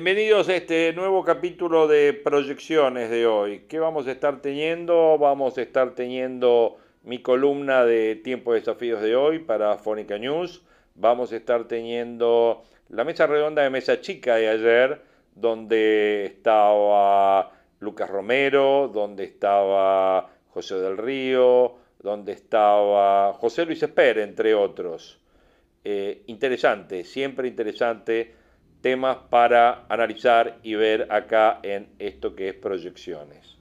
Bienvenidos 0.00 0.48
a 0.48 0.54
este 0.54 0.92
nuevo 0.92 1.24
capítulo 1.24 1.88
de 1.88 2.12
proyecciones 2.12 3.10
de 3.10 3.26
hoy. 3.26 3.64
¿Qué 3.68 3.80
vamos 3.80 4.06
a 4.06 4.12
estar 4.12 4.40
teniendo? 4.40 5.18
Vamos 5.18 5.58
a 5.58 5.62
estar 5.62 5.96
teniendo 5.96 6.76
mi 7.02 7.20
columna 7.20 7.84
de 7.84 8.14
tiempo 8.14 8.52
de 8.52 8.60
desafíos 8.60 9.02
de 9.02 9.16
hoy 9.16 9.40
para 9.40 9.76
Fónica 9.76 10.16
News. 10.16 10.62
Vamos 10.94 11.32
a 11.32 11.36
estar 11.36 11.66
teniendo 11.66 12.62
la 12.90 13.02
mesa 13.02 13.26
redonda 13.26 13.64
de 13.64 13.70
mesa 13.70 14.00
chica 14.00 14.36
de 14.36 14.48
ayer, 14.48 15.02
donde 15.34 16.26
estaba 16.26 17.50
Lucas 17.80 18.08
Romero, 18.08 18.86
donde 18.94 19.24
estaba 19.24 20.30
José 20.50 20.76
del 20.76 20.96
Río, 20.96 21.74
donde 21.98 22.34
estaba 22.34 23.32
José 23.32 23.66
Luis 23.66 23.82
Esper, 23.82 24.18
entre 24.18 24.54
otros. 24.54 25.18
Eh, 25.82 26.22
interesante, 26.26 27.02
siempre 27.02 27.48
interesante 27.48 28.38
temas 28.80 29.16
para 29.30 29.84
analizar 29.88 30.58
y 30.62 30.74
ver 30.74 31.08
acá 31.10 31.60
en 31.62 31.88
esto 31.98 32.34
que 32.34 32.48
es 32.48 32.54
proyecciones. 32.54 33.56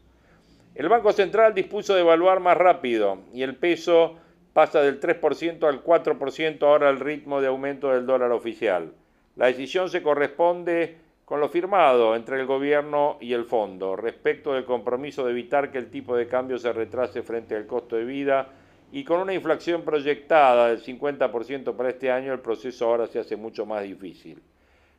El 0.76 0.90
Banco 0.90 1.12
Central 1.12 1.54
dispuso 1.56 1.96
de 1.96 2.02
evaluar 2.02 2.40
más 2.40 2.56
rápido 2.56 3.20
y 3.34 3.42
el 3.42 3.56
peso 3.56 4.16
pasa 4.54 4.82
del 4.82 5.00
3% 5.00 5.68
al 5.68 5.84
4% 5.84 6.64
ahora 6.64 6.90
al 6.90 7.00
ritmo 7.00 7.42
de 7.42 7.48
aumento 7.48 7.92
del 7.92 8.06
dólar 8.06 8.32
oficial. 8.32 8.92
La 9.36 9.48
decisión 9.48 9.90
se 9.90 10.02
corresponde 10.04 10.98
con 11.26 11.40
lo 11.40 11.50
firmado 11.50 12.16
entre 12.16 12.40
el 12.40 12.46
gobierno 12.46 13.18
y 13.20 13.34
el 13.34 13.46
fondo 13.46 13.96
respecto 13.96 14.54
del 14.54 14.66
compromiso 14.66 15.26
de 15.26 15.32
evitar 15.32 15.72
que 15.72 15.78
el 15.78 15.90
tipo 15.90 16.16
de 16.16 16.28
cambio 16.28 16.58
se 16.58 16.72
retrase 16.72 17.22
frente 17.22 17.56
al 17.56 17.68
costo 17.68 17.96
de 17.96 18.06
vida 18.06 18.50
y 18.92 19.04
con 19.04 19.20
una 19.20 19.34
inflación 19.34 19.82
proyectada 19.82 20.70
del 20.70 20.82
50% 20.82 21.76
para 21.76 21.90
este 21.90 22.12
año 22.12 22.34
el 22.34 22.40
proceso 22.40 22.86
ahora 22.86 23.08
se 23.08 23.20
hace 23.20 23.36
mucho 23.36 23.66
más 23.66 23.84
difícil. 23.84 24.42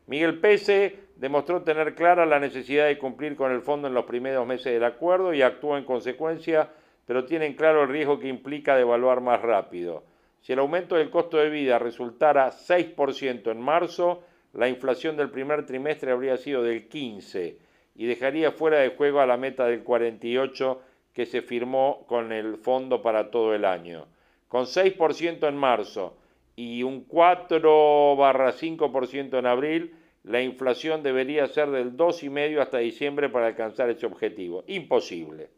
Miguel 0.08 0.40
Pese 0.40 0.98
demostró 1.16 1.62
tener 1.62 1.94
clara 1.94 2.24
la 2.24 2.40
necesidad 2.40 2.86
de 2.86 2.98
cumplir 2.98 3.36
con 3.36 3.52
el 3.52 3.60
fondo 3.60 3.88
en 3.88 3.94
los 3.94 4.06
primeros 4.06 4.46
meses 4.46 4.72
del 4.72 4.84
acuerdo 4.84 5.34
y 5.34 5.42
actuó 5.42 5.76
en 5.76 5.84
consecuencia, 5.84 6.70
pero 7.04 7.26
tienen 7.26 7.54
claro 7.54 7.82
el 7.82 7.90
riesgo 7.90 8.18
que 8.18 8.28
implica 8.28 8.74
devaluar 8.74 9.20
más 9.20 9.42
rápido. 9.42 10.04
Si 10.40 10.54
el 10.54 10.60
aumento 10.60 10.96
del 10.96 11.10
costo 11.10 11.36
de 11.36 11.50
vida 11.50 11.78
resultara 11.78 12.50
6% 12.50 13.50
en 13.50 13.60
marzo, 13.60 14.22
la 14.54 14.68
inflación 14.68 15.16
del 15.16 15.28
primer 15.28 15.66
trimestre 15.66 16.10
habría 16.10 16.38
sido 16.38 16.62
del 16.62 16.88
15% 16.88 17.56
y 17.94 18.06
dejaría 18.06 18.52
fuera 18.52 18.78
de 18.78 18.90
juego 18.90 19.20
a 19.20 19.26
la 19.26 19.36
meta 19.36 19.66
del 19.66 19.84
48% 19.84 20.78
que 21.12 21.26
se 21.26 21.42
firmó 21.42 22.06
con 22.06 22.32
el 22.32 22.56
fondo 22.56 23.02
para 23.02 23.30
todo 23.30 23.54
el 23.54 23.64
año. 23.64 24.06
Con 24.46 24.64
6% 24.64 25.48
en 25.48 25.56
marzo 25.56 26.16
y 26.54 26.82
un 26.84 27.02
4 27.04 28.16
barra 28.16 28.52
5% 28.52 29.38
en 29.38 29.46
abril, 29.46 29.94
la 30.24 30.42
inflación 30.42 31.02
debería 31.02 31.46
ser 31.46 31.70
del 31.70 31.96
2,5 31.96 32.60
hasta 32.60 32.78
diciembre 32.78 33.28
para 33.28 33.46
alcanzar 33.46 33.88
ese 33.90 34.06
objetivo. 34.06 34.64
Imposible. 34.66 35.48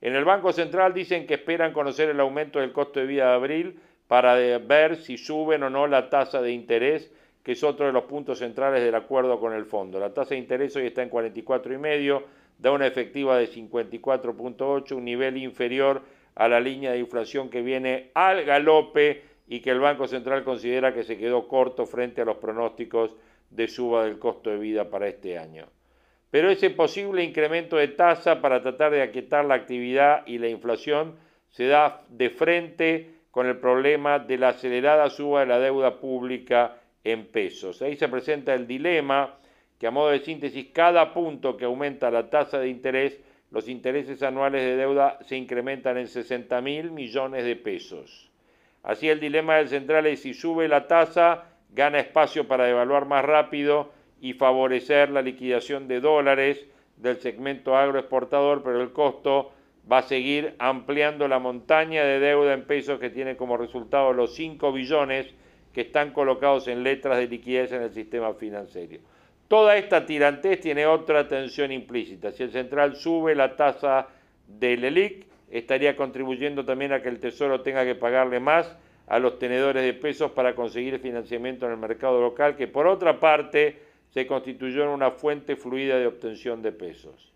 En 0.00 0.14
el 0.14 0.24
Banco 0.24 0.52
Central 0.52 0.94
dicen 0.94 1.26
que 1.26 1.34
esperan 1.34 1.72
conocer 1.72 2.08
el 2.08 2.20
aumento 2.20 2.60
del 2.60 2.72
costo 2.72 3.00
de 3.00 3.06
vida 3.06 3.28
de 3.28 3.34
abril 3.34 3.80
para 4.06 4.34
ver 4.58 4.96
si 4.96 5.18
suben 5.18 5.62
o 5.62 5.70
no 5.70 5.86
la 5.86 6.08
tasa 6.08 6.40
de 6.40 6.52
interés, 6.52 7.12
que 7.42 7.52
es 7.52 7.62
otro 7.62 7.86
de 7.86 7.92
los 7.92 8.04
puntos 8.04 8.38
centrales 8.38 8.82
del 8.82 8.94
acuerdo 8.94 9.38
con 9.38 9.52
el 9.52 9.66
fondo. 9.66 9.98
La 10.00 10.14
tasa 10.14 10.30
de 10.30 10.40
interés 10.40 10.74
hoy 10.76 10.86
está 10.86 11.02
en 11.02 11.10
44,5, 11.10 12.22
da 12.58 12.72
una 12.72 12.86
efectiva 12.86 13.36
de 13.36 13.48
54,8, 13.48 14.92
un 14.92 15.04
nivel 15.04 15.36
inferior 15.36 16.02
a 16.34 16.48
la 16.48 16.60
línea 16.60 16.92
de 16.92 16.98
inflación 16.98 17.50
que 17.50 17.62
viene 17.62 18.10
al 18.14 18.44
galope 18.44 19.22
y 19.48 19.60
que 19.60 19.70
el 19.70 19.80
Banco 19.80 20.06
Central 20.06 20.44
considera 20.44 20.94
que 20.94 21.04
se 21.04 21.18
quedó 21.18 21.48
corto 21.48 21.86
frente 21.86 22.20
a 22.22 22.24
los 22.24 22.36
pronósticos 22.36 23.16
de 23.50 23.68
suba 23.68 24.04
del 24.04 24.18
costo 24.18 24.50
de 24.50 24.58
vida 24.58 24.90
para 24.90 25.08
este 25.08 25.38
año. 25.38 25.66
Pero 26.30 26.50
ese 26.50 26.70
posible 26.70 27.22
incremento 27.24 27.76
de 27.76 27.88
tasa 27.88 28.40
para 28.40 28.62
tratar 28.62 28.92
de 28.92 29.02
aquietar 29.02 29.44
la 29.44 29.54
actividad 29.54 30.26
y 30.26 30.38
la 30.38 30.48
inflación 30.48 31.16
se 31.50 31.66
da 31.66 32.02
de 32.08 32.30
frente 32.30 33.10
con 33.30 33.46
el 33.46 33.56
problema 33.56 34.18
de 34.18 34.36
la 34.36 34.48
acelerada 34.50 35.08
suba 35.10 35.40
de 35.40 35.46
la 35.46 35.58
deuda 35.58 35.98
pública 36.00 36.76
en 37.04 37.26
pesos. 37.26 37.80
Ahí 37.82 37.96
se 37.96 38.08
presenta 38.08 38.54
el 38.54 38.66
dilema 38.66 39.38
que 39.78 39.86
a 39.86 39.90
modo 39.90 40.10
de 40.10 40.20
síntesis 40.20 40.68
cada 40.72 41.14
punto 41.14 41.56
que 41.56 41.64
aumenta 41.64 42.10
la 42.10 42.28
tasa 42.28 42.58
de 42.58 42.68
interés, 42.68 43.20
los 43.50 43.68
intereses 43.68 44.22
anuales 44.22 44.62
de 44.62 44.76
deuda 44.76 45.18
se 45.22 45.36
incrementan 45.36 45.96
en 45.96 46.08
60 46.08 46.60
mil 46.60 46.90
millones 46.90 47.44
de 47.44 47.56
pesos. 47.56 48.28
Así 48.82 49.08
el 49.08 49.20
dilema 49.20 49.56
del 49.56 49.68
central 49.68 50.06
es 50.06 50.22
si 50.22 50.34
sube 50.34 50.68
la 50.68 50.86
tasa, 50.86 51.44
gana 51.70 51.98
espacio 51.98 52.48
para 52.48 52.64
devaluar 52.64 53.06
más 53.06 53.24
rápido 53.24 53.92
y 54.20 54.32
favorecer 54.32 55.10
la 55.10 55.22
liquidación 55.22 55.88
de 55.88 56.00
dólares 56.00 56.66
del 56.96 57.18
segmento 57.18 57.76
agroexportador, 57.76 58.62
pero 58.62 58.82
el 58.82 58.92
costo 58.92 59.52
va 59.90 59.98
a 59.98 60.02
seguir 60.02 60.54
ampliando 60.58 61.28
la 61.28 61.38
montaña 61.38 62.04
de 62.04 62.18
deuda 62.20 62.52
en 62.52 62.64
pesos 62.64 62.98
que 62.98 63.10
tiene 63.10 63.36
como 63.36 63.56
resultado 63.56 64.12
los 64.12 64.34
5 64.34 64.72
billones 64.72 65.26
que 65.72 65.82
están 65.82 66.12
colocados 66.12 66.68
en 66.68 66.82
letras 66.82 67.18
de 67.18 67.28
liquidez 67.28 67.72
en 67.72 67.82
el 67.82 67.92
sistema 67.92 68.34
financiero. 68.34 69.00
Toda 69.46 69.76
esta 69.76 70.04
tirantez 70.04 70.60
tiene 70.60 70.86
otra 70.86 71.26
tensión 71.26 71.72
implícita. 71.72 72.32
Si 72.32 72.42
el 72.42 72.50
central 72.50 72.96
sube 72.96 73.34
la 73.34 73.56
tasa 73.56 74.08
del 74.46 74.84
ELIC, 74.84 75.26
estaría 75.50 75.96
contribuyendo 75.96 76.64
también 76.64 76.92
a 76.92 77.00
que 77.00 77.08
el 77.08 77.20
Tesoro 77.20 77.62
tenga 77.62 77.84
que 77.84 77.94
pagarle 77.94 78.40
más 78.40 78.76
a 79.08 79.18
los 79.18 79.38
tenedores 79.38 79.82
de 79.82 79.94
pesos 79.94 80.32
para 80.32 80.54
conseguir 80.54 80.98
financiamiento 80.98 81.66
en 81.66 81.72
el 81.72 81.78
mercado 81.78 82.20
local, 82.20 82.56
que 82.56 82.68
por 82.68 82.86
otra 82.86 83.18
parte 83.18 83.78
se 84.10 84.26
constituyó 84.26 84.82
en 84.82 84.90
una 84.90 85.10
fuente 85.10 85.56
fluida 85.56 85.98
de 85.98 86.06
obtención 86.06 86.62
de 86.62 86.72
pesos. 86.72 87.32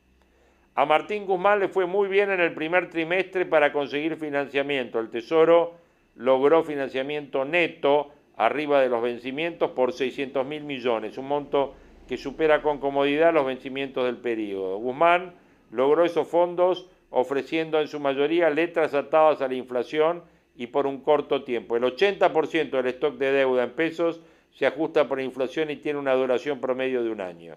A 0.74 0.86
Martín 0.86 1.26
Guzmán 1.26 1.60
le 1.60 1.68
fue 1.68 1.86
muy 1.86 2.08
bien 2.08 2.30
en 2.30 2.40
el 2.40 2.54
primer 2.54 2.88
trimestre 2.88 3.44
para 3.44 3.72
conseguir 3.72 4.16
financiamiento. 4.16 4.98
El 4.98 5.10
Tesoro 5.10 5.74
logró 6.16 6.62
financiamiento 6.62 7.44
neto 7.44 8.10
arriba 8.36 8.80
de 8.80 8.88
los 8.88 9.02
vencimientos 9.02 9.70
por 9.72 9.92
600 9.92 10.46
mil 10.46 10.64
millones, 10.64 11.18
un 11.18 11.28
monto 11.28 11.74
que 12.08 12.16
supera 12.16 12.62
con 12.62 12.78
comodidad 12.78 13.32
los 13.32 13.46
vencimientos 13.46 14.04
del 14.04 14.16
periodo. 14.16 14.78
Guzmán 14.78 15.34
logró 15.70 16.04
esos 16.04 16.26
fondos 16.28 16.88
ofreciendo 17.10 17.80
en 17.80 17.88
su 17.88 18.00
mayoría 18.00 18.48
letras 18.50 18.94
atadas 18.94 19.42
a 19.42 19.48
la 19.48 19.54
inflación 19.54 20.22
y 20.56 20.66
por 20.68 20.86
un 20.86 21.00
corto 21.00 21.44
tiempo. 21.44 21.76
El 21.76 21.84
80% 21.84 22.70
del 22.70 22.86
stock 22.86 23.16
de 23.16 23.32
deuda 23.32 23.64
en 23.64 23.70
pesos 23.72 24.20
se 24.52 24.66
ajusta 24.66 25.08
por 25.08 25.20
inflación 25.20 25.70
y 25.70 25.76
tiene 25.76 25.98
una 25.98 26.14
duración 26.14 26.60
promedio 26.60 27.02
de 27.02 27.10
un 27.10 27.20
año. 27.20 27.56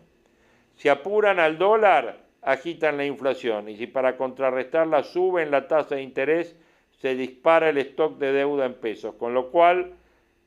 Si 0.75 0.89
apuran 0.89 1.39
al 1.39 1.57
dólar, 1.57 2.19
agitan 2.41 2.97
la 2.97 3.05
inflación 3.05 3.69
y 3.69 3.75
si 3.75 3.87
para 3.87 4.17
contrarrestarla 4.17 5.03
suben 5.03 5.51
la 5.51 5.67
tasa 5.67 5.95
de 5.95 6.03
interés, 6.03 6.55
se 6.99 7.15
dispara 7.15 7.69
el 7.69 7.77
stock 7.79 8.17
de 8.17 8.31
deuda 8.31 8.65
en 8.65 8.75
pesos, 8.75 9.15
con 9.15 9.33
lo 9.33 9.51
cual 9.51 9.93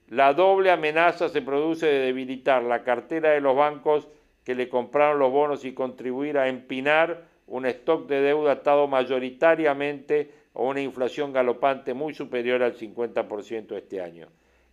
la 0.08 0.32
doble 0.32 0.70
amenaza 0.70 1.28
se 1.28 1.42
produce 1.42 1.86
de 1.86 1.98
debilitar 1.98 2.62
la 2.62 2.82
cartera 2.82 3.30
de 3.30 3.40
los 3.40 3.54
bancos 3.54 4.08
que 4.44 4.54
le 4.54 4.68
compraron 4.68 5.18
los 5.18 5.30
bonos 5.30 5.64
y 5.66 5.74
contribuir 5.74 6.38
a 6.38 6.48
empinar 6.48 7.24
un 7.46 7.66
stock 7.66 8.06
de 8.06 8.22
deuda 8.22 8.52
atado 8.52 8.88
mayoritariamente 8.88 10.30
a 10.58 10.62
una 10.62 10.80
inflación 10.80 11.32
galopante 11.32 11.94
muy 11.94 12.12
superior 12.14 12.62
al 12.62 12.76
50% 12.76 13.76
este 13.76 14.02
año. 14.02 14.26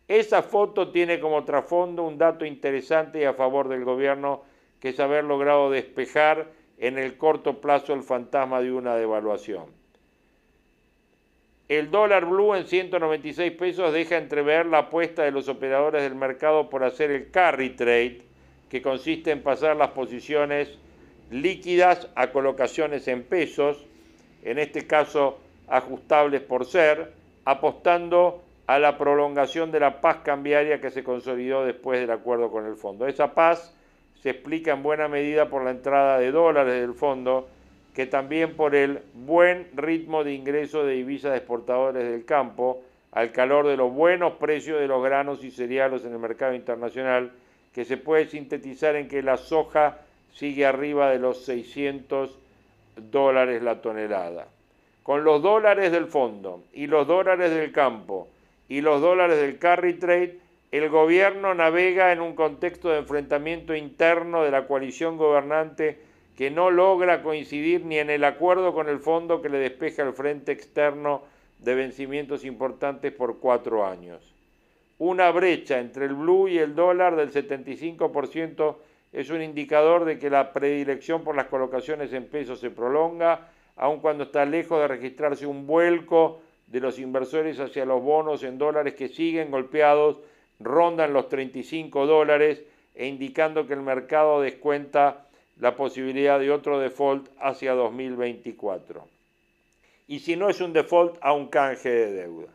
Esa 0.08 0.42
foto 0.42 0.92
tiene 0.92 1.20
como 1.20 1.46
trasfondo 1.46 2.04
un 2.04 2.18
dato 2.18 2.44
interesante 2.44 3.22
y 3.22 3.24
a 3.24 3.34
favor 3.34 3.70
del 3.70 3.86
gobierno, 3.86 4.44
que 4.80 4.90
es 4.90 5.00
haber 5.00 5.24
logrado 5.24 5.70
despejar 5.70 6.48
en 6.80 6.98
el 6.98 7.18
corto 7.18 7.62
plazo 7.62 7.94
el 7.94 8.02
fantasma 8.02 8.62
de 8.62 8.72
una 8.72 8.96
devaluación. 8.96 9.66
El 11.68 11.90
dólar 11.90 12.26
blue 12.26 12.56
en 12.56 12.66
196 12.66 13.52
pesos 13.54 13.94
deja 13.94 14.18
entrever 14.18 14.66
la 14.66 14.80
apuesta 14.80 15.24
de 15.24 15.32
los 15.32 15.48
operadores 15.48 16.02
del 16.02 16.16
mercado 16.16 16.70
por 16.70 16.84
hacer 16.84 17.12
el 17.12 17.30
carry 17.30 17.72
trade, 17.72 18.22
que 18.70 18.82
consiste 18.82 19.32
en 19.32 19.42
pasar 19.42 19.76
las 19.76 19.90
posiciones 19.92 20.78
líquidas 21.30 22.08
a 22.16 22.32
colocaciones 22.32 23.08
en 23.08 23.24
pesos. 23.24 23.86
en 24.44 24.60
este 24.60 24.86
caso 24.86 25.40
ajustables 25.67 26.41
por 26.41 26.65
ser, 26.65 27.12
apostando 27.45 28.41
a 28.67 28.79
la 28.79 28.97
prolongación 28.97 29.71
de 29.71 29.79
la 29.79 30.01
paz 30.01 30.17
cambiaria 30.23 30.81
que 30.81 30.89
se 30.89 31.03
consolidó 31.03 31.65
después 31.65 32.00
del 32.00 32.12
acuerdo 32.12 32.50
con 32.50 32.65
el 32.65 32.75
fondo. 32.75 33.07
Esa 33.07 33.33
paz 33.33 33.73
se 34.21 34.31
explica 34.31 34.73
en 34.73 34.81
buena 34.81 35.07
medida 35.07 35.50
por 35.50 35.63
la 35.63 35.71
entrada 35.71 36.17
de 36.17 36.31
dólares 36.31 36.73
del 36.73 36.94
fondo, 36.94 37.47
que 37.94 38.07
también 38.07 38.56
por 38.56 38.75
el 38.75 39.00
buen 39.13 39.67
ritmo 39.75 40.23
de 40.23 40.33
ingreso 40.33 40.83
de 40.83 40.95
divisas 40.95 41.31
de 41.31 41.38
exportadores 41.38 42.03
del 42.03 42.25
campo, 42.25 42.81
al 43.12 43.31
calor 43.31 43.67
de 43.67 43.77
los 43.77 43.94
buenos 43.94 44.33
precios 44.33 44.79
de 44.79 44.88
los 44.88 45.01
granos 45.03 45.44
y 45.44 45.51
cereales 45.51 46.03
en 46.03 46.12
el 46.12 46.19
mercado 46.19 46.53
internacional, 46.53 47.31
que 47.73 47.85
se 47.85 47.97
puede 47.97 48.27
sintetizar 48.27 48.95
en 48.95 49.07
que 49.07 49.21
la 49.21 49.38
soja 49.38 50.00
sigue 50.33 50.65
arriba 50.65 51.12
de 51.12 51.19
los 51.19 51.45
600 51.45 52.38
dólares 53.12 53.62
la 53.62 53.81
tonelada. 53.81 54.47
Con 55.06 55.24
los 55.24 55.44
dólares 55.44 55.92
del 55.92 56.07
fondo 56.07 56.63
y 56.74 56.88
los 56.88 57.06
dólares 57.06 57.52
del 57.52 57.72
campo 57.72 58.28
y 58.68 58.81
los 58.81 59.02
dólares 59.02 59.40
del 59.40 59.60
carry 59.60 60.00
trade, 60.00 60.40
el 60.72 60.90
gobierno 60.90 61.54
navega 61.54 62.12
en 62.12 62.22
un 62.22 62.34
contexto 62.34 62.90
de 62.90 62.98
enfrentamiento 62.98 63.75
interno 63.75 64.44
de 64.44 64.50
la 64.50 64.66
coalición 64.66 65.18
gobernante 65.18 66.00
que 66.36 66.50
no 66.50 66.72
logra 66.72 67.22
coincidir 67.22 67.86
ni 67.86 68.00
en 68.00 68.10
el 68.10 68.24
acuerdo 68.24 68.74
con 68.74 68.90
el 68.90 68.98
fondo 68.98 69.44
que 69.44 69.50
le 69.50 69.60
despeja 69.60 70.02
el 70.02 70.13
frente 70.13 70.52
externo 70.52 71.22
de 71.60 71.75
vencimientos 71.75 72.44
importantes 72.44 73.12
por 73.12 73.38
cuatro 73.38 73.86
años. 73.86 74.34
Una 74.98 75.30
brecha 75.30 75.78
entre 75.78 76.06
el 76.06 76.16
blue 76.16 76.48
y 76.48 76.58
el 76.58 76.74
dólar 76.74 77.16
del 77.16 77.31
75% 77.31 78.75
es 79.13 79.30
un 79.30 79.44
indicador 79.44 80.04
de 80.04 80.18
que 80.18 80.31
la 80.31 80.51
predilección 80.51 81.24
por 81.24 81.36
las 81.36 81.46
colocaciones 81.46 82.12
en 82.12 82.25
pesos 82.25 82.60
se 82.60 82.72
prolonga, 82.72 83.51
aun 83.75 84.00
cuando 84.00 84.25
está 84.25 84.45
lejos 84.45 84.80
de 84.80 84.88
registrarse 84.88 85.45
un 85.45 85.68
vuelco 85.68 86.42
de 86.68 86.80
los 86.80 87.00
inversores 87.00 87.60
hacia 87.60 87.86
los 87.86 88.01
bonos 88.01 88.44
en 88.44 88.57
dólares 88.57 88.95
que 88.95 89.07
siguen 89.07 89.51
golpeados, 89.51 90.19
rondan 90.60 91.13
los 91.13 91.30
35 91.30 92.06
dólares 92.06 92.63
e 92.95 93.07
indicando 93.07 93.68
que 93.68 93.74
el 93.74 93.81
mercado 93.81 94.42
descuenta 94.42 95.25
la 95.60 95.75
posibilidad 95.75 96.39
de 96.39 96.51
otro 96.51 96.80
default 96.80 97.30
hacia 97.39 97.74
2024. 97.74 99.07
Y 100.07 100.19
si 100.19 100.36
no 100.36 100.50
es 100.50 100.62
un 100.62 100.74
default, 100.74 101.18
a 101.22 101.33
un 101.33 101.48
canje 101.48 101.89
de 101.89 102.13
deuda. 102.13 102.50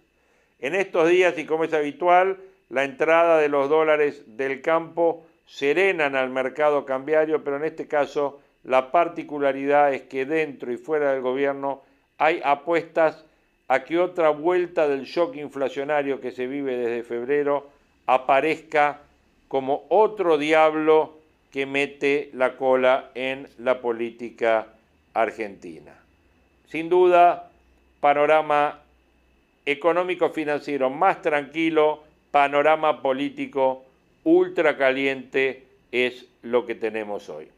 En 0.61 0.75
estos 0.75 1.08
días, 1.08 1.37
y 1.38 1.46
como 1.46 1.64
es 1.64 1.72
habitual, 1.72 2.38
la 2.69 2.84
entrada 2.84 3.38
de 3.38 3.49
los 3.49 3.69
dólares 3.69 4.22
del 4.26 4.61
campo 4.61 5.26
serenan 5.46 6.14
al 6.14 6.31
mercado 6.31 6.84
cambiario, 6.84 7.43
pero 7.43 7.56
en 7.56 7.64
este 7.64 7.88
caso 7.88 8.40
la 8.64 8.90
particularidad 8.90 9.94
es 9.94 10.02
que 10.02 10.26
dentro 10.26 10.72
y 10.72 10.76
fuera 10.76 11.12
del 11.12 11.22
gobierno 11.22 11.82
hay 12.18 12.40
apuestas 12.44 13.24
a 13.68 13.84
que 13.84 13.98
otra 13.98 14.30
vuelta 14.30 14.88
del 14.88 15.04
shock 15.04 15.36
inflacionario 15.36 16.20
que 16.20 16.32
se 16.32 16.46
vive 16.46 16.76
desde 16.76 17.02
febrero 17.02 17.70
aparezca 18.06 19.00
como 19.48 19.84
otro 19.88 20.36
diablo 20.36 21.18
que 21.50 21.66
mete 21.66 22.30
la 22.34 22.56
cola 22.56 23.10
en 23.14 23.48
la 23.58 23.80
política 23.80 24.68
argentina. 25.14 25.94
Sin 26.68 26.88
duda, 26.88 27.50
panorama 28.00 28.80
económico 29.64 30.30
financiero 30.30 30.90
más 30.90 31.22
tranquilo, 31.22 32.02
panorama 32.30 33.02
político 33.02 33.84
ultra 34.24 34.76
caliente 34.76 35.64
es 35.90 36.26
lo 36.42 36.66
que 36.66 36.74
tenemos 36.74 37.28
hoy 37.28 37.48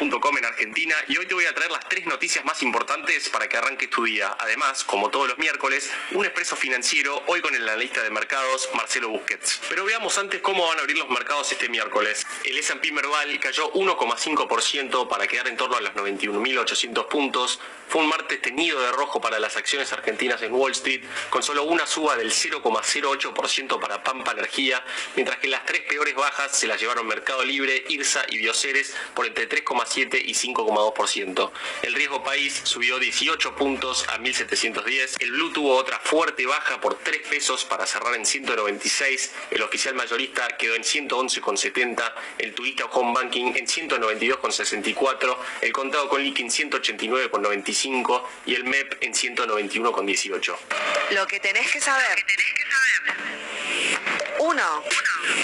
en 0.00 0.44
Argentina 0.46 0.94
y 1.08 1.18
hoy 1.18 1.26
te 1.26 1.34
voy 1.34 1.44
a 1.44 1.54
traer 1.54 1.70
las 1.70 1.88
tres 1.88 2.06
noticias 2.06 2.44
más 2.44 2.62
importantes 2.62 3.28
para 3.28 3.48
que 3.48 3.56
arranques 3.56 3.90
tu 3.90 4.04
día. 4.04 4.34
Además, 4.38 4.84
como 4.84 5.10
todos 5.10 5.28
los 5.28 5.38
miércoles, 5.38 5.90
un 6.12 6.24
expreso 6.24 6.56
financiero 6.56 7.22
hoy 7.26 7.40
con 7.40 7.54
el 7.54 7.68
analista 7.68 8.02
de 8.02 8.10
mercados 8.10 8.68
Marcelo 8.74 9.10
Busquets. 9.10 9.60
Pero 9.68 9.84
veamos 9.84 10.16
antes 10.18 10.40
cómo 10.40 10.66
van 10.66 10.78
a 10.78 10.80
abrir 10.80 10.96
los 10.98 11.08
mercados 11.10 11.52
este 11.52 11.68
miércoles. 11.68 12.26
El 12.44 12.58
S&P 12.58 12.92
Merval 12.92 13.38
cayó 13.40 13.72
1,5% 13.72 15.08
para 15.08 15.26
quedar 15.26 15.48
en 15.48 15.56
torno 15.56 15.76
a 15.76 15.80
los 15.80 15.92
91.800 15.92 17.08
puntos. 17.08 17.60
Fue 17.88 18.00
un 18.00 18.08
martes 18.08 18.40
tenido 18.40 18.80
de 18.80 18.90
rojo 18.92 19.20
para 19.20 19.38
las 19.38 19.56
acciones 19.56 19.92
argentinas 19.92 20.40
en 20.42 20.52
Wall 20.52 20.72
Street, 20.72 21.02
con 21.28 21.42
solo 21.42 21.64
una 21.64 21.86
suba 21.86 22.16
del 22.16 22.32
0,08% 22.32 23.78
para 23.78 24.02
Pampa 24.02 24.32
Energía, 24.32 24.82
mientras 25.14 25.38
que 25.38 25.48
las 25.48 25.66
tres 25.66 25.82
peores 25.82 26.14
bajas 26.14 26.56
se 26.58 26.66
las 26.66 26.80
llevaron 26.80 27.06
Mercado 27.06 27.44
Libre, 27.44 27.84
IRSA 27.88 28.24
y 28.30 28.38
Bioceres 28.38 28.96
por 29.14 29.26
entre 29.26 29.48
3,5 29.48 29.81
y 29.82 30.34
5,2%. 30.34 31.50
El 31.82 31.94
riesgo 31.94 32.22
país 32.22 32.60
subió 32.64 32.98
18 32.98 33.56
puntos 33.56 34.06
a 34.08 34.18
1710. 34.18 35.16
El 35.20 35.32
Blue 35.32 35.52
tuvo 35.52 35.76
otra 35.76 35.98
fuerte 35.98 36.46
baja 36.46 36.80
por 36.80 36.98
3 36.98 37.28
pesos 37.28 37.64
para 37.64 37.86
cerrar 37.86 38.14
en 38.14 38.24
196. 38.24 39.32
El 39.50 39.62
oficial 39.62 39.94
mayorista 39.94 40.48
quedó 40.56 40.74
en 40.74 40.82
111,70. 40.82 42.14
El 42.38 42.54
turista 42.54 42.84
home 42.86 43.12
banking 43.14 43.52
en 43.56 43.66
192,64. 43.66 45.36
El 45.60 45.72
contado 45.72 46.08
con 46.08 46.22
liqui 46.22 46.42
en 46.42 46.50
189,95 46.50 48.22
y 48.46 48.54
el 48.54 48.64
MEP 48.64 49.02
en 49.02 49.14
191,18. 49.14 50.56
Lo 51.10 51.26
que 51.26 51.40
tenés 51.40 51.70
que 51.70 51.80
saber. 51.80 52.24
Uno. 54.38 54.84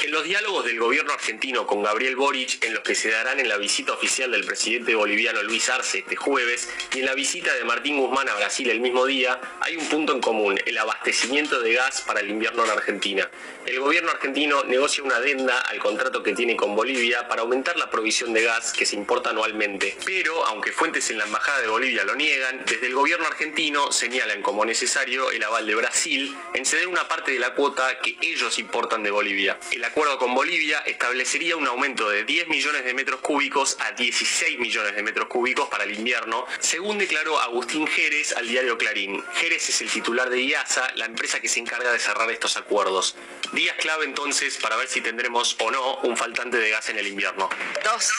En 0.03 0.11
los 0.11 0.25
diálogos 0.25 0.65
del 0.65 0.79
gobierno 0.79 1.13
argentino 1.13 1.67
con 1.67 1.83
Gabriel 1.83 2.17
Boric, 2.17 2.65
en 2.65 2.75
los 2.75 2.83
que 2.83 2.95
se 2.95 3.11
darán 3.11 3.39
en 3.39 3.49
la 3.49 3.57
visita 3.57 3.93
oficial 3.93 4.28
del 4.31 4.45
presidente 4.45 4.95
boliviano 4.95 5.43
Luis 5.43 5.69
Arce 5.71 5.99
este 5.99 6.17
jueves 6.17 6.69
y 6.95 7.01
en 7.01 7.07
la 7.07 7.15
visita 7.15 7.55
de 7.55 7.65
Martín 7.65 7.99
Guzmán 7.99 8.29
a 8.29 8.35
Brasil 8.35 8.69
el 8.71 8.81
mismo 8.81 9.07
día, 9.07 9.41
hay 9.61 9.77
un 9.77 9.89
punto 9.89 10.13
en 10.13 10.21
común, 10.21 10.61
el 10.65 10.77
abastecimiento 10.79 11.61
de 11.61 11.73
gas 11.75 12.03
para 12.03 12.21
el 12.21 12.31
invierno 12.31 12.65
en 12.65 12.71
Argentina. 12.71 13.31
El 13.67 13.81
gobierno 13.81 14.11
argentino 14.11 14.65
negocia 14.65 15.05
una 15.05 15.17
adenda 15.17 15.61
al 15.61 15.79
contrato 15.79 16.23
que 16.23 16.35
tiene 16.35 16.57
con 16.57 16.75
Bolivia 16.75 17.29
para 17.29 17.43
aumentar 17.43 17.77
la 17.77 17.91
provisión 17.91 18.33
de 18.33 18.43
gas 18.43 18.73
que 18.73 18.87
se 18.87 18.97
importa 18.97 19.31
anualmente. 19.31 19.97
Pero, 20.05 20.45
aunque 20.47 20.73
fuentes 20.73 21.11
en 21.11 21.19
la 21.19 21.25
Embajada 21.25 21.61
de 21.61 21.69
Bolivia 21.69 22.05
lo 22.05 22.15
niegan, 22.15 22.65
desde 22.65 22.87
el 22.87 22.95
gobierno 22.95 23.27
argentino 23.27 23.93
señalan 23.93 24.43
como 24.43 24.65
necesario 24.65 25.31
el 25.31 25.43
aval 25.43 25.67
de 25.67 25.75
Brasil 25.75 26.35
en 26.55 26.65
ceder 26.65 26.89
una 26.89 27.07
parte 27.09 27.33
de 27.33 27.39
la 27.39 27.55
cuota 27.55 27.99
que 28.01 28.17
ellos 28.23 28.59
importan 28.59 29.03
de 29.03 29.11
Bolivia. 29.11 29.59
El 29.71 29.85
acuerdo 29.85 30.19
con 30.19 30.35
Bolivia 30.35 30.79
establecería 30.87 31.57
un 31.57 31.67
aumento 31.67 32.09
de 32.09 32.25
10 32.25 32.49
millones 32.49 32.85
de 32.85 32.95
metros 32.95 33.21
cúbicos 33.21 33.77
a 33.81 33.93
16 34.09 34.59
millones 34.59 34.97
de 34.97 35.03
metros 35.03 35.29
cúbicos 35.29 35.69
para 35.69 35.85
el 35.85 35.93
invierno, 35.93 36.47
según 36.61 36.97
declaró 36.97 37.39
Agustín 37.41 37.87
Jerez 37.87 38.35
al 38.39 38.49
diario 38.49 38.79
Clarín. 38.79 39.23
Jerez 39.35 39.69
es 39.69 39.83
el 39.83 39.91
titular 39.91 40.31
de 40.31 40.41
IASA, 40.41 40.95
la 40.95 41.05
empresa 41.05 41.41
que 41.41 41.49
se 41.49 41.61
encarga 41.61 41.93
de 41.93 41.99
cerrar 41.99 42.31
estos 42.31 42.57
acuerdos. 42.57 43.17
Días 43.53 43.77
clave 43.77 44.07
entonces 44.07 44.57
para 44.57 44.77
ver 44.77 44.89
si 44.89 45.03
tendremos 45.03 45.57
o 45.61 45.71
no 45.71 45.97
un 45.99 46.17
faltante 46.17 46.57
de 46.57 46.71
gas 46.71 46.89
en 46.89 46.99
el 46.99 47.07
invierno. 47.07 47.51
2. 47.85 48.13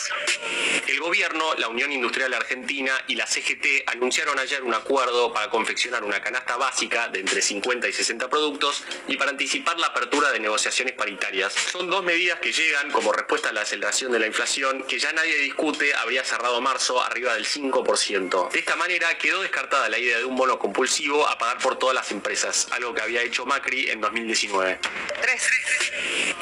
El 0.88 1.00
gobierno, 1.00 1.55
la 1.55 1.67
Unión 1.67 1.91
Industrial 1.91 2.31
Argentina 2.36 2.91
y 3.08 3.15
la 3.15 3.25
CGT 3.25 3.88
anunciaron 3.88 4.38
ayer 4.38 4.63
un 4.63 4.75
acuerdo 4.75 5.34
para 5.34 5.50
confeccionar 5.50 6.03
una 6.03 6.22
canasta 6.22 6.55
básica 6.58 7.08
de 7.08 7.22
entre 7.22 7.41
50 7.41 7.88
y 7.88 7.93
60 7.93 8.29
productos 8.29 8.84
y 9.08 9.17
para 9.17 9.31
anticipar 9.31 9.79
la 9.79 9.88
apertura 9.88 10.31
de 10.31 10.39
negociaciones 10.39 10.93
paritarias. 10.93 11.53
Son 11.53 11.89
dos 11.89 12.03
medidas 12.03 12.39
que 12.39 12.51
llegan 12.51 12.91
como 12.91 13.12
respuesta 13.12 13.50
a 13.50 13.53
la 13.53 13.62
aceleración 13.62 14.12
de 14.12 14.19
la 14.19 14.27
inflación 14.27 14.84
que 14.84 15.00
ya 15.00 15.12
nadie 15.13 15.36
discute 15.39 15.78
habría 16.01 16.24
cerrado 16.24 16.62
marzo 16.62 17.01
arriba 17.01 17.33
del 17.33 17.45
5%. 17.45 18.51
De 18.51 18.59
esta 18.59 18.75
manera 18.75 19.17
quedó 19.17 19.41
descartada 19.41 19.89
la 19.89 19.98
idea 19.98 20.17
de 20.17 20.25
un 20.25 20.36
bono 20.36 20.59
compulsivo 20.59 21.27
a 21.27 21.38
pagar 21.38 21.59
por 21.59 21.77
todas 21.77 21.95
las 21.95 22.12
empresas, 22.12 22.67
algo 22.71 22.93
que 22.93 23.01
había 23.01 23.21
hecho 23.21 23.45
Macri 23.45 23.89
en 23.89 24.01
2019. 24.01 24.79
3. 25.21 25.50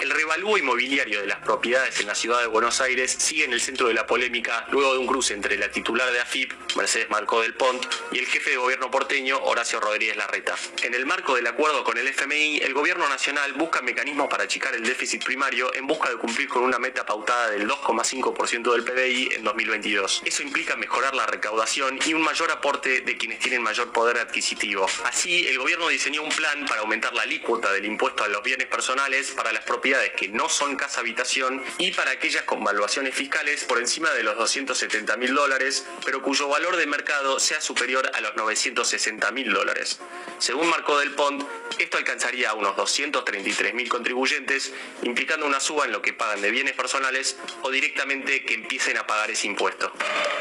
El 0.02 0.10
revalúo 0.12 0.58
inmobiliario 0.58 1.22
de 1.22 1.28
las 1.28 1.40
propiedades 1.40 2.00
en 2.00 2.08
la 2.08 2.16
ciudad 2.16 2.42
de 2.42 2.48
Buenos 2.48 2.82
Aires 2.82 3.12
sigue 3.12 3.46
en 3.46 3.54
el 3.54 3.62
centro 3.62 3.88
de 3.88 3.94
la 3.94 4.06
polémica 4.06 4.68
luego 4.72 4.94
de 4.94 5.00
un 5.00 5.08
cruce 5.08 5.34
entre 5.34 5.58
la 5.58 5.72
titular 5.72 6.12
de 6.12 6.20
AFIP, 6.20 6.54
Mercedes 6.76 7.10
Marcó 7.10 7.42
del 7.42 7.54
Pont, 7.54 7.86
y 8.12 8.20
el 8.20 8.26
jefe 8.26 8.52
de 8.52 8.58
gobierno 8.58 8.92
porteño, 8.92 9.38
Horacio 9.44 9.80
Rodríguez 9.80 10.16
Larreta. 10.16 10.56
En 10.84 10.94
el 10.94 11.06
marco 11.06 11.36
del 11.36 11.48
acuerdo 11.48 11.84
con 11.84 11.98
el 11.98 12.08
FMI, 12.08 12.60
el 12.60 12.74
gobierno 12.74 13.08
nacional 13.10 13.54
busca 13.54 13.82
mecanismos 13.82 14.28
para 14.28 14.44
achicar 14.44 14.76
el 14.76 14.84
déficit 14.84 15.24
primario 15.24 15.74
en 15.74 15.88
busca 15.88 16.10
de 16.10 16.18
cumplir 16.18 16.48
con 16.48 16.64
una 16.64 16.80
meta 16.80 17.06
pautada 17.06 17.50
del 17.50 17.68
2,5% 17.68 18.72
del 18.72 18.84
PBI 18.84 19.27
en 19.34 19.44
2022. 19.44 20.22
Eso 20.26 20.44
implica 20.44 20.76
mejorar 20.76 21.16
la 21.16 21.26
recaudación 21.26 22.00
y 22.06 22.14
un 22.14 22.22
mayor 22.22 22.52
aporte 22.52 23.02
de 23.02 23.18
quienes 23.18 23.40
tienen 23.40 23.62
mayor 23.62 23.92
poder 23.92 24.18
adquisitivo. 24.18 24.88
Así, 25.06 25.48
el 25.48 25.58
gobierno 25.58 25.88
diseñó 25.88 26.24
un 26.24 26.30
plan 26.30 26.66
para 26.66 26.82
aumentar 26.82 27.14
la 27.14 27.24
alícuota 27.24 27.72
del 27.72 27.86
impuesto 27.86 28.24
a 28.24 28.28
los 28.28 28.44
bienes 28.44 28.68
personales 28.68 29.32
para 29.32 29.52
las 29.52 29.64
propiedades 29.64 30.12
que 30.14 30.28
no 30.30 30.50
son 30.50 30.76
casa 30.76 31.02
habitación 31.02 31.64
y 31.78 31.92
para 31.92 32.12
aquellas 32.12 32.44
con 32.44 32.64
valuaciones 32.64 33.16
fiscales 33.16 33.64
por 33.64 33.80
encima 33.80 34.12
de 34.12 34.24
los 34.24 34.38
270 34.38 35.18
mil 35.18 35.34
dólares, 35.34 35.86
pero 36.06 36.22
cuyo 36.22 36.48
valor 36.48 36.76
de 36.76 36.88
mercado 36.88 37.40
sea 37.40 37.62
superior 37.62 38.10
a 38.14 38.22
los 38.22 38.36
960 38.36 39.32
mil 39.32 39.54
dólares. 39.54 40.00
Según 40.40 40.70
marcó 40.70 41.00
del 41.00 41.12
Pont, 41.12 41.44
esto 41.80 41.98
alcanzaría 41.98 42.52
a 42.52 42.54
unos 42.54 42.76
233 42.76 43.74
mil 43.74 43.90
contribuyentes, 43.90 44.74
implicando 45.04 45.46
una 45.46 45.60
suba 45.60 45.86
en 45.86 45.92
lo 45.92 46.02
que 46.02 46.14
pagan 46.14 46.42
de 46.42 46.52
bienes 46.52 46.74
personales 46.74 47.38
o 47.62 47.72
directamente 47.72 48.44
que 48.46 48.54
empiecen 48.54 48.98
a 48.98 49.08
pagar 49.08 49.17
ese 49.26 49.48
impuesto. 49.48 49.92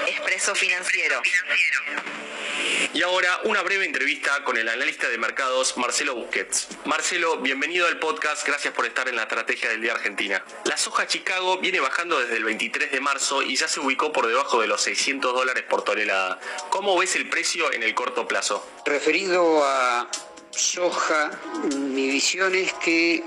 Expreso 0.06 0.54
financiero. 0.54 1.20
Y 2.92 3.02
ahora 3.02 3.40
una 3.44 3.62
breve 3.62 3.84
entrevista 3.84 4.44
con 4.44 4.56
el 4.56 4.68
analista 4.68 5.08
de 5.08 5.18
mercados 5.18 5.76
Marcelo 5.76 6.14
Busquets. 6.14 6.68
Marcelo, 6.84 7.38
bienvenido 7.38 7.86
al 7.86 7.98
podcast, 7.98 8.46
gracias 8.46 8.72
por 8.74 8.86
estar 8.86 9.08
en 9.08 9.16
la 9.16 9.22
estrategia 9.22 9.70
del 9.70 9.80
día 9.82 9.92
Argentina. 9.92 10.44
La 10.64 10.76
soja 10.76 11.06
Chicago 11.06 11.58
viene 11.58 11.80
bajando 11.80 12.18
desde 12.20 12.36
el 12.36 12.44
23 12.44 12.92
de 12.92 13.00
marzo 13.00 13.42
y 13.42 13.56
ya 13.56 13.68
se 13.68 13.80
ubicó 13.80 14.12
por 14.12 14.26
debajo 14.26 14.60
de 14.60 14.68
los 14.68 14.80
600 14.82 15.34
dólares 15.34 15.64
por 15.68 15.82
tonelada. 15.82 16.38
¿Cómo 16.70 16.96
ves 16.96 17.16
el 17.16 17.28
precio 17.28 17.72
en 17.72 17.82
el 17.82 17.94
corto 17.94 18.28
plazo? 18.28 18.66
Referido 18.84 19.64
a 19.64 20.08
soja, 20.50 21.38
mi 21.74 22.08
visión 22.08 22.54
es 22.54 22.72
que 22.74 23.24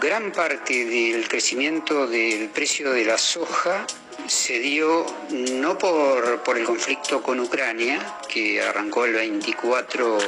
gran 0.00 0.32
parte 0.32 0.84
del 0.84 1.28
crecimiento 1.28 2.06
del 2.06 2.48
precio 2.48 2.92
de 2.92 3.04
la 3.04 3.18
soja 3.18 3.86
se 4.26 4.58
dio 4.58 5.06
no 5.30 5.78
por, 5.78 6.42
por 6.42 6.58
el 6.58 6.64
conflicto 6.64 7.22
con 7.22 7.40
Ucrania, 7.40 8.18
que 8.28 8.62
arrancó 8.62 9.04
el 9.04 9.14
24 9.14 10.18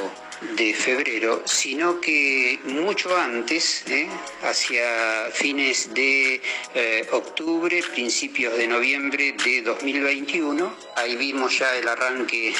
de 0.56 0.74
febrero, 0.74 1.42
sino 1.44 2.00
que 2.00 2.58
mucho 2.64 3.16
antes, 3.16 3.84
¿eh? 3.88 4.08
hacia 4.42 5.30
fines 5.32 5.92
de 5.94 6.40
eh, 6.74 7.08
octubre, 7.12 7.82
principios 7.92 8.56
de 8.56 8.68
noviembre 8.68 9.34
de 9.44 9.62
2021, 9.62 10.76
ahí 10.96 11.16
vimos 11.16 11.58
ya 11.58 11.74
el 11.76 11.88
arranque 11.88 12.54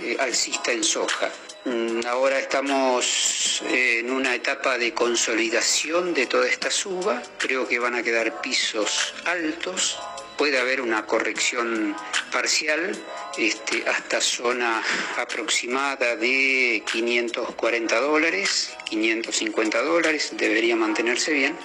eh, 0.00 0.16
alcista 0.20 0.72
en 0.72 0.84
soja. 0.84 1.30
Mm, 1.64 2.06
Ahora 2.06 2.38
estamos 2.38 3.62
en 3.68 4.10
una 4.10 4.34
etapa 4.34 4.78
de 4.78 4.94
consolidación 4.94 6.14
de 6.14 6.26
toda 6.26 6.48
esta 6.48 6.70
suba. 6.70 7.22
Creo 7.38 7.68
que 7.68 7.78
van 7.78 7.94
a 7.94 8.02
quedar 8.02 8.40
pisos 8.40 9.14
altos. 9.26 9.98
Puede 10.38 10.58
haber 10.58 10.80
una 10.80 11.04
corrección 11.04 11.94
parcial 12.32 12.96
este, 13.36 13.86
hasta 13.86 14.22
zona 14.22 14.82
aproximada 15.18 16.16
de 16.16 16.82
540 16.90 18.00
dólares, 18.00 18.74
550 18.86 19.82
dólares, 19.82 20.32
debería 20.38 20.76
mantenerse 20.76 21.32
bien 21.32 21.58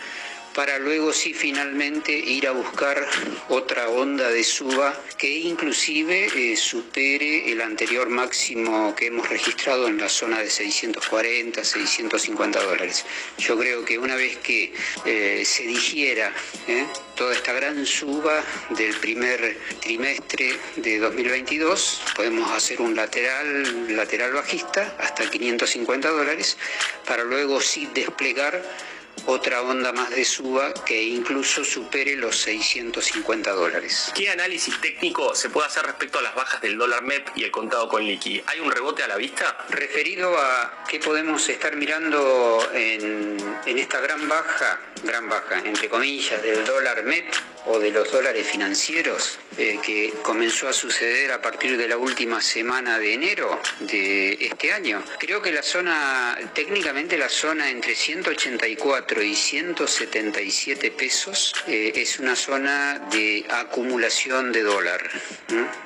para 0.56 0.80
luego 0.80 1.12
sí 1.12 1.34
finalmente 1.34 2.14
ir 2.14 2.48
a 2.48 2.52
buscar 2.52 3.06
otra 3.50 3.90
onda 3.90 4.30
de 4.30 4.42
suba 4.42 4.98
que 5.18 5.30
inclusive 5.30 6.30
eh, 6.34 6.56
supere 6.56 7.52
el 7.52 7.62
anterior 7.62 8.10
máximo 8.10 8.96
que 8.96 9.08
hemos 9.08 9.28
registrado 9.28 9.88
en 9.88 9.98
la 9.98 10.08
zona 10.08 10.40
de 10.40 10.50
640, 10.50 11.62
650 11.62 12.64
dólares. 12.64 13.06
Yo 13.38 13.58
creo 13.58 13.84
que 13.84 14.00
una 14.00 14.16
vez 14.16 14.38
que 14.38 14.74
eh, 15.06 15.44
se 15.46 15.64
digiera 15.64 16.32
eh, 16.68 16.86
toda 17.16 17.34
esta 17.34 17.52
gran 17.52 17.86
suba 17.86 18.42
del 18.70 18.96
primer 18.96 19.58
trimestre 19.82 20.58
de 20.78 21.00
2022, 21.00 22.02
podemos 22.16 22.50
hacer 22.52 22.80
un 22.80 22.96
lateral, 22.96 23.94
lateral 23.96 24.32
bajista 24.32 24.96
hasta 25.00 25.30
550 25.30 26.10
dólares 26.10 26.58
para 27.06 27.26
luego 27.26 27.60
sí 27.60 27.90
desplegar 27.94 28.64
otra 29.26 29.62
onda 29.62 29.92
más 29.92 30.10
de 30.10 30.26
suba 30.26 30.74
que 30.86 31.02
incluso 31.02 31.64
supere 31.64 32.16
los 32.16 32.38
650 32.38 33.52
dólares. 33.52 34.12
¿Qué 34.14 34.30
análisis 34.30 34.80
técnico 34.82 35.34
se 35.36 35.50
puede 35.50 35.68
hacer 35.68 35.86
respecto 35.86 36.20
a 36.20 36.22
las 36.22 36.36
bajas 36.36 36.62
del 36.62 36.78
dólar 36.78 37.04
MEP 37.04 37.30
y 37.36 37.44
el 37.44 37.52
contado 37.52 37.88
con 37.90 38.04
liqui? 38.04 38.44
¿Hay 38.48 38.60
un 38.60 38.72
rebote 38.72 39.04
a 39.04 39.08
la 39.08 39.18
vista? 39.18 39.58
Referido 39.70 40.38
a 40.38 40.84
qué 40.88 41.00
podemos 41.00 41.48
estar 41.50 41.76
mirando 41.76 42.70
en, 42.74 43.38
en 43.66 43.78
esta 43.78 44.00
gran 44.00 44.28
baja, 44.28 44.80
gran 45.04 45.30
baja, 45.30 45.60
entre 45.60 45.90
comillas, 45.90 46.42
del 46.42 46.66
dólar 46.66 47.04
MEP 47.04 47.34
o 47.68 47.80
de 47.80 47.92
los 47.92 48.12
dólares 48.12 48.46
financieros 48.48 49.40
eh, 49.58 49.80
que 49.84 50.14
comenzó 50.22 50.68
a 50.68 50.74
suceder 50.74 51.32
a 51.32 51.42
partir 51.42 51.78
de 51.78 51.88
la 51.88 51.98
última 51.98 52.42
semana 52.42 53.00
de 53.00 53.14
enero 53.14 53.60
de 53.80 54.34
este 54.40 54.72
año. 54.72 55.02
Creo 55.18 55.42
que 55.42 55.52
la 55.52 55.64
zona, 55.64 56.38
técnicamente 56.54 57.18
la 57.18 57.30
zona 57.30 57.70
entre 57.70 57.96
184 57.96 59.05
y 59.08 59.36
177 59.36 60.92
pesos 60.92 61.54
eh, 61.68 61.94
es 61.96 62.20
una 62.20 62.36
zona 62.36 63.00
de 63.12 63.46
acumulación 63.50 64.52
de 64.52 64.64
dólar, 64.64 65.00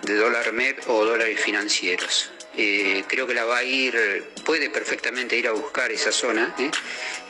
de 0.04 0.16
dólar 0.16 0.54
MEP 0.54 0.88
o 0.88 1.04
dólares 1.04 1.40
financieros. 1.42 2.32
Eh, 2.56 3.04
creo 3.08 3.28
que 3.28 3.34
la 3.34 3.44
va 3.44 3.58
a 3.58 3.64
ir, 3.64 4.24
puede 4.46 4.70
perfectamente 4.70 5.38
ir 5.38 5.48
a 5.48 5.52
buscar 5.52 5.92
esa 5.92 6.12
zona, 6.14 6.56
¿eh? 6.60 6.72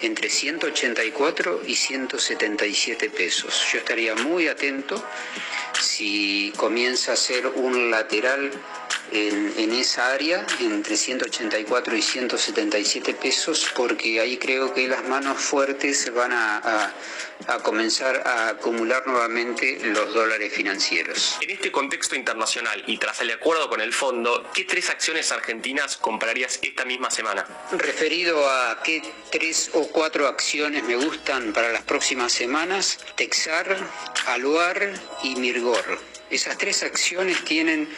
entre 0.01 0.29
184 0.29 1.63
y 1.65 1.75
177 1.75 3.09
pesos. 3.09 3.65
Yo 3.71 3.79
estaría 3.79 4.13
muy 4.15 4.47
atento 4.47 5.03
si 5.79 6.53
comienza 6.55 7.13
a 7.13 7.15
ser 7.15 7.47
un 7.47 7.89
lateral 7.89 8.51
en, 9.11 9.53
en, 9.57 9.73
esa 9.73 10.11
área, 10.11 10.45
entre 10.59 10.97
184 10.97 11.95
y 11.95 12.01
177 12.01 13.13
pesos, 13.13 13.71
porque 13.75 14.19
ahí 14.19 14.37
creo 14.37 14.73
que 14.73 14.87
las 14.87 15.07
manos 15.07 15.37
fuertes 15.37 16.11
van 16.13 16.31
a, 16.31 16.57
a, 16.57 16.93
a, 17.47 17.59
comenzar 17.59 18.23
a 18.25 18.49
acumular 18.49 19.05
nuevamente 19.07 19.79
los 19.83 20.13
dólares 20.13 20.53
financieros. 20.53 21.37
En 21.41 21.51
este 21.51 21.71
contexto 21.71 22.15
internacional 22.15 22.83
y 22.87 22.97
tras 22.97 23.21
el 23.21 23.31
acuerdo 23.31 23.69
con 23.69 23.81
el 23.81 23.93
fondo, 23.93 24.49
¿qué 24.53 24.65
tres 24.65 24.89
acciones 24.89 25.31
argentinas 25.31 25.97
comprarías 25.97 26.59
esta 26.61 26.85
misma 26.85 27.09
semana? 27.09 27.45
Referido 27.71 28.49
a 28.49 28.81
qué 28.83 29.01
tres 29.31 29.71
o 29.73 29.87
cuatro 29.87 30.27
acciones 30.27 30.83
me 30.83 30.95
gustan 30.95 31.53
para 31.53 31.71
las 31.71 31.83
próximas 31.83 32.31
semanas, 32.31 32.99
Texar, 33.15 33.77
Aluar 34.27 34.93
y 35.23 35.35
Mirgor. 35.35 35.99
Esas 36.29 36.57
tres 36.57 36.83
acciones 36.83 37.43
tienen 37.43 37.89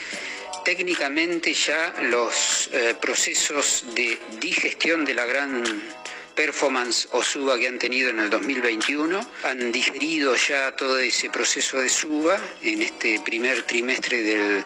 técnicamente 0.64 1.54
ya 1.54 1.94
los 2.04 2.70
eh, 2.72 2.96
procesos 3.00 3.86
de 3.96 4.20
digestión 4.40 5.06
de 5.06 5.14
la 5.14 5.26
gran 5.26 5.64
performance 6.36 7.08
o 7.12 7.24
suba 7.24 7.58
que 7.58 7.68
han 7.68 7.80
tenido 7.80 8.10
en 8.10 8.20
el 8.20 8.30
2021. 8.30 9.20
Han 9.44 9.72
digerido 9.72 10.36
ya 10.36 10.76
todo 10.76 10.98
ese 11.00 11.30
proceso 11.30 11.80
de 11.80 11.90
suba 11.90 12.40
en 12.62 12.82
este 12.82 13.20
primer 13.20 13.64
trimestre 13.64 14.22
del 14.24 14.66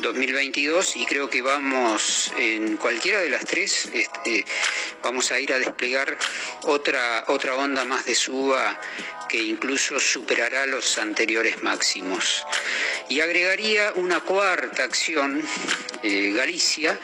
2022 0.00 0.96
y 0.96 1.06
creo 1.06 1.28
que 1.28 1.42
vamos 1.42 2.32
en 2.36 2.76
cualquiera 2.76 3.20
de 3.20 3.30
las 3.30 3.44
tres 3.44 3.88
este, 3.92 4.44
vamos 5.02 5.32
a 5.32 5.40
ir 5.40 5.52
a 5.52 5.58
desplegar 5.58 6.16
otra 6.64 7.24
otra 7.28 7.54
onda 7.56 7.84
más 7.84 8.04
de 8.04 8.14
suba 8.14 8.78
que 9.28 9.38
incluso 9.42 10.00
superará 10.00 10.66
los 10.66 10.98
anteriores 10.98 11.62
máximos. 11.62 12.44
Y 13.08 13.20
agregaría 13.20 13.92
una 13.94 14.20
cuarta 14.20 14.84
acción, 14.84 15.42
eh, 16.02 16.32
Galicia, 16.34 16.98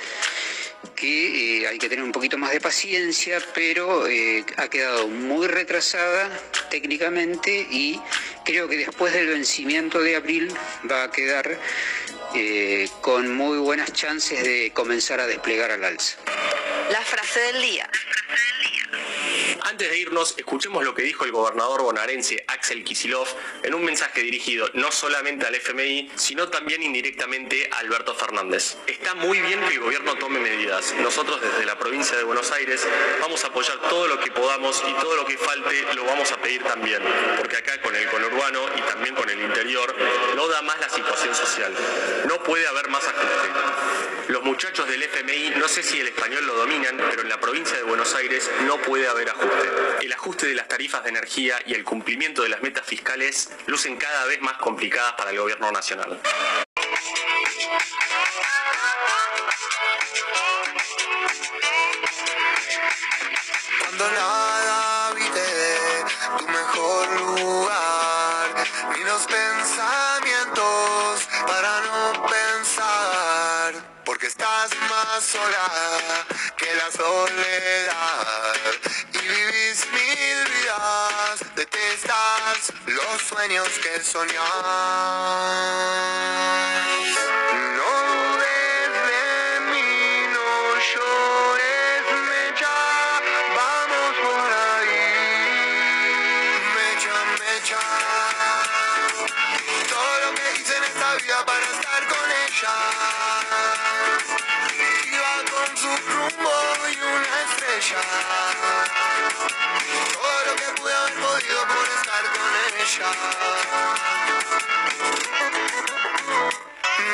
que 0.94 1.62
eh, 1.62 1.68
hay 1.68 1.78
que 1.78 1.88
tener 1.88 2.04
un 2.04 2.12
poquito 2.12 2.38
más 2.38 2.52
de 2.52 2.60
paciencia, 2.60 3.38
pero 3.54 4.06
eh, 4.06 4.44
ha 4.56 4.68
quedado 4.68 5.08
muy 5.08 5.46
retrasada 5.46 6.30
técnicamente 6.70 7.66
y 7.70 8.00
creo 8.44 8.68
que 8.68 8.76
después 8.76 9.12
del 9.12 9.28
vencimiento 9.28 10.00
de 10.00 10.16
abril 10.16 10.52
va 10.90 11.04
a 11.04 11.10
quedar 11.10 11.58
eh, 12.34 12.88
con 13.00 13.34
muy 13.34 13.58
buenas 13.58 13.92
chances 13.92 14.42
de 14.42 14.72
comenzar 14.72 15.20
a 15.20 15.26
desplegar 15.26 15.70
al 15.70 15.84
alza. 15.84 16.16
La 16.90 17.00
frase 17.02 17.40
del 17.40 17.62
día. 17.62 17.88
Antes 19.62 19.90
de 19.90 19.98
irnos, 19.98 20.34
escuchemos 20.36 20.84
lo 20.84 20.94
que 20.94 21.02
dijo 21.02 21.24
el 21.24 21.32
gobernador 21.32 21.82
bonaerense 21.82 22.44
Axel 22.48 22.84
Kisilov 22.84 23.26
en 23.62 23.74
un 23.74 23.84
mensaje 23.84 24.22
dirigido 24.22 24.68
no 24.74 24.90
solamente 24.90 25.46
al 25.46 25.54
FMI, 25.54 26.10
sino 26.16 26.48
también 26.48 26.82
indirectamente 26.82 27.68
a 27.72 27.78
Alberto 27.78 28.14
Fernández. 28.14 28.76
Está 28.86 29.14
muy 29.14 29.40
bien 29.40 29.60
que 29.60 29.74
el 29.74 29.80
gobierno 29.80 30.16
tome 30.16 30.40
medidas. 30.40 30.94
Nosotros 31.00 31.40
desde 31.40 31.64
la 31.64 31.78
provincia 31.78 32.16
de 32.16 32.24
Buenos 32.24 32.50
Aires 32.52 32.86
vamos 33.20 33.44
a 33.44 33.48
apoyar 33.48 33.78
todo 33.88 34.08
lo 34.08 34.20
que 34.20 34.30
podamos 34.30 34.82
y 34.88 34.92
todo 34.94 35.16
lo 35.16 35.24
que 35.24 35.38
falte 35.38 35.94
lo 35.94 36.04
vamos 36.04 36.30
a 36.32 36.36
pedir 36.38 36.62
también, 36.64 37.02
porque 37.38 37.56
acá 37.56 37.80
con 37.80 37.94
el 37.94 38.08
conurbano 38.08 38.60
y 38.76 38.80
también 38.82 39.14
con 39.14 39.28
el 39.30 39.40
interior 39.40 39.94
no 40.34 40.48
da 40.48 40.62
más 40.62 40.80
la 40.80 40.88
situación 40.88 41.34
social. 41.34 41.72
No 42.26 42.42
puede 42.42 42.66
haber 42.66 42.88
más 42.88 43.04
ajuste. 43.04 43.48
Los 44.28 44.42
muchachos 44.42 44.88
del 44.88 45.02
FMI, 45.02 45.52
no 45.56 45.68
sé 45.68 45.82
si 45.82 46.00
el 46.00 46.08
español 46.08 46.46
lo 46.46 46.54
dominan, 46.54 46.96
pero 47.10 47.22
en 47.22 47.28
la 47.28 47.38
provincia 47.38 47.76
de 47.76 47.82
Buenos 47.82 48.14
Aires 48.14 48.50
no 48.66 48.78
puede 48.78 49.06
haber 49.06 49.28
ajuste. 49.28 49.43
El 50.02 50.12
ajuste 50.12 50.46
de 50.46 50.54
las 50.54 50.68
tarifas 50.68 51.02
de 51.02 51.10
energía 51.10 51.56
y 51.66 51.74
el 51.74 51.84
cumplimiento 51.84 52.42
de 52.42 52.48
las 52.48 52.62
metas 52.62 52.86
fiscales 52.86 53.50
lucen 53.66 53.96
cada 53.96 54.26
vez 54.26 54.40
más 54.40 54.56
complicadas 54.58 55.14
para 55.14 55.30
el 55.30 55.38
gobierno 55.38 55.70
nacional. 55.72 56.20
Cuando 63.80 64.10
nada 64.10 65.12
viste 65.14 65.40
tu 66.38 66.48
mejor 66.48 67.54
los 69.14 69.26
pensamientos 69.26 71.28
para 71.46 71.80
no 71.82 72.26
pensar, 72.26 73.74
porque 74.04 74.26
estás 74.26 74.70
más 74.90 75.22
sola 75.22 75.70
que 76.56 76.74
la 76.74 76.90
soledad 76.90 78.54
vivís 79.28 79.86
mil 79.92 80.44
vidas, 80.54 81.40
detestas 81.56 82.72
los 82.86 83.22
sueños 83.22 83.68
que 83.82 84.00
soñás. 84.02 84.44
No 87.76 88.36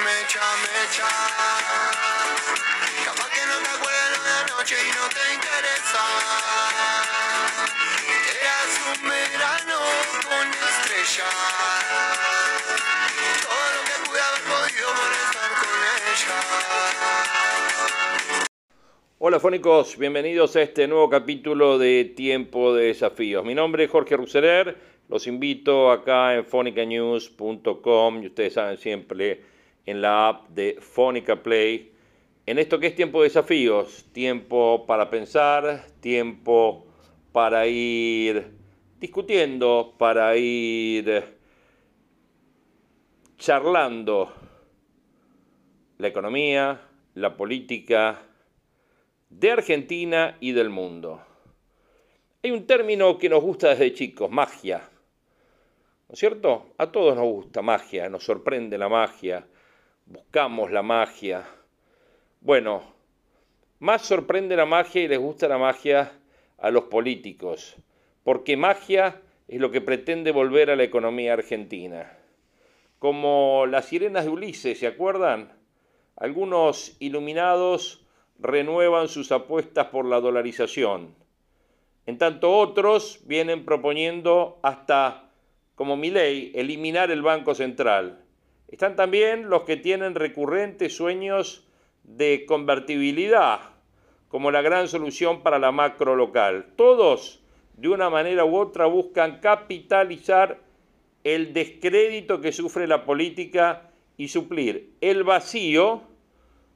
Mecha, 0.05 0.47
mecha. 0.63 1.09
Capaz 3.05 3.31
que 3.31 3.43
no 3.47 3.57
te 3.59 3.71
acuerdas 3.75 4.23
de 4.23 4.31
la 4.31 4.43
noche 4.55 4.77
y 4.87 4.91
no 4.95 5.09
te 5.09 5.35
interesa. 5.35 6.03
Eras 8.39 8.73
un 8.87 9.01
verano 9.09 9.79
con 10.29 10.47
estrellas. 10.47 11.35
Todo 13.43 13.67
lo 13.75 13.83
que 13.83 13.97
pude 14.09 14.21
haber 14.21 14.43
podido 14.43 14.89
por 14.95 15.11
estar 15.13 15.51
con 15.59 15.75
ella. 16.13 16.39
Hola 19.19 19.39
fónicos, 19.41 19.99
bienvenidos 19.99 20.55
a 20.55 20.63
este 20.63 20.87
nuevo 20.87 21.11
capítulo 21.11 21.79
de 21.79 22.05
Tiempo 22.17 22.75
de 22.75 22.87
Desafíos. 22.87 23.45
Mi 23.45 23.57
nombre 23.57 23.85
es 23.85 23.91
Jorge 23.91 24.17
Ruseler, 24.17 24.77
los 25.11 25.27
invito 25.27 25.91
acá 25.91 26.37
en 26.37 26.45
fonicanews.com 26.45 28.23
y 28.23 28.27
ustedes 28.29 28.53
saben 28.53 28.79
siempre 28.79 29.43
en 29.85 30.01
la 30.01 30.29
app 30.29 30.49
de 30.51 30.77
Fonica 30.81 31.43
Play. 31.43 31.91
En 32.47 32.61
esto 32.61 32.79
que 32.79 32.87
es 32.87 32.95
Tiempo 32.95 33.21
de 33.21 33.29
Desafíos, 33.29 34.07
tiempo 34.13 34.87
para 34.87 35.11
pensar, 35.11 35.85
tiempo 35.99 36.87
para 37.33 37.67
ir 37.67 38.53
discutiendo, 39.01 39.95
para 39.99 40.37
ir 40.37 41.25
charlando 43.37 44.33
la 45.99 46.07
economía, 46.07 46.81
la 47.15 47.37
política, 47.37 48.23
de 49.29 49.51
Argentina 49.51 50.37
y 50.39 50.53
del 50.53 50.71
mundo. 50.71 51.21
Hay 52.45 52.53
un 52.53 52.65
término 52.65 53.19
que 53.19 53.29
nos 53.29 53.43
gusta 53.43 53.71
desde 53.71 53.93
chicos, 53.93 54.31
magia. 54.31 54.90
¿No 56.11 56.15
es 56.15 56.19
cierto? 56.19 56.67
A 56.77 56.91
todos 56.91 57.15
nos 57.15 57.25
gusta 57.25 57.63
magia, 57.63 58.09
nos 58.09 58.25
sorprende 58.25 58.77
la 58.77 58.89
magia, 58.89 59.47
buscamos 60.07 60.73
la 60.73 60.83
magia. 60.83 61.47
Bueno, 62.41 62.83
más 63.79 64.03
sorprende 64.03 64.57
la 64.57 64.67
magia 64.67 65.03
y 65.03 65.07
les 65.07 65.21
gusta 65.21 65.47
la 65.47 65.57
magia 65.57 66.11
a 66.59 66.71
los 66.73 66.87
políticos, 66.87 67.77
porque 68.25 68.57
magia 68.57 69.23
es 69.47 69.61
lo 69.61 69.71
que 69.71 69.81
pretende 69.81 70.33
volver 70.33 70.73
a 70.73 70.75
la 70.75 70.83
economía 70.83 71.35
argentina. 71.35 72.13
Como 72.99 73.67
las 73.67 73.85
sirenas 73.85 74.25
de 74.25 74.31
Ulises, 74.31 74.81
¿se 74.81 74.89
acuerdan? 74.89 75.53
Algunos 76.17 76.97
iluminados 76.99 78.05
renuevan 78.41 79.07
sus 79.07 79.31
apuestas 79.31 79.87
por 79.87 80.07
la 80.07 80.21
dolarización. 80.21 81.15
En 82.07 82.19
tanto 82.19 82.59
otros 82.59 83.21
vienen 83.27 83.65
proponiendo 83.65 84.59
hasta, 84.65 85.30
como 85.81 85.97
mi 85.97 86.11
ley, 86.11 86.53
eliminar 86.55 87.11
el 87.11 87.23
Banco 87.23 87.55
Central. 87.55 88.23
Están 88.69 88.97
también 88.97 89.49
los 89.49 89.63
que 89.63 89.79
tienen 89.79 90.15
recurrentes 90.15 90.95
sueños 90.95 91.67
de 92.05 92.45
convertibilidad, 92.45 93.61
como 94.29 94.51
la 94.51 94.61
gran 94.61 94.89
solución 94.89 95.43
para 95.43 95.59
la 95.59 95.73
macro 95.73 96.17
local. 96.17 96.75
Todos, 96.77 97.43
de 97.79 97.89
una 97.89 98.11
manera 98.11 98.45
u 98.45 98.59
otra, 98.59 98.85
buscan 98.85 99.41
capitalizar 99.41 100.61
el 101.25 101.55
descrédito 101.55 102.43
que 102.43 102.53
sufre 102.53 102.87
la 102.87 103.07
política 103.07 103.91
y 104.19 104.29
suplir 104.29 104.93
el 105.01 105.25
vacío 105.25 106.03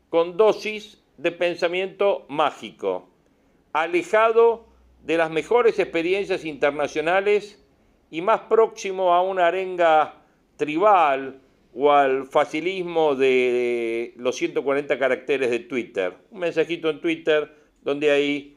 con 0.09 0.39
dosis 0.39 1.05
de 1.19 1.31
pensamiento 1.31 2.25
mágico, 2.31 3.11
alejado 3.75 4.65
de 5.03 5.19
las 5.19 5.31
mejores 5.31 5.79
experiencias 5.79 6.47
internacionales 6.47 7.61
y 8.15 8.23
más 8.23 8.43
próximo 8.43 9.13
a 9.13 9.23
una 9.23 9.49
arenga 9.49 10.15
tribal 10.57 11.41
o 11.75 11.91
al 11.91 12.27
facilismo 12.27 13.17
de 13.17 14.15
los 14.19 14.37
140 14.37 14.97
caracteres 15.01 15.51
de 15.51 15.59
Twitter. 15.59 16.15
Un 16.31 16.39
mensajito 16.39 16.89
en 16.91 17.01
Twitter 17.01 17.53
donde 17.83 18.13
ahí 18.13 18.57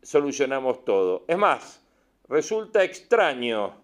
solucionamos 0.00 0.82
todo. 0.86 1.26
Es 1.28 1.36
más, 1.36 1.84
resulta 2.26 2.84
extraño 2.84 3.74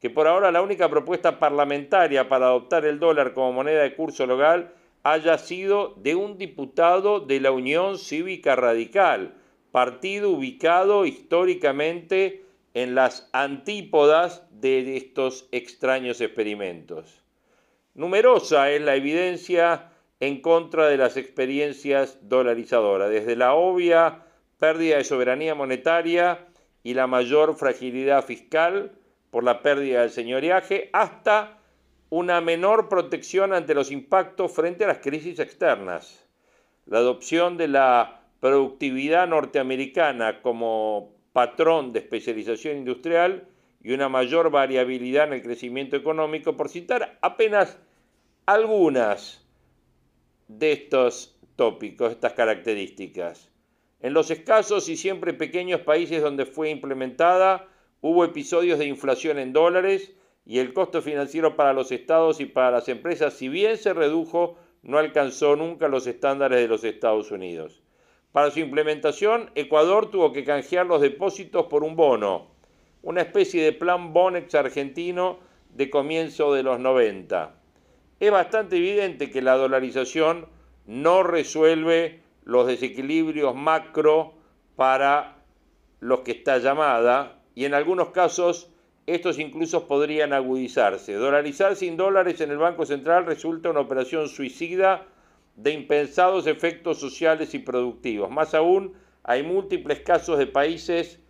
que 0.00 0.08
por 0.08 0.28
ahora 0.28 0.52
la 0.52 0.62
única 0.62 0.88
propuesta 0.88 1.40
parlamentaria 1.40 2.28
para 2.28 2.46
adoptar 2.46 2.84
el 2.84 3.00
dólar 3.00 3.34
como 3.34 3.52
moneda 3.52 3.82
de 3.82 3.96
curso 3.96 4.24
local 4.24 4.72
haya 5.02 5.36
sido 5.36 5.94
de 5.96 6.14
un 6.14 6.38
diputado 6.38 7.18
de 7.18 7.40
la 7.40 7.50
Unión 7.50 7.98
Cívica 7.98 8.54
Radical, 8.54 9.34
partido 9.72 10.30
ubicado 10.30 11.06
históricamente 11.06 12.44
en 12.74 12.94
las 12.94 13.28
antípodas 13.32 14.44
de 14.50 14.96
estos 14.96 15.48
extraños 15.52 16.20
experimentos. 16.20 17.22
Numerosa 17.94 18.70
es 18.70 18.80
la 18.82 18.94
evidencia 18.94 19.90
en 20.20 20.40
contra 20.40 20.86
de 20.86 20.96
las 20.96 21.16
experiencias 21.16 22.18
dolarizadoras, 22.22 23.10
desde 23.10 23.36
la 23.36 23.54
obvia 23.54 24.24
pérdida 24.58 24.98
de 24.98 25.04
soberanía 25.04 25.54
monetaria 25.54 26.46
y 26.82 26.94
la 26.94 27.06
mayor 27.06 27.56
fragilidad 27.56 28.24
fiscal 28.24 28.92
por 29.30 29.44
la 29.44 29.62
pérdida 29.62 30.02
del 30.02 30.10
señoriaje, 30.10 30.90
hasta 30.92 31.58
una 32.10 32.40
menor 32.40 32.88
protección 32.88 33.52
ante 33.52 33.74
los 33.74 33.90
impactos 33.90 34.52
frente 34.52 34.84
a 34.84 34.88
las 34.88 34.98
crisis 34.98 35.38
externas. 35.38 36.26
La 36.86 36.98
adopción 36.98 37.56
de 37.56 37.68
la 37.68 38.22
productividad 38.40 39.28
norteamericana 39.28 40.42
como 40.42 41.19
patrón 41.32 41.92
de 41.92 42.00
especialización 42.00 42.78
industrial 42.78 43.48
y 43.82 43.92
una 43.92 44.08
mayor 44.08 44.50
variabilidad 44.50 45.28
en 45.28 45.34
el 45.34 45.42
crecimiento 45.42 45.96
económico, 45.96 46.56
por 46.56 46.68
citar 46.68 47.18
apenas 47.22 47.78
algunas 48.46 49.46
de 50.48 50.72
estos 50.72 51.38
tópicos, 51.56 52.12
estas 52.12 52.32
características. 52.34 53.50
En 54.00 54.14
los 54.14 54.30
escasos 54.30 54.88
y 54.88 54.96
siempre 54.96 55.34
pequeños 55.34 55.82
países 55.82 56.22
donde 56.22 56.46
fue 56.46 56.70
implementada, 56.70 57.68
hubo 58.00 58.24
episodios 58.24 58.78
de 58.78 58.86
inflación 58.86 59.38
en 59.38 59.52
dólares, 59.52 60.12
y 60.46 60.58
el 60.58 60.72
costo 60.72 61.02
financiero 61.02 61.54
para 61.54 61.72
los 61.72 61.92
estados 61.92 62.40
y 62.40 62.46
para 62.46 62.70
las 62.70 62.88
empresas, 62.88 63.34
si 63.34 63.48
bien 63.48 63.76
se 63.76 63.92
redujo, 63.92 64.56
no 64.82 64.98
alcanzó 64.98 65.54
nunca 65.54 65.88
los 65.88 66.06
estándares 66.06 66.58
de 66.60 66.68
los 66.68 66.82
Estados 66.82 67.30
Unidos. 67.30 67.82
Para 68.32 68.50
su 68.52 68.60
implementación, 68.60 69.50
Ecuador 69.56 70.10
tuvo 70.10 70.32
que 70.32 70.44
canjear 70.44 70.86
los 70.86 71.00
depósitos 71.00 71.66
por 71.66 71.82
un 71.82 71.96
bono, 71.96 72.46
una 73.02 73.22
especie 73.22 73.62
de 73.64 73.72
plan 73.72 74.12
Bonex 74.12 74.54
argentino 74.54 75.38
de 75.70 75.90
comienzo 75.90 76.54
de 76.54 76.62
los 76.62 76.78
90. 76.78 77.54
Es 78.20 78.30
bastante 78.30 78.76
evidente 78.76 79.30
que 79.30 79.42
la 79.42 79.56
dolarización 79.56 80.46
no 80.86 81.24
resuelve 81.24 82.20
los 82.44 82.68
desequilibrios 82.68 83.54
macro 83.54 84.34
para 84.76 85.38
los 85.98 86.20
que 86.20 86.32
está 86.32 86.58
llamada 86.58 87.40
y 87.56 87.64
en 87.64 87.74
algunos 87.74 88.10
casos 88.10 88.70
estos 89.06 89.40
incluso 89.40 89.88
podrían 89.88 90.32
agudizarse. 90.32 91.14
Dolarizar 91.14 91.74
sin 91.74 91.96
dólares 91.96 92.40
en 92.40 92.52
el 92.52 92.58
Banco 92.58 92.86
Central 92.86 93.26
resulta 93.26 93.70
una 93.70 93.80
operación 93.80 94.28
suicida 94.28 95.06
de 95.62 95.72
impensados 95.72 96.46
efectos 96.46 96.98
sociales 96.98 97.54
y 97.54 97.58
productivos. 97.58 98.30
Más 98.30 98.54
aún, 98.54 98.94
hay 99.22 99.42
múltiples 99.42 100.00
casos 100.00 100.38
de 100.38 100.46
países 100.46 101.20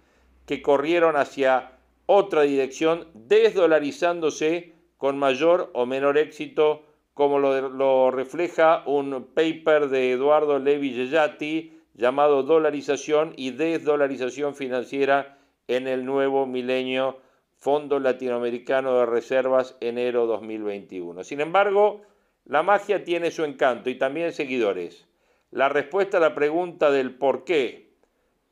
que 0.47 0.62
corrieron 0.62 1.16
hacia 1.16 1.73
otra 2.07 2.43
dirección, 2.43 3.09
desdolarizándose 3.14 4.75
con 4.97 5.19
mayor 5.19 5.71
o 5.75 5.87
menor 5.87 6.19
éxito, 6.19 6.83
como 7.14 7.38
lo, 7.38 8.11
refleja 8.11 8.83
un 8.87 9.29
paper 9.35 9.88
de 9.88 10.12
Eduardo 10.12 10.59
Levi 10.59 10.93
Yeyati 10.93 11.79
llamado 11.95 12.43
Dolarización 12.43 13.35
y 13.37 13.51
Desdolarización 13.51 14.55
Financiera 14.55 15.38
en 15.69 15.87
el 15.87 16.05
Nuevo 16.05 16.47
Milenio 16.47 17.19
Fondo 17.57 17.99
Latinoamericano 17.99 18.99
de 18.99 19.07
Reservas 19.07 19.77
enero 19.81 20.27
2021. 20.27 21.25
Sin 21.25 21.40
embargo, 21.40 22.03
la 22.50 22.64
magia 22.64 23.04
tiene 23.04 23.30
su 23.30 23.44
encanto 23.44 23.90
y 23.90 23.94
también 23.94 24.32
seguidores. 24.32 25.06
La 25.52 25.68
respuesta 25.68 26.16
a 26.16 26.20
la 26.20 26.34
pregunta 26.34 26.90
del 26.90 27.14
por 27.14 27.44
qué. 27.44 27.92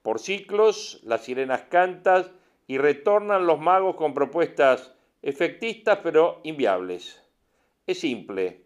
Por 0.02 0.20
ciclos, 0.20 1.00
las 1.02 1.24
sirenas 1.24 1.62
cantas 1.62 2.30
y 2.68 2.78
retornan 2.78 3.48
los 3.48 3.58
magos 3.58 3.96
con 3.96 4.14
propuestas 4.14 4.94
efectistas 5.20 5.98
pero 6.00 6.40
inviables. 6.44 7.24
Es 7.88 7.98
simple, 7.98 8.62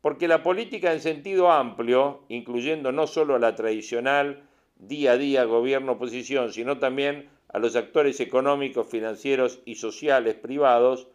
porque 0.00 0.26
la 0.26 0.42
política 0.42 0.92
en 0.92 1.00
sentido 1.00 1.52
amplio, 1.52 2.24
incluyendo 2.28 2.90
no 2.90 3.06
solo 3.06 3.36
a 3.36 3.38
la 3.38 3.54
tradicional 3.54 4.48
día 4.74 5.12
a 5.12 5.16
día 5.16 5.44
gobierno-oposición, 5.44 6.52
sino 6.52 6.80
también 6.80 7.30
a 7.46 7.60
los 7.60 7.76
actores 7.76 8.18
económicos, 8.18 8.88
financieros 8.88 9.60
y 9.64 9.76
sociales 9.76 10.34
privados, 10.34 11.06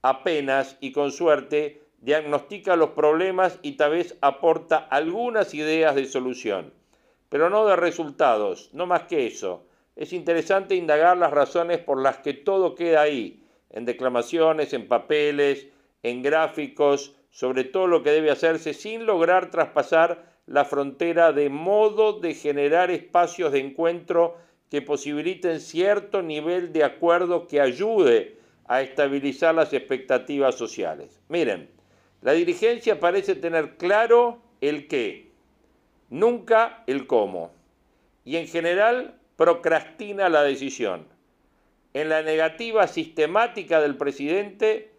apenas 0.00 0.78
y 0.80 0.92
con 0.92 1.10
suerte 1.10 1.85
diagnostica 2.06 2.76
los 2.76 2.90
problemas 2.90 3.58
y 3.62 3.72
tal 3.72 3.90
vez 3.90 4.16
aporta 4.20 4.76
algunas 4.76 5.54
ideas 5.54 5.96
de 5.96 6.06
solución, 6.06 6.72
pero 7.28 7.50
no 7.50 7.66
de 7.66 7.74
resultados, 7.74 8.70
no 8.72 8.86
más 8.86 9.02
que 9.02 9.26
eso. 9.26 9.64
Es 9.96 10.12
interesante 10.12 10.76
indagar 10.76 11.16
las 11.16 11.32
razones 11.32 11.78
por 11.78 12.00
las 12.00 12.18
que 12.18 12.32
todo 12.32 12.76
queda 12.76 13.00
ahí, 13.00 13.42
en 13.70 13.84
declamaciones, 13.86 14.72
en 14.72 14.86
papeles, 14.86 15.66
en 16.04 16.22
gráficos, 16.22 17.16
sobre 17.30 17.64
todo 17.64 17.88
lo 17.88 18.04
que 18.04 18.12
debe 18.12 18.30
hacerse 18.30 18.72
sin 18.72 19.04
lograr 19.04 19.50
traspasar 19.50 20.26
la 20.46 20.64
frontera 20.64 21.32
de 21.32 21.48
modo 21.48 22.20
de 22.20 22.34
generar 22.34 22.92
espacios 22.92 23.50
de 23.50 23.58
encuentro 23.58 24.36
que 24.70 24.80
posibiliten 24.80 25.58
cierto 25.58 26.22
nivel 26.22 26.72
de 26.72 26.84
acuerdo 26.84 27.48
que 27.48 27.60
ayude 27.60 28.36
a 28.68 28.80
estabilizar 28.82 29.56
las 29.56 29.72
expectativas 29.72 30.54
sociales. 30.54 31.20
Miren, 31.28 31.74
la 32.26 32.32
dirigencia 32.32 32.98
parece 32.98 33.36
tener 33.36 33.76
claro 33.76 34.42
el 34.60 34.88
qué, 34.88 35.30
nunca 36.10 36.82
el 36.88 37.06
cómo, 37.06 37.52
y 38.24 38.34
en 38.34 38.48
general 38.48 39.14
procrastina 39.36 40.28
la 40.28 40.42
decisión. 40.42 41.06
En 41.94 42.08
la 42.08 42.22
negativa 42.22 42.88
sistemática 42.88 43.80
del 43.80 43.96
presidente 43.96 44.90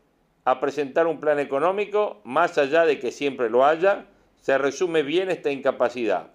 a 0.46 0.62
presentar 0.62 1.06
un 1.06 1.20
plan 1.20 1.38
económico, 1.40 2.22
más 2.24 2.58
allá 2.58 2.86
de 2.86 2.98
que 2.98 3.12
siempre 3.12 3.50
lo 3.50 3.66
haya, 3.66 4.06
se 4.38 4.58
resume 4.58 5.04
bien 5.04 5.30
esta 5.30 5.52
incapacidad. 5.52 6.32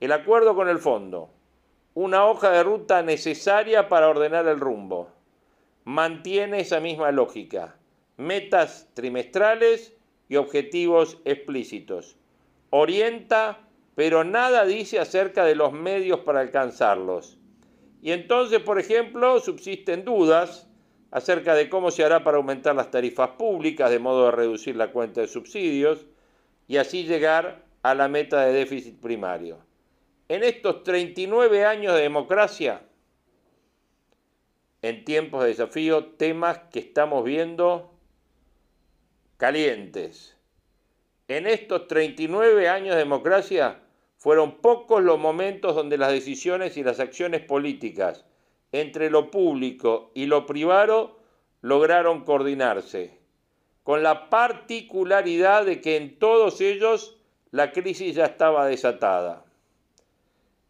El 0.00 0.10
acuerdo 0.10 0.56
con 0.56 0.68
el 0.68 0.80
fondo, 0.80 1.30
una 1.94 2.26
hoja 2.26 2.50
de 2.50 2.64
ruta 2.64 3.04
necesaria 3.04 3.88
para 3.88 4.08
ordenar 4.08 4.48
el 4.48 4.58
rumbo, 4.58 5.10
mantiene 5.84 6.58
esa 6.58 6.80
misma 6.80 7.12
lógica, 7.12 7.76
metas 8.16 8.88
trimestrales 8.94 9.94
y 10.28 10.36
objetivos 10.36 11.18
explícitos. 11.24 12.16
Orienta, 12.70 13.60
pero 13.94 14.24
nada 14.24 14.64
dice 14.64 14.98
acerca 14.98 15.44
de 15.44 15.54
los 15.54 15.72
medios 15.72 16.20
para 16.20 16.40
alcanzarlos. 16.40 17.38
Y 18.02 18.12
entonces, 18.12 18.60
por 18.60 18.78
ejemplo, 18.78 19.40
subsisten 19.40 20.04
dudas 20.04 20.68
acerca 21.10 21.54
de 21.54 21.68
cómo 21.68 21.90
se 21.90 22.04
hará 22.04 22.24
para 22.24 22.38
aumentar 22.38 22.74
las 22.74 22.90
tarifas 22.90 23.30
públicas 23.30 23.90
de 23.90 24.00
modo 24.00 24.26
de 24.26 24.32
reducir 24.32 24.76
la 24.76 24.90
cuenta 24.90 25.20
de 25.20 25.28
subsidios 25.28 26.06
y 26.66 26.76
así 26.76 27.04
llegar 27.04 27.62
a 27.82 27.94
la 27.94 28.08
meta 28.08 28.44
de 28.44 28.52
déficit 28.52 28.98
primario. 29.00 29.58
En 30.28 30.42
estos 30.42 30.82
39 30.82 31.64
años 31.64 31.94
de 31.94 32.02
democracia, 32.02 32.82
en 34.82 35.04
tiempos 35.04 35.42
de 35.42 35.50
desafío, 35.50 36.04
temas 36.04 36.58
que 36.72 36.80
estamos 36.80 37.24
viendo 37.24 37.93
calientes. 39.36 40.36
En 41.26 41.46
estos 41.46 41.88
39 41.88 42.68
años 42.68 42.94
de 42.94 43.00
democracia 43.00 43.80
fueron 44.16 44.58
pocos 44.58 45.02
los 45.02 45.18
momentos 45.18 45.74
donde 45.74 45.98
las 45.98 46.12
decisiones 46.12 46.76
y 46.76 46.84
las 46.84 47.00
acciones 47.00 47.40
políticas 47.42 48.24
entre 48.72 49.10
lo 49.10 49.30
público 49.30 50.10
y 50.14 50.26
lo 50.26 50.46
privado 50.46 51.18
lograron 51.62 52.24
coordinarse, 52.24 53.18
con 53.82 54.02
la 54.02 54.28
particularidad 54.30 55.64
de 55.64 55.80
que 55.80 55.96
en 55.96 56.18
todos 56.18 56.60
ellos 56.60 57.16
la 57.50 57.72
crisis 57.72 58.14
ya 58.14 58.26
estaba 58.26 58.66
desatada. 58.66 59.44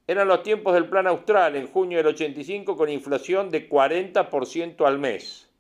Eran 0.07 0.29
los 0.29 0.42
tiempos 0.42 0.74
del 0.74 0.88
Plan 0.88 1.07
Austral 1.07 1.57
en 1.57 1.66
junio 1.66 1.98
del 1.98 2.09
85 2.09 2.77
con 2.77 2.90
inflación 2.90 3.50
de 3.50 3.68
40% 3.68 4.87
al 4.87 4.98
mes 4.98 5.50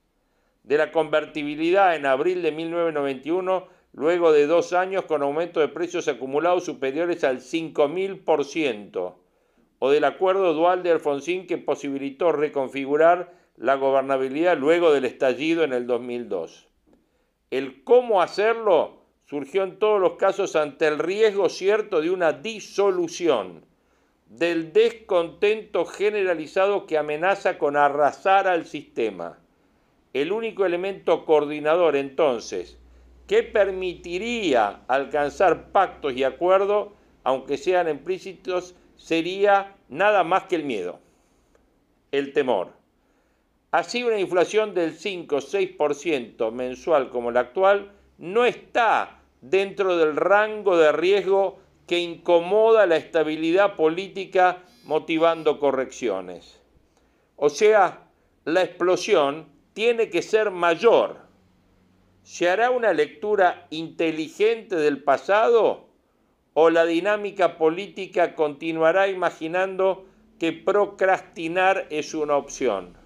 de 0.64 0.78
la 0.78 0.90
convertibilidad 0.90 1.94
en 1.94 2.06
abril 2.06 2.42
de 2.42 2.50
1991, 2.50 3.68
luego 3.92 4.32
de 4.32 4.46
dos 4.46 4.72
años 4.72 5.04
con 5.04 5.22
aumento 5.22 5.60
de 5.60 5.68
precios 5.68 6.08
acumulados 6.08 6.64
superiores 6.64 7.22
al 7.22 7.40
5.000%, 7.40 9.14
o 9.78 9.90
del 9.90 10.04
acuerdo 10.04 10.54
dual 10.54 10.82
de 10.82 10.90
Alfonsín 10.90 11.46
que 11.46 11.58
posibilitó 11.58 12.32
reconfigurar 12.32 13.34
la 13.56 13.76
gobernabilidad 13.76 14.56
luego 14.56 14.92
del 14.92 15.04
estallido 15.04 15.64
en 15.64 15.74
el 15.74 15.86
2002. 15.86 16.66
El 17.50 17.84
cómo 17.84 18.22
hacerlo 18.22 19.02
surgió 19.26 19.62
en 19.62 19.78
todos 19.78 20.00
los 20.00 20.16
casos 20.16 20.56
ante 20.56 20.86
el 20.86 20.98
riesgo 20.98 21.48
cierto 21.50 22.00
de 22.00 22.10
una 22.10 22.32
disolución, 22.32 23.66
del 24.26 24.72
descontento 24.72 25.84
generalizado 25.84 26.86
que 26.86 26.96
amenaza 26.96 27.58
con 27.58 27.76
arrasar 27.76 28.48
al 28.48 28.64
sistema 28.64 29.43
el 30.14 30.32
único 30.32 30.64
elemento 30.64 31.26
coordinador 31.26 31.96
entonces 31.96 32.78
que 33.26 33.42
permitiría 33.42 34.82
alcanzar 34.86 35.72
pactos 35.72 36.14
y 36.14 36.24
acuerdos, 36.24 36.88
aunque 37.24 37.56
sean 37.56 37.88
implícitos, 37.88 38.74
sería 38.96 39.76
nada 39.88 40.24
más 40.24 40.44
que 40.44 40.56
el 40.56 40.64
miedo, 40.64 41.00
el 42.12 42.32
temor. 42.32 42.72
Así 43.70 44.04
una 44.04 44.20
inflación 44.20 44.72
del 44.72 44.96
5-6% 44.96 46.52
mensual 46.52 47.10
como 47.10 47.32
la 47.32 47.40
actual 47.40 47.90
no 48.18 48.44
está 48.44 49.18
dentro 49.40 49.96
del 49.96 50.14
rango 50.14 50.76
de 50.76 50.92
riesgo 50.92 51.58
que 51.88 51.98
incomoda 51.98 52.86
la 52.86 52.96
estabilidad 52.96 53.74
política 53.74 54.62
motivando 54.84 55.58
correcciones. 55.58 56.60
O 57.36 57.48
sea, 57.48 58.06
la 58.44 58.62
explosión 58.62 59.53
tiene 59.74 60.08
que 60.08 60.22
ser 60.22 60.50
mayor. 60.50 61.18
¿Se 62.22 62.48
hará 62.48 62.70
una 62.70 62.94
lectura 62.94 63.66
inteligente 63.68 64.76
del 64.76 65.02
pasado 65.02 65.88
o 66.54 66.70
la 66.70 66.86
dinámica 66.86 67.58
política 67.58 68.34
continuará 68.34 69.08
imaginando 69.08 70.06
que 70.38 70.52
procrastinar 70.52 71.86
es 71.90 72.14
una 72.14 72.36
opción? 72.36 72.96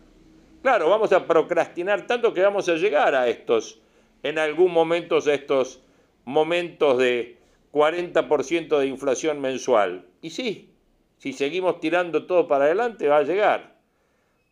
Claro, 0.62 0.88
vamos 0.88 1.12
a 1.12 1.26
procrastinar 1.26 2.06
tanto 2.06 2.32
que 2.32 2.42
vamos 2.42 2.68
a 2.68 2.74
llegar 2.74 3.14
a 3.14 3.28
estos, 3.28 3.80
en 4.22 4.38
algún 4.38 4.72
momento, 4.72 5.16
a 5.16 5.34
estos 5.34 5.82
momentos 6.24 6.98
de 6.98 7.38
40% 7.72 8.78
de 8.78 8.86
inflación 8.86 9.40
mensual. 9.40 10.06
Y 10.20 10.30
sí, 10.30 10.74
si 11.16 11.32
seguimos 11.32 11.80
tirando 11.80 12.26
todo 12.26 12.46
para 12.46 12.66
adelante, 12.66 13.08
va 13.08 13.18
a 13.18 13.22
llegar. 13.22 13.78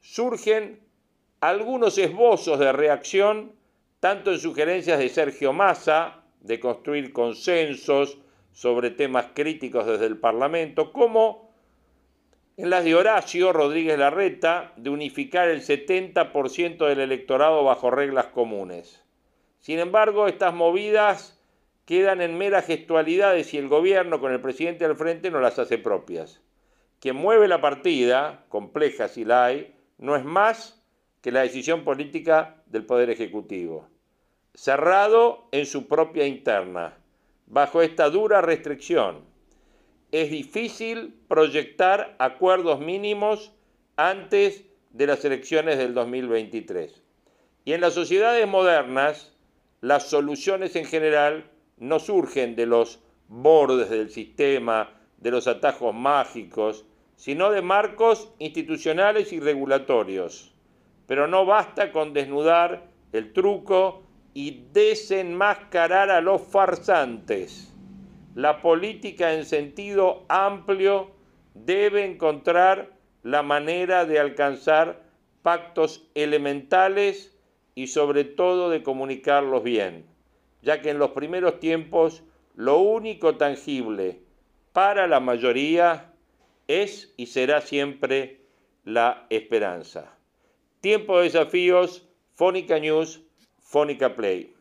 Surgen 0.00 0.85
algunos 1.40 1.98
esbozos 1.98 2.58
de 2.58 2.72
reacción, 2.72 3.52
tanto 4.00 4.32
en 4.32 4.38
sugerencias 4.38 4.98
de 4.98 5.08
Sergio 5.08 5.52
Massa, 5.52 6.22
de 6.40 6.60
construir 6.60 7.12
consensos 7.12 8.18
sobre 8.52 8.90
temas 8.90 9.26
críticos 9.34 9.86
desde 9.86 10.06
el 10.06 10.16
Parlamento, 10.16 10.92
como 10.92 11.50
en 12.56 12.70
las 12.70 12.84
de 12.84 12.94
Horacio 12.94 13.52
Rodríguez 13.52 13.98
Larreta, 13.98 14.72
de 14.76 14.88
unificar 14.88 15.48
el 15.48 15.60
70% 15.60 16.86
del 16.86 17.00
electorado 17.00 17.64
bajo 17.64 17.90
reglas 17.90 18.26
comunes. 18.26 19.04
Sin 19.60 19.78
embargo, 19.78 20.26
estas 20.26 20.54
movidas 20.54 21.38
quedan 21.84 22.22
en 22.22 22.38
meras 22.38 22.66
gestualidades 22.66 23.52
y 23.52 23.58
el 23.58 23.68
gobierno, 23.68 24.20
con 24.20 24.32
el 24.32 24.40
presidente 24.40 24.84
al 24.86 24.96
frente, 24.96 25.30
no 25.30 25.40
las 25.40 25.58
hace 25.58 25.76
propias. 25.76 26.40
Quien 27.00 27.16
mueve 27.16 27.46
la 27.46 27.60
partida, 27.60 28.46
compleja 28.48 29.08
si 29.08 29.24
la 29.24 29.44
hay, 29.44 29.74
no 29.98 30.16
es 30.16 30.24
más 30.24 30.75
que 31.26 31.32
la 31.32 31.42
decisión 31.42 31.82
política 31.82 32.62
del 32.66 32.86
Poder 32.86 33.10
Ejecutivo, 33.10 33.88
cerrado 34.54 35.48
en 35.50 35.66
su 35.66 35.88
propia 35.88 36.24
interna, 36.24 36.96
bajo 37.48 37.82
esta 37.82 38.10
dura 38.10 38.42
restricción. 38.42 39.24
Es 40.12 40.30
difícil 40.30 41.18
proyectar 41.26 42.14
acuerdos 42.20 42.78
mínimos 42.78 43.50
antes 43.96 44.62
de 44.90 45.08
las 45.08 45.24
elecciones 45.24 45.78
del 45.78 45.94
2023. 45.94 47.02
Y 47.64 47.72
en 47.72 47.80
las 47.80 47.94
sociedades 47.94 48.46
modernas, 48.46 49.34
las 49.80 50.08
soluciones 50.08 50.76
en 50.76 50.84
general 50.84 51.50
no 51.76 51.98
surgen 51.98 52.54
de 52.54 52.66
los 52.66 53.00
bordes 53.26 53.90
del 53.90 54.10
sistema, 54.10 54.94
de 55.16 55.32
los 55.32 55.48
atajos 55.48 55.92
mágicos, 55.92 56.84
sino 57.16 57.50
de 57.50 57.62
marcos 57.62 58.30
institucionales 58.38 59.32
y 59.32 59.40
regulatorios 59.40 60.52
pero 61.06 61.26
no 61.26 61.46
basta 61.46 61.92
con 61.92 62.12
desnudar 62.12 62.84
el 63.12 63.32
truco 63.32 64.02
y 64.34 64.66
desenmascarar 64.72 66.10
a 66.10 66.20
los 66.20 66.42
farsantes. 66.42 67.72
La 68.34 68.60
política 68.60 69.32
en 69.32 69.44
sentido 69.44 70.24
amplio 70.28 71.10
debe 71.54 72.04
encontrar 72.04 72.92
la 73.22 73.42
manera 73.42 74.04
de 74.04 74.18
alcanzar 74.18 75.02
pactos 75.42 76.06
elementales 76.14 77.34
y 77.74 77.86
sobre 77.86 78.24
todo 78.24 78.68
de 78.68 78.82
comunicarlos 78.82 79.62
bien, 79.62 80.04
ya 80.62 80.82
que 80.82 80.90
en 80.90 80.98
los 80.98 81.10
primeros 81.10 81.60
tiempos 81.60 82.22
lo 82.54 82.78
único 82.78 83.36
tangible 83.36 84.20
para 84.72 85.06
la 85.06 85.20
mayoría 85.20 86.12
es 86.68 87.14
y 87.16 87.26
será 87.26 87.60
siempre 87.60 88.40
la 88.84 89.26
esperanza. 89.30 90.15
Tiempo 90.86 91.18
de 91.18 91.24
desafíos, 91.24 92.06
Fónica 92.36 92.78
News, 92.78 93.20
Fónica 93.58 94.14
Play. 94.14 94.54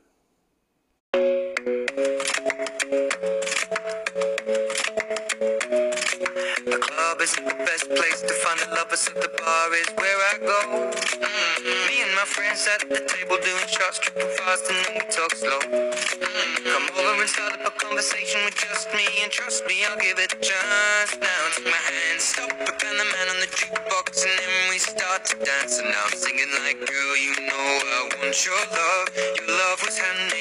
My 12.25 12.31
friends 12.33 12.67
at 12.73 12.89
the 12.89 13.01
table 13.05 13.37
doing 13.37 13.67
shots, 13.69 13.99
tripping 13.99 14.29
fast, 14.41 14.65
and 14.69 14.77
then 14.81 14.93
we 14.97 15.05
talk 15.13 15.29
slow. 15.35 15.61
Mm-hmm. 15.61 16.65
Come 16.65 16.89
over 16.97 17.21
and 17.21 17.29
start 17.29 17.53
up 17.53 17.69
a 17.69 17.71
conversation 17.77 18.41
with 18.45 18.57
just 18.57 18.89
me, 18.97 19.05
and 19.21 19.31
trust 19.31 19.61
me, 19.67 19.85
I'll 19.85 19.99
give 20.01 20.17
it 20.17 20.33
a 20.33 20.39
chance. 20.41 21.13
Now 21.21 21.41
take 21.53 21.69
my 21.69 21.77
hand, 21.85 22.17
stop 22.17 22.49
and 22.49 22.97
the 22.97 23.05
man 23.13 23.27
on 23.29 23.39
the 23.41 23.49
jukebox, 23.53 24.25
and 24.25 24.37
then 24.41 24.69
we 24.69 24.77
start 24.81 25.25
to 25.25 25.35
dance. 25.37 25.77
And 25.77 25.89
now 25.89 26.01
I'm 26.01 26.17
singing 26.17 26.49
like, 26.65 26.81
girl, 26.81 27.13
you 27.17 27.33
know 27.45 27.67
I 27.93 27.99
want 28.17 28.37
your 28.41 28.63
love. 28.73 29.07
Your 29.13 29.49
love 29.51 29.77
was 29.85 29.97
handmade 29.97 30.34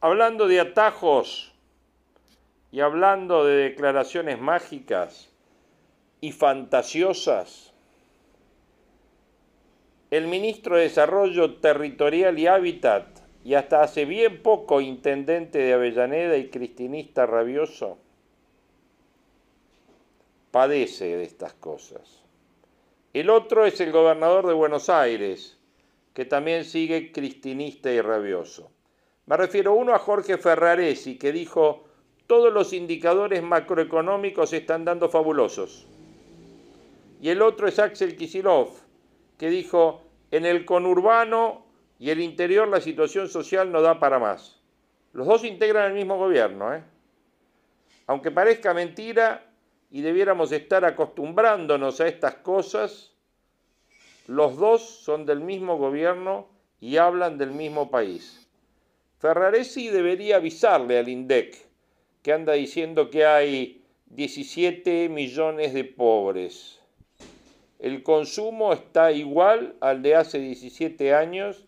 Hablando 0.00 0.46
de 0.46 0.60
atajos 0.60 1.52
y 2.70 2.80
hablando 2.80 3.44
de 3.44 3.56
declaraciones 3.56 4.40
mágicas 4.40 5.28
y 6.20 6.32
fantasiosas, 6.32 7.72
el 10.10 10.26
ministro 10.26 10.76
de 10.76 10.82
Desarrollo 10.84 11.56
Territorial 11.56 12.38
y 12.38 12.46
Hábitat, 12.46 13.06
y 13.44 13.54
hasta 13.54 13.82
hace 13.82 14.04
bien 14.04 14.42
poco 14.42 14.80
intendente 14.80 15.58
de 15.58 15.72
Avellaneda 15.72 16.36
y 16.36 16.48
cristinista 16.48 17.26
rabioso, 17.26 17.98
padece 20.50 21.16
de 21.16 21.24
estas 21.24 21.52
cosas. 21.54 22.22
El 23.12 23.30
otro 23.30 23.64
es 23.64 23.80
el 23.80 23.92
gobernador 23.92 24.46
de 24.46 24.54
Buenos 24.54 24.88
Aires, 24.88 25.58
que 26.14 26.24
también 26.24 26.64
sigue 26.64 27.12
cristinista 27.12 27.92
y 27.92 28.00
rabioso. 28.00 28.70
Me 29.26 29.36
refiero 29.36 29.74
uno 29.74 29.94
a 29.94 29.98
Jorge 29.98 30.38
Ferraresi, 30.38 31.18
que 31.18 31.32
dijo, 31.32 31.84
todos 32.26 32.52
los 32.52 32.72
indicadores 32.72 33.42
macroeconómicos 33.42 34.52
están 34.52 34.84
dando 34.84 35.08
fabulosos. 35.08 35.86
Y 37.20 37.30
el 37.30 37.42
otro 37.42 37.66
es 37.66 37.78
Axel 37.78 38.16
Kisilov, 38.16 38.70
que 39.36 39.50
dijo, 39.50 40.02
en 40.30 40.46
el 40.46 40.64
conurbano 40.64 41.66
y 41.98 42.10
el 42.10 42.20
interior 42.20 42.68
la 42.68 42.80
situación 42.80 43.28
social 43.28 43.72
no 43.72 43.82
da 43.82 43.98
para 43.98 44.18
más. 44.18 44.60
Los 45.12 45.26
dos 45.26 45.44
integran 45.44 45.86
el 45.86 45.94
mismo 45.94 46.16
gobierno, 46.16 46.74
¿eh? 46.74 46.82
Aunque 48.06 48.30
parezca 48.30 48.72
mentira 48.72 49.50
y 49.90 50.00
debiéramos 50.02 50.52
estar 50.52 50.84
acostumbrándonos 50.84 52.00
a 52.00 52.08
estas 52.08 52.36
cosas, 52.36 53.14
los 54.26 54.56
dos 54.56 54.82
son 54.82 55.26
del 55.26 55.40
mismo 55.40 55.76
gobierno 55.76 56.48
y 56.80 56.98
hablan 56.98 57.38
del 57.38 57.50
mismo 57.50 57.90
país. 57.90 58.46
Ferraresi 59.18 59.88
debería 59.88 60.36
avisarle 60.36 60.98
al 60.98 61.08
INDEC, 61.08 61.66
que 62.22 62.32
anda 62.32 62.52
diciendo 62.52 63.10
que 63.10 63.26
hay 63.26 63.84
17 64.06 65.08
millones 65.08 65.74
de 65.74 65.84
pobres. 65.84 66.80
El 67.78 68.02
consumo 68.02 68.72
está 68.72 69.12
igual 69.12 69.76
al 69.80 70.02
de 70.02 70.16
hace 70.16 70.38
17 70.38 71.14
años 71.14 71.66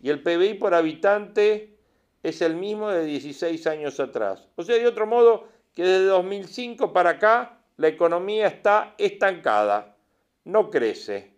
y 0.00 0.10
el 0.10 0.22
PBI 0.22 0.54
por 0.54 0.74
habitante 0.74 1.76
es 2.22 2.42
el 2.42 2.54
mismo 2.54 2.90
de 2.90 3.04
16 3.04 3.66
años 3.66 3.98
atrás. 3.98 4.48
O 4.56 4.62
sea, 4.62 4.76
de 4.76 4.86
otro 4.86 5.06
modo, 5.06 5.48
que 5.74 5.82
desde 5.82 6.06
2005 6.06 6.92
para 6.92 7.10
acá 7.10 7.60
la 7.76 7.88
economía 7.88 8.46
está 8.46 8.94
estancada, 8.98 9.96
no 10.44 10.70
crece. 10.70 11.32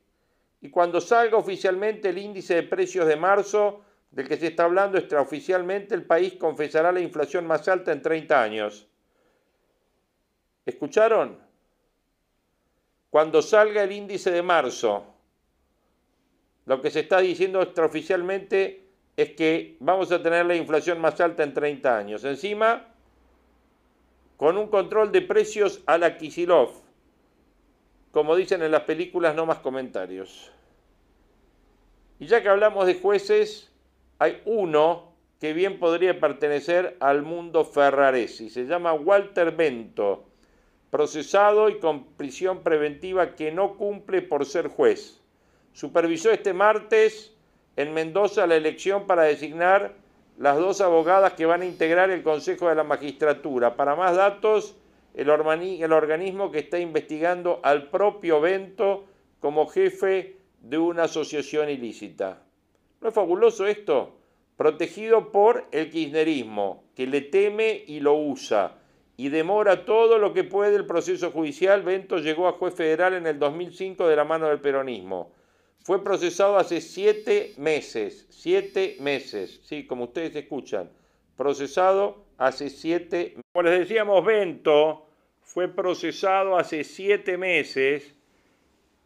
Y 0.61 0.71
cuando 0.71 1.01
salga 1.01 1.39
oficialmente 1.39 2.11
el 2.11 2.19
índice 2.19 2.55
de 2.55 2.63
precios 2.63 3.07
de 3.07 3.17
marzo, 3.17 3.83
del 4.11 4.29
que 4.29 4.37
se 4.37 4.49
está 4.49 4.65
hablando 4.65 4.99
extraoficialmente, 4.99 5.95
el 5.95 6.05
país 6.05 6.35
confesará 6.35 6.93
la 6.93 7.01
inflación 7.01 7.47
más 7.47 7.69
alta 7.69 7.93
en 7.93 8.03
30 8.03 8.43
años. 8.43 8.89
¿Escucharon? 10.67 11.50
Cuando 13.11 13.43
salga 13.43 13.83
el 13.83 13.93
índice 13.93 14.31
de 14.31 14.43
marzo, 14.43 15.05
lo 16.67 16.81
que 16.81 16.91
se 16.91 17.01
está 17.01 17.19
diciendo 17.21 17.61
extraoficialmente 17.61 18.87
es 19.17 19.33
que 19.33 19.77
vamos 19.81 20.13
a 20.13 20.23
tener 20.23 20.47
la 20.47 20.55
inflación 20.55 21.01
más 21.01 21.21
alta 21.21 21.43
en 21.43 21.53
30 21.53 21.99
años. 21.99 22.25
Encima, 22.25 22.87
con 24.37 24.57
un 24.57 24.69
control 24.69 25.11
de 25.13 25.23
precios 25.23 25.83
a 25.87 25.99
la 25.99 26.17
Kisilov. 26.17 26.71
Como 28.13 28.37
dicen 28.37 28.63
en 28.63 28.71
las 28.71 28.83
películas, 28.83 29.35
no 29.35 29.45
más 29.45 29.59
comentarios. 29.59 30.53
Y 32.19 32.27
ya 32.27 32.43
que 32.43 32.49
hablamos 32.49 32.87
de 32.87 32.95
jueces, 32.95 33.73
hay 34.19 34.41
uno 34.45 35.13
que 35.41 35.53
bien 35.53 35.79
podría 35.79 36.21
pertenecer 36.21 36.97
al 37.01 37.23
mundo 37.23 37.65
Ferraresi. 37.65 38.51
Se 38.51 38.67
llama 38.67 38.93
Walter 38.93 39.57
Bento, 39.57 40.30
procesado 40.91 41.69
y 41.69 41.79
con 41.79 42.05
prisión 42.05 42.63
preventiva 42.63 43.35
que 43.35 43.53
no 43.53 43.77
cumple 43.77 44.23
por 44.23 44.45
ser 44.45 44.69
juez. 44.69 45.21
Supervisó 45.73 46.31
este 46.31 46.53
martes 46.53 47.35
en 47.77 47.95
Mendoza 47.95 48.47
la 48.47 48.57
elección 48.57 49.07
para 49.07 49.23
designar 49.23 49.95
las 50.37 50.59
dos 50.59 50.81
abogadas 50.81 51.35
que 51.35 51.47
van 51.47 51.63
a 51.63 51.67
integrar 51.67 52.11
el 52.11 52.23
Consejo 52.23 52.69
de 52.69 52.75
la 52.75 52.83
Magistratura. 52.83 53.77
Para 53.77 53.95
más 53.95 54.17
datos, 54.17 54.75
el, 55.15 55.29
organismo 55.31 56.51
que 56.51 56.61
está 56.61 56.79
investigando 56.79 57.61
al 57.63 57.89
propio 57.91 58.41
Bento 58.41 59.05
como 59.39 59.67
jefe 59.67 60.37
de 60.61 60.79
una 60.79 61.05
asociación 61.05 61.69
ilícita. 61.69 62.43
¿No 63.01 63.09
es 63.09 63.15
fabuloso 63.15 63.67
esto? 63.67 64.17
Protegido 64.57 65.33
por 65.33 65.67
el 65.73 65.91
kirchnerismo, 65.91 66.85
que 66.95 67.07
le 67.07 67.23
teme 67.23 67.83
y 67.87 68.01
lo 68.01 68.15
usa, 68.15 68.80
y 69.21 69.29
demora 69.29 69.85
todo 69.85 70.17
lo 70.17 70.33
que 70.33 70.45
puede 70.45 70.75
el 70.77 70.87
proceso 70.87 71.31
judicial. 71.31 71.83
Bento 71.83 72.17
llegó 72.17 72.49
a 72.49 72.53
juez 72.53 72.75
federal 72.75 73.13
en 73.13 73.27
el 73.27 73.39
2005 73.39 74.09
de 74.09 74.17
la 74.17 74.25
mano 74.25 74.49
del 74.49 74.61
peronismo. 74.61 75.31
Fue 75.85 76.03
procesado 76.03 76.57
hace 76.57 76.81
siete 76.81 77.53
meses, 77.59 78.27
siete 78.31 78.97
meses, 78.99 79.61
sí, 79.63 79.87
como 79.87 80.05
ustedes 80.05 80.35
escuchan, 80.37 80.89
procesado 81.37 82.25
hace 82.39 82.71
siete 82.71 83.35
Como 83.53 83.65
les 83.65 83.81
decíamos, 83.81 84.25
Bento 84.25 85.07
fue 85.43 85.69
procesado 85.69 86.57
hace 86.57 86.83
siete 86.83 87.37
meses 87.37 88.15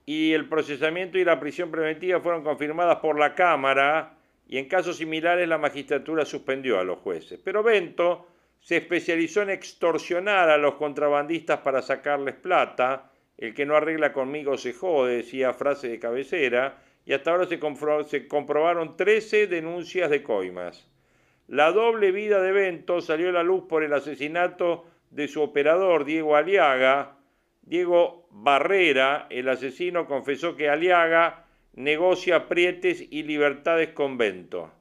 y 0.07 0.33
el 0.33 0.49
procesamiento 0.49 1.19
y 1.19 1.25
la 1.25 1.41
prisión 1.41 1.73
preventiva 1.73 2.21
fueron 2.21 2.45
confirmadas 2.45 2.99
por 3.01 3.19
la 3.19 3.35
Cámara 3.35 4.17
y 4.47 4.59
en 4.59 4.69
casos 4.69 4.99
similares 4.99 5.49
la 5.49 5.59
magistratura 5.59 6.25
suspendió 6.25 6.79
a 6.79 6.85
los 6.85 7.01
jueces. 7.01 7.41
Pero 7.43 7.65
Bento 7.65 8.29
se 8.65 8.79
especializó 8.79 9.43
en 9.43 9.51
extorsionar 9.51 10.49
a 10.49 10.57
los 10.57 10.77
contrabandistas 10.77 11.61
para 11.61 11.83
sacarles 11.83 12.35
plata. 12.35 13.11
El 13.37 13.53
que 13.53 13.67
no 13.67 13.77
arregla 13.77 14.15
conmigo 14.15 14.57
se 14.57 14.73
jode, 14.73 15.19
decía 15.19 15.53
frase 15.53 15.89
de 15.89 15.99
cabecera, 15.99 16.79
y 17.05 17.13
hasta 17.13 17.31
ahora 17.31 17.47
se, 17.47 18.27
comprobaron 18.27 18.97
13 18.97 19.49
denuncias 19.49 20.09
de 20.09 20.23
coimas. 20.23 20.89
La 21.47 21.73
doble 21.73 22.11
vida 22.11 22.41
de 22.41 22.53
Bento 22.53 23.03
salió 23.03 23.29
a 23.29 23.33
la 23.33 23.43
luz 23.43 23.65
por 23.69 23.85
el 23.85 23.93
asesinato 23.93 24.87
de 25.11 25.29
su 25.29 25.43
operador, 25.43 26.07
Diego 26.07 26.35
Aliaga. 26.35 27.19
Diego 27.61 28.27
Barrera, 28.31 29.27
el 29.29 29.51
asesino, 29.51 30.07
confesó 30.07 30.57
que 30.57 30.71
Aliaga 30.71 31.45
negocia 31.75 32.49
prietes 32.49 33.05
y 33.11 33.25
libertades 33.25 33.91
con 33.91 34.17
Bento. 34.17 34.73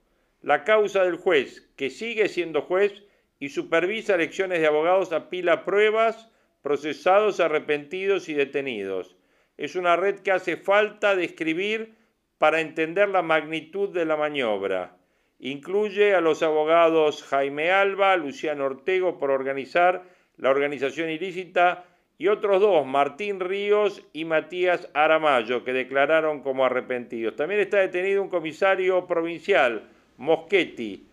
La 0.41 0.63
causa 0.63 1.03
del 1.03 1.17
juez, 1.17 1.69
que 1.75 1.89
sigue 1.89 2.29
siendo 2.29 2.61
juez 2.61 3.03
y 3.43 3.49
supervisa 3.49 4.15
elecciones 4.15 4.61
de 4.61 4.67
abogados, 4.67 5.11
apila 5.11 5.65
pruebas, 5.65 6.29
procesados, 6.61 7.41
arrepentidos 7.41 8.29
y 8.29 8.33
detenidos. 8.33 9.17
Es 9.57 9.75
una 9.75 9.97
red 9.97 10.19
que 10.19 10.31
hace 10.31 10.55
falta 10.55 11.17
describir 11.17 11.93
para 12.37 12.61
entender 12.61 13.09
la 13.09 13.21
magnitud 13.21 13.89
de 13.89 14.05
la 14.05 14.15
maniobra. 14.15 14.95
Incluye 15.39 16.15
a 16.15 16.21
los 16.21 16.41
abogados 16.41 17.21
Jaime 17.23 17.69
Alba, 17.71 18.15
Luciano 18.15 18.63
Ortego 18.63 19.19
por 19.19 19.29
organizar 19.29 20.03
la 20.37 20.49
organización 20.49 21.09
ilícita 21.09 21.83
y 22.17 22.29
otros 22.29 22.61
dos, 22.61 22.85
Martín 22.85 23.41
Ríos 23.41 24.03
y 24.13 24.23
Matías 24.23 24.87
Aramayo, 24.93 25.65
que 25.65 25.73
declararon 25.73 26.43
como 26.43 26.63
arrepentidos. 26.63 27.35
También 27.35 27.59
está 27.59 27.79
detenido 27.79 28.21
un 28.21 28.29
comisario 28.29 29.05
provincial, 29.05 29.89
Moschetti, 30.15 31.09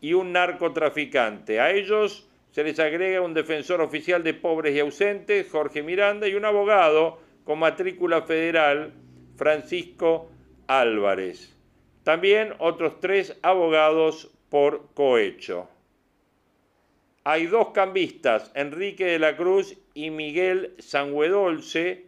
y 0.00 0.12
un 0.12 0.32
narcotraficante. 0.32 1.60
A 1.60 1.72
ellos 1.72 2.28
se 2.50 2.64
les 2.64 2.78
agrega 2.78 3.20
un 3.20 3.34
defensor 3.34 3.80
oficial 3.80 4.22
de 4.22 4.34
pobres 4.34 4.74
y 4.74 4.80
ausentes, 4.80 5.50
Jorge 5.50 5.82
Miranda, 5.82 6.28
y 6.28 6.34
un 6.34 6.44
abogado 6.44 7.18
con 7.44 7.58
matrícula 7.58 8.22
federal, 8.22 8.92
Francisco 9.36 10.30
Álvarez. 10.66 11.54
También 12.02 12.54
otros 12.58 13.00
tres 13.00 13.38
abogados 13.42 14.30
por 14.48 14.92
cohecho. 14.94 15.68
Hay 17.24 17.46
dos 17.46 17.70
cambistas, 17.70 18.52
Enrique 18.54 19.04
de 19.04 19.18
la 19.18 19.36
Cruz 19.36 19.76
y 19.94 20.10
Miguel 20.10 20.74
Sanguedolce, 20.78 22.06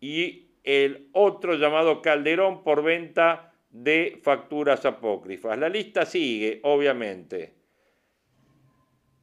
y 0.00 0.46
el 0.64 1.08
otro 1.12 1.54
llamado 1.54 2.02
Calderón 2.02 2.62
por 2.62 2.82
venta 2.82 3.49
de 3.70 4.20
facturas 4.22 4.84
apócrifas. 4.84 5.58
La 5.58 5.68
lista 5.68 6.04
sigue, 6.04 6.60
obviamente. 6.62 7.54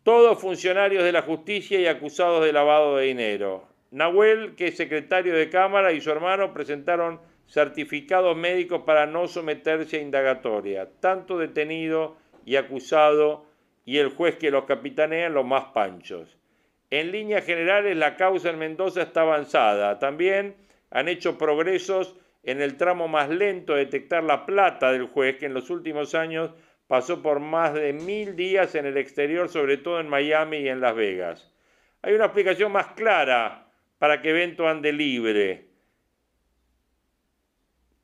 Todos 0.04 0.40
funcionarios 0.40 1.04
de 1.04 1.12
la 1.12 1.22
justicia 1.22 1.80
y 1.80 1.88
acusados 1.88 2.44
de 2.44 2.54
lavado 2.54 2.98
de 2.98 3.08
dinero. 3.08 3.68
Nahuel, 3.92 4.56
que 4.56 4.68
es 4.68 4.78
secretario 4.78 5.36
de 5.36 5.50
Cámara, 5.50 5.92
y 5.92 6.02
su 6.02 6.12
hermano 6.12 6.54
presentaron 6.54 7.20
certificados 7.48 8.36
médicos 8.36 8.84
para 8.86 9.06
no 9.06 9.28
someterse 9.28 9.98
a 9.98 10.02
indagatoria. 10.02 10.90
Tanto 11.00 11.38
detenido 11.38 12.18
y 12.46 12.56
acusado 12.56 13.46
y 13.86 13.98
el 13.98 14.10
juez 14.10 14.36
que 14.36 14.52
los 14.52 14.66
capitanean 14.66 15.34
los 15.34 15.46
más 15.46 15.66
panchos. 15.74 16.38
En 16.90 17.12
líneas 17.12 17.46
generales 17.46 17.98
la 17.98 18.16
causa 18.16 18.50
en 18.50 18.60
Mendoza 18.60 19.02
está 19.02 19.22
avanzada. 19.22 20.00
También 20.00 20.56
han 20.90 21.10
hecho 21.10 21.38
progresos 21.38 22.16
en 22.44 22.62
el 22.62 22.78
tramo 22.78 23.08
más 23.08 23.30
lento 23.30 23.74
de 23.74 23.86
detectar 23.86 24.24
la 24.24 24.46
plata 24.46 24.92
del 24.92 25.08
juez 25.08 25.38
que 25.38 25.46
en 25.46 25.54
los 25.54 25.70
últimos 25.70 26.16
años 26.16 26.52
pasó 26.88 27.22
por 27.22 27.40
más 27.40 27.74
de 27.74 27.94
mil 27.94 28.36
días 28.36 28.76
en 28.76 28.86
el 28.86 28.98
exterior, 28.98 29.50
sobre 29.50 29.78
todo 29.78 30.00
en 30.00 30.10
Miami 30.10 30.58
y 30.58 30.70
en 30.70 30.80
Las 30.80 30.96
Vegas. 30.96 31.52
Hay 32.02 32.14
una 32.14 32.26
explicación 32.26 32.72
más 32.72 32.88
clara 32.94 33.70
para 33.98 34.22
que 34.22 34.32
Bento 34.32 34.68
ande 34.68 34.94
libre 34.94 35.68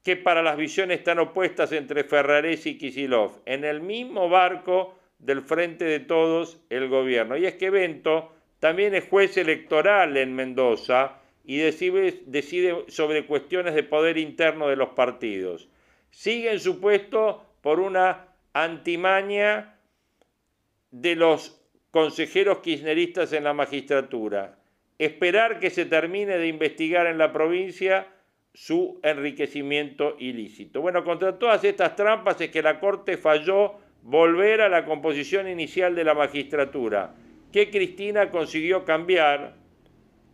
que 0.04 0.18
para 0.18 0.42
las 0.42 0.58
visiones 0.58 1.04
tan 1.04 1.20
opuestas 1.20 1.72
entre 1.72 2.04
Ferraresi 2.04 2.72
y 2.72 2.78
Kisilov, 2.78 3.42
en 3.46 3.64
el 3.64 3.82
mismo 3.82 4.28
barco 4.28 5.00
del 5.18 5.42
frente 5.42 5.86
de 5.86 6.02
todos 6.02 6.62
el 6.70 6.90
gobierno. 6.90 7.38
Y 7.38 7.46
es 7.46 7.56
que 7.56 7.70
Bento 7.70 8.34
también 8.60 8.94
es 8.96 9.08
juez 9.08 9.38
electoral 9.38 10.18
en 10.18 10.36
Mendoza 10.36 11.22
y 11.44 11.58
decide, 11.58 12.86
sobre 12.88 13.26
cuestiones 13.26 13.76
de 13.76 13.84
poder 13.84 14.18
interno 14.18 14.68
de 14.68 14.76
los 14.76 14.90
partidos. 14.90 15.68
Sigue 16.10 16.52
en 16.52 16.60
su 16.60 16.80
puesto 16.80 17.44
por 17.62 17.80
una 17.80 18.28
antimaña 18.54 19.78
de 20.92 21.16
los 21.16 21.60
consejeros 21.92 22.60
kirchneristas 22.60 23.34
en 23.34 23.44
la 23.44 23.54
magistratura. 23.54 24.58
Esperar 25.00 25.60
que 25.60 25.70
se 25.70 25.86
termine 25.86 26.38
de 26.38 26.48
investigar 26.48 27.08
en 27.08 27.18
la 27.18 27.34
provincia 27.34 28.08
su 28.54 29.00
enriquecimiento 29.04 30.16
ilícito. 30.20 30.82
Bueno, 30.82 31.04
contra 31.04 31.40
todas 31.40 31.64
estas 31.64 31.96
trampas 31.96 32.40
es 32.40 32.52
que 32.52 32.62
la 32.62 32.80
Corte 32.80 33.18
falló 33.18 33.80
volver 34.04 34.62
a 34.62 34.70
la 34.70 34.86
composición 34.86 35.48
inicial 35.48 35.96
de 35.96 36.04
la 36.04 36.14
magistratura, 36.14 37.16
que 37.52 37.72
Cristina 37.72 38.30
consiguió 38.30 38.86
cambiar, 38.86 39.56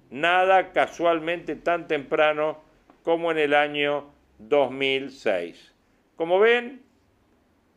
nada 0.09 0.71
casualmente 0.71 1.55
tan 1.55 1.87
temprano 1.87 2.61
como 3.03 3.31
en 3.31 3.37
el 3.37 3.53
año 3.53 4.11
2006. 4.39 5.73
Como 6.15 6.39
ven, 6.39 6.81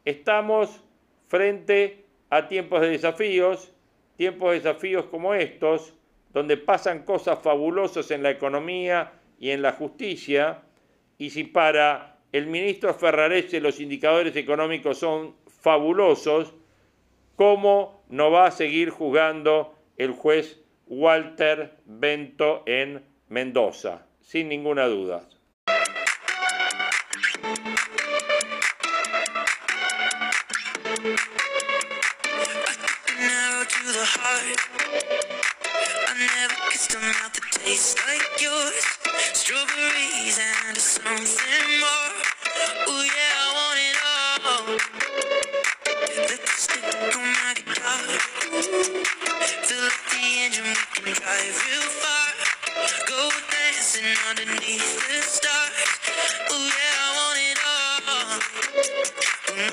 estamos 0.05 0.83
frente 1.29 2.05
a 2.31 2.49
tiempos 2.49 2.81
de 2.81 2.91
desafíos, 2.91 3.73
tiempos 4.17 4.51
de 4.51 4.57
desafíos 4.57 5.07
como 5.07 5.35
estos, 5.35 5.95
donde 6.33 6.57
pasan 6.57 7.05
cosas 7.05 7.39
fabulosas 7.41 8.11
en 8.11 8.23
la 8.23 8.31
economía, 8.31 9.13
y 9.43 9.51
en 9.51 9.61
la 9.61 9.73
justicia, 9.73 10.63
y 11.19 11.31
si 11.31 11.43
para 11.43 12.21
el 12.31 12.47
ministro 12.47 12.95
Ferrarese 12.95 13.61
los 13.61 13.81
indicadores 13.81 14.37
económicos 14.37 14.99
son 14.99 15.35
fabulosos, 15.49 16.55
¿cómo 17.35 18.05
no 18.09 18.31
va 18.31 18.47
a 18.47 18.51
seguir 18.53 18.91
jugando 18.91 19.75
el 19.97 20.13
juez 20.13 20.62
Walter 20.95 21.79
Bento 21.87 22.65
en 22.67 23.03
Mendoza? 23.31 24.05
Sin 24.21 24.51
ninguna 24.51 24.85
duda. 24.85 25.27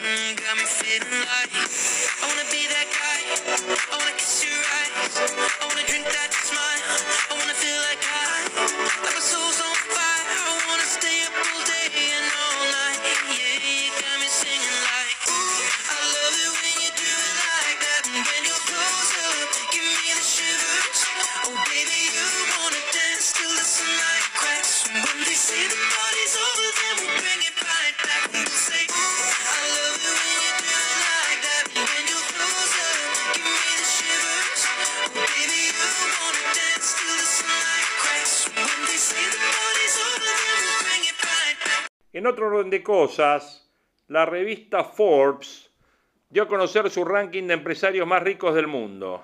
Got 0.09 0.57
me 0.57 0.65
feeling 0.65 1.21
like 1.21 1.53
I 1.53 2.25
wanna 2.25 2.49
be 2.49 2.65
that 2.65 2.89
guy. 2.89 3.21
I 3.93 3.97
wanna 3.99 4.11
kiss 4.17 4.43
your 4.43 4.57
eyes. 4.57 4.78
Cosas, 42.83 43.69
la 44.07 44.25
revista 44.25 44.83
Forbes 44.83 45.69
dio 46.29 46.43
a 46.43 46.47
conocer 46.47 46.89
su 46.89 47.05
ranking 47.05 47.47
de 47.47 47.55
empresarios 47.55 48.07
más 48.07 48.23
ricos 48.23 48.55
del 48.55 48.67
mundo. 48.67 49.23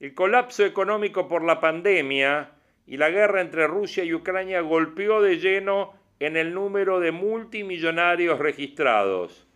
El 0.00 0.14
colapso 0.14 0.64
económico 0.64 1.28
por 1.28 1.44
la 1.44 1.60
pandemia 1.60 2.50
y 2.86 2.96
la 2.96 3.10
guerra 3.10 3.40
entre 3.40 3.66
Rusia 3.66 4.04
y 4.04 4.12
Ucrania 4.12 4.60
golpeó 4.60 5.22
de 5.22 5.38
lleno 5.38 5.92
en 6.20 6.36
el 6.36 6.54
número 6.54 7.00
de 7.00 7.12
multimillonarios 7.12 8.38
registrados. 8.38 9.46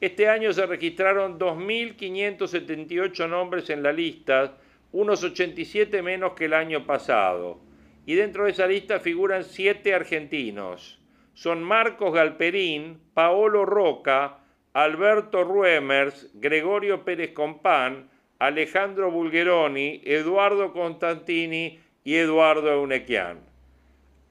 Este 0.00 0.28
año 0.28 0.52
se 0.52 0.66
registraron 0.66 1.38
2.578 1.38 3.28
nombres 3.28 3.70
en 3.70 3.82
la 3.82 3.92
lista, 3.92 4.58
unos 4.92 5.24
87 5.24 6.02
menos 6.02 6.34
que 6.34 6.44
el 6.44 6.54
año 6.54 6.84
pasado. 6.84 7.60
Y 8.06 8.14
dentro 8.14 8.44
de 8.44 8.50
esa 8.50 8.66
lista 8.66 9.00
figuran 9.00 9.44
siete 9.44 9.94
argentinos. 9.94 11.00
Son 11.34 11.62
Marcos 11.62 12.14
Galperín, 12.14 13.00
Paolo 13.12 13.66
Roca, 13.66 14.38
Alberto 14.72 15.44
Ruemers, 15.44 16.30
Gregorio 16.34 17.04
Pérez 17.04 17.32
Compán, 17.32 18.08
Alejandro 18.38 19.10
Bulgeroni, 19.10 20.00
Eduardo 20.04 20.72
Constantini 20.72 21.80
y 22.04 22.14
Eduardo 22.14 22.72
Eunequian. 22.72 23.40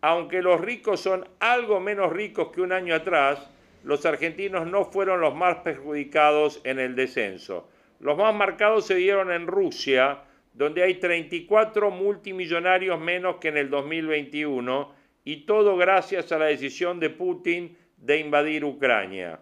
Aunque 0.02 0.42
los 0.42 0.60
ricos 0.60 1.00
son 1.00 1.28
algo 1.40 1.80
menos 1.80 2.12
ricos 2.12 2.50
que 2.52 2.62
un 2.62 2.72
año 2.72 2.96
atrás, 2.96 3.50
los 3.84 4.06
argentinos 4.06 4.68
no 4.68 4.86
fueron 4.86 5.22
los 5.22 5.36
más 5.36 5.58
perjudicados 5.58 6.62
en 6.64 6.80
el 6.80 6.96
descenso. 6.96 7.70
Los 8.00 8.18
más 8.18 8.34
marcados 8.34 8.86
se 8.86 8.96
dieron 8.96 9.32
en 9.32 9.48
Rusia, 9.48 10.24
donde 10.54 10.84
hay 10.84 10.96
34 10.96 11.90
multimillonarios 11.92 13.00
menos 13.00 13.38
que 13.38 13.50
en 13.50 13.58
el 13.58 13.70
2021, 13.70 15.03
y 15.24 15.46
todo 15.46 15.78
gracias 15.78 16.32
a 16.32 16.38
la 16.38 16.46
decisión 16.46 17.00
de 17.00 17.10
Putin 17.10 17.78
de 17.98 18.20
invadir 18.20 18.66
Ucrania. 18.66 19.40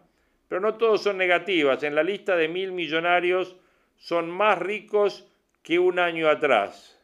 Pero 0.47 0.61
no 0.61 0.75
todos 0.75 1.01
son 1.01 1.17
negativas. 1.17 1.82
En 1.84 1.95
la 1.95 2.03
lista 2.03 2.36
de 2.36 2.47
mil 2.47 2.71
millonarios 2.71 3.55
son 3.97 4.29
más 4.29 4.59
ricos 4.59 5.27
que 5.63 5.79
un 5.79 5.99
año 5.99 6.29
atrás. 6.29 6.99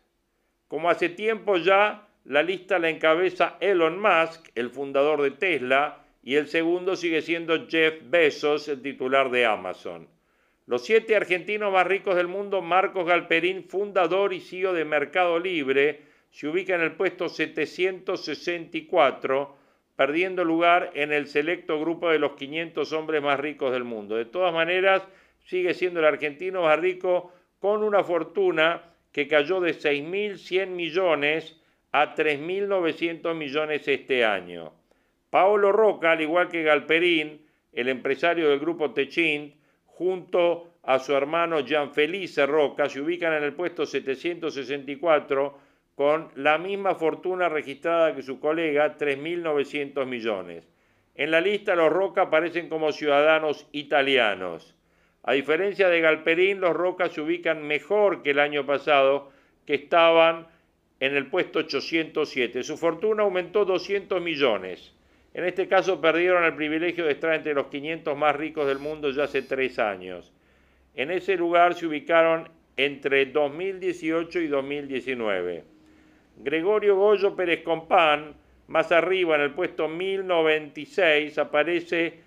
Como 0.68 0.90
hace 0.90 1.10
tiempo 1.10 1.58
ya, 1.58 2.08
la 2.26 2.44
lista 2.44 2.78
la 2.78 2.90
encabeza 2.90 3.56
Elon 3.62 4.00
Musk, 4.00 4.50
el 4.56 4.70
fundador 4.70 5.22
de 5.22 5.32
Tesla, 5.32 6.04
y 6.24 6.36
el 6.36 6.48
segundo 6.48 6.98
sigue 6.98 7.22
siendo 7.22 7.68
Jeff 7.68 8.02
Bezos, 8.04 8.68
el 8.68 8.82
titular 8.82 9.32
de 9.32 9.46
Amazon. 9.46 10.10
Los 10.66 10.84
siete 10.84 11.16
argentinos 11.16 11.72
más 11.72 11.88
ricos 11.88 12.18
del 12.18 12.28
mundo, 12.28 12.62
Marcos 12.62 13.08
Galperín, 13.08 13.64
fundador 13.64 14.34
y 14.34 14.42
CEO 14.42 14.74
de 14.74 14.84
Mercado 14.84 15.40
Libre, 15.40 16.02
se 16.32 16.48
ubica 16.48 16.76
en 16.76 16.82
el 16.82 16.94
puesto 16.94 17.30
764, 17.30 19.56
perdiendo 19.96 20.44
lugar 20.44 20.92
en 20.94 21.12
el 21.12 21.28
selecto 21.28 21.80
grupo 21.80 22.10
de 22.10 22.20
los 22.20 22.34
500 22.34 22.94
hombres 22.94 23.24
más 23.24 23.40
ricos 23.40 23.72
del 23.72 23.84
mundo. 23.84 24.16
De 24.16 24.26
todas 24.26 24.54
maneras, 24.54 25.02
sigue 25.44 25.74
siendo 25.74 26.00
el 26.00 26.06
argentino 26.06 26.62
más 26.64 26.80
rico 26.80 27.32
con 27.60 27.84
una 27.84 28.04
fortuna 28.04 28.84
que 29.12 29.28
cayó 29.28 29.60
de 29.60 29.74
6.100 29.74 30.68
millones 30.68 31.60
a 31.92 32.14
3.900 32.14 33.34
millones 33.34 33.88
este 33.88 34.24
año. 34.24 34.74
Paolo 35.30 35.72
Roca, 35.72 36.12
al 36.12 36.22
igual 36.22 36.50
que 36.50 36.64
Galperín, 36.64 37.42
el 37.74 37.90
empresario 37.90 38.50
del 38.50 38.60
grupo 38.60 38.94
Techint, 38.94 39.56
junto 39.86 40.76
a 40.84 41.00
su 41.00 41.14
hermano 41.14 41.66
Gianfelice 41.66 42.46
Roca, 42.46 42.88
se 42.88 43.02
ubican 43.02 43.34
en 43.34 43.44
el 43.44 43.54
puesto 43.54 43.86
764 43.86 45.67
con 45.98 46.30
la 46.36 46.60
misma 46.60 46.94
fortuna 46.94 47.50
registrada 47.50 48.14
que 48.14 48.22
su 48.22 48.40
colega, 48.40 49.00
3.900 49.00 50.06
millones. 50.06 50.70
En 51.16 51.32
la 51.32 51.42
lista 51.42 51.76
los 51.76 51.92
Roca 51.92 52.22
aparecen 52.22 52.70
como 52.70 52.92
ciudadanos 52.92 53.68
italianos. 53.72 54.76
A 55.24 55.34
diferencia 55.34 55.90
de 55.90 56.00
Galperín, 56.00 56.62
los 56.62 56.76
Roca 56.76 57.10
se 57.10 57.20
ubican 57.20 57.66
mejor 57.66 58.22
que 58.22 58.30
el 58.30 58.40
año 58.40 58.64
pasado, 58.64 59.32
que 59.66 59.74
estaban 59.74 60.46
en 61.00 61.16
el 61.16 61.32
puesto 61.32 61.58
807. 61.58 62.62
Su 62.62 62.78
fortuna 62.78 63.24
aumentó 63.24 63.66
200 63.66 64.22
millones. 64.22 64.94
En 65.34 65.46
este 65.46 65.68
caso 65.68 66.00
perdieron 66.00 66.44
el 66.44 66.54
privilegio 66.54 67.06
de 67.06 67.14
estar 67.14 67.34
entre 67.34 67.56
los 67.56 67.70
500 67.70 68.16
más 68.16 68.36
ricos 68.36 68.68
del 68.68 68.78
mundo 68.78 69.10
ya 69.10 69.24
hace 69.24 69.42
tres 69.42 69.80
años. 69.80 70.32
En 70.94 71.10
ese 71.10 71.38
lugar 71.38 71.74
se 71.74 71.88
ubicaron 71.88 72.50
entre 72.76 73.26
2018 73.26 74.42
y 74.42 74.48
2019. 74.48 75.77
Gregorio 76.40 76.96
Goyo 76.96 77.36
Pérez 77.36 77.64
Compán, 77.64 78.36
más 78.68 78.92
arriba 78.92 79.36
en 79.36 79.42
el 79.42 79.52
puesto 79.52 79.88
1096, 79.88 81.38
aparece 81.40 82.20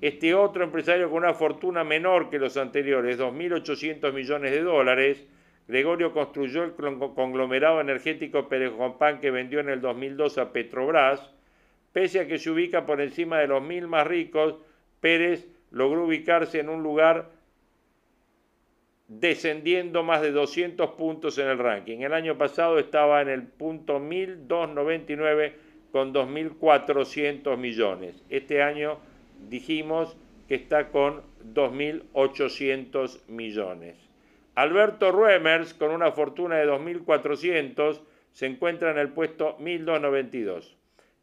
este 0.00 0.34
otro 0.34 0.64
empresario 0.64 1.10
con 1.10 1.18
una 1.18 1.34
fortuna 1.34 1.84
menor 1.84 2.30
que 2.30 2.38
los 2.38 2.56
anteriores, 2.56 3.18
2.800 3.18 4.12
millones 4.12 4.52
de 4.52 4.62
dólares. 4.62 5.26
Gregorio 5.66 6.12
construyó 6.12 6.64
el 6.64 6.72
conglomerado 6.72 7.80
energético 7.80 8.48
Pérez 8.48 8.70
Compán 8.70 9.20
que 9.20 9.30
vendió 9.30 9.60
en 9.60 9.68
el 9.68 9.82
2002 9.82 10.38
a 10.38 10.52
Petrobras. 10.52 11.30
Pese 11.92 12.20
a 12.20 12.26
que 12.26 12.38
se 12.38 12.50
ubica 12.50 12.86
por 12.86 13.00
encima 13.02 13.38
de 13.38 13.48
los 13.48 13.62
mil 13.62 13.86
más 13.86 14.06
ricos, 14.06 14.54
Pérez 15.00 15.46
logró 15.70 16.04
ubicarse 16.04 16.60
en 16.60 16.70
un 16.70 16.82
lugar 16.82 17.30
descendiendo 19.08 20.02
más 20.02 20.20
de 20.20 20.32
200 20.32 20.90
puntos 20.90 21.38
en 21.38 21.48
el 21.48 21.58
ranking. 21.58 22.00
El 22.00 22.12
año 22.12 22.36
pasado 22.36 22.78
estaba 22.78 23.22
en 23.22 23.28
el 23.28 23.42
punto 23.42 23.98
1299 23.98 25.54
con 25.90 26.12
2.400 26.12 27.56
millones. 27.56 28.22
Este 28.28 28.62
año 28.62 28.98
dijimos 29.48 30.16
que 30.46 30.54
está 30.54 30.90
con 30.90 31.22
2.800 31.54 33.26
millones. 33.28 33.96
Alberto 34.54 35.10
Ruemers, 35.12 35.72
con 35.72 35.90
una 35.90 36.12
fortuna 36.12 36.56
de 36.56 36.66
2.400, 36.66 38.00
se 38.32 38.46
encuentra 38.46 38.90
en 38.90 38.98
el 38.98 39.10
puesto 39.10 39.56
1.292. 39.58 40.74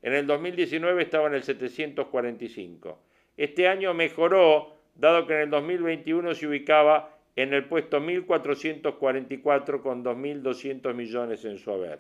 En 0.02 0.14
el 0.14 0.26
2019 0.26 1.04
estaba 1.04 1.28
en 1.28 1.36
el 1.36 1.44
745. 1.44 3.00
Este 3.38 3.68
año 3.68 3.94
mejoró, 3.94 4.76
dado 4.96 5.28
que 5.28 5.34
en 5.34 5.42
el 5.42 5.50
2021 5.50 6.34
se 6.34 6.48
ubicaba 6.48 7.15
en 7.36 7.54
el 7.54 7.66
puesto 7.66 8.00
1444 8.00 9.82
con 9.82 10.04
2.200 10.04 10.94
millones 10.94 11.44
en 11.46 11.58
su 11.58 11.72
haber. 11.72 12.00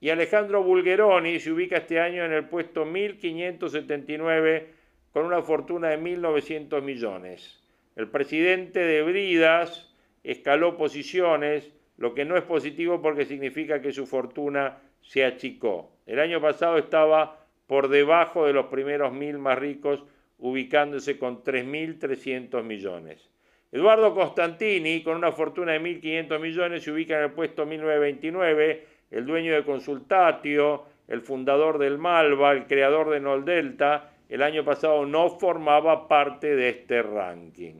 Y 0.00 0.10
Alejandro 0.10 0.62
Bulgeroni 0.62 1.38
se 1.40 1.52
ubica 1.52 1.76
este 1.76 2.00
año 2.00 2.24
en 2.24 2.32
el 2.32 2.46
puesto 2.46 2.84
1579 2.84 4.68
con 5.12 5.26
una 5.26 5.42
fortuna 5.42 5.88
de 5.88 5.98
1.900 5.98 6.82
millones. 6.82 7.60
El 7.96 8.08
presidente 8.08 8.80
de 8.80 9.02
Bridas 9.02 9.94
escaló 10.24 10.76
posiciones, 10.76 11.70
lo 11.96 12.14
que 12.14 12.24
no 12.24 12.36
es 12.36 12.44
positivo 12.44 13.02
porque 13.02 13.24
significa 13.26 13.82
que 13.82 13.92
su 13.92 14.06
fortuna 14.06 14.78
se 15.02 15.24
achicó. 15.24 15.92
El 16.06 16.18
año 16.18 16.40
pasado 16.40 16.78
estaba 16.78 17.46
por 17.66 17.88
debajo 17.88 18.46
de 18.46 18.52
los 18.52 18.66
primeros 18.66 19.12
mil 19.12 19.38
más 19.38 19.58
ricos, 19.58 20.02
ubicándose 20.38 21.18
con 21.18 21.44
3.300 21.44 22.62
millones. 22.62 23.29
Eduardo 23.72 24.12
Constantini, 24.14 25.02
con 25.02 25.16
una 25.16 25.30
fortuna 25.30 25.72
de 25.72 25.80
1.500 25.80 26.40
millones, 26.40 26.82
se 26.82 26.90
ubica 26.90 27.16
en 27.16 27.24
el 27.24 27.30
puesto 27.30 27.64
1929, 27.66 28.86
el 29.12 29.26
dueño 29.26 29.54
de 29.54 29.64
Consultatio, 29.64 30.84
el 31.06 31.20
fundador 31.20 31.78
del 31.78 31.96
Malva, 31.96 32.50
el 32.52 32.66
creador 32.66 33.10
de 33.10 33.20
Nol 33.20 33.44
Delta, 33.44 34.12
el 34.28 34.42
año 34.42 34.64
pasado 34.64 35.06
no 35.06 35.38
formaba 35.38 36.08
parte 36.08 36.56
de 36.56 36.68
este 36.68 37.02
ranking. 37.02 37.74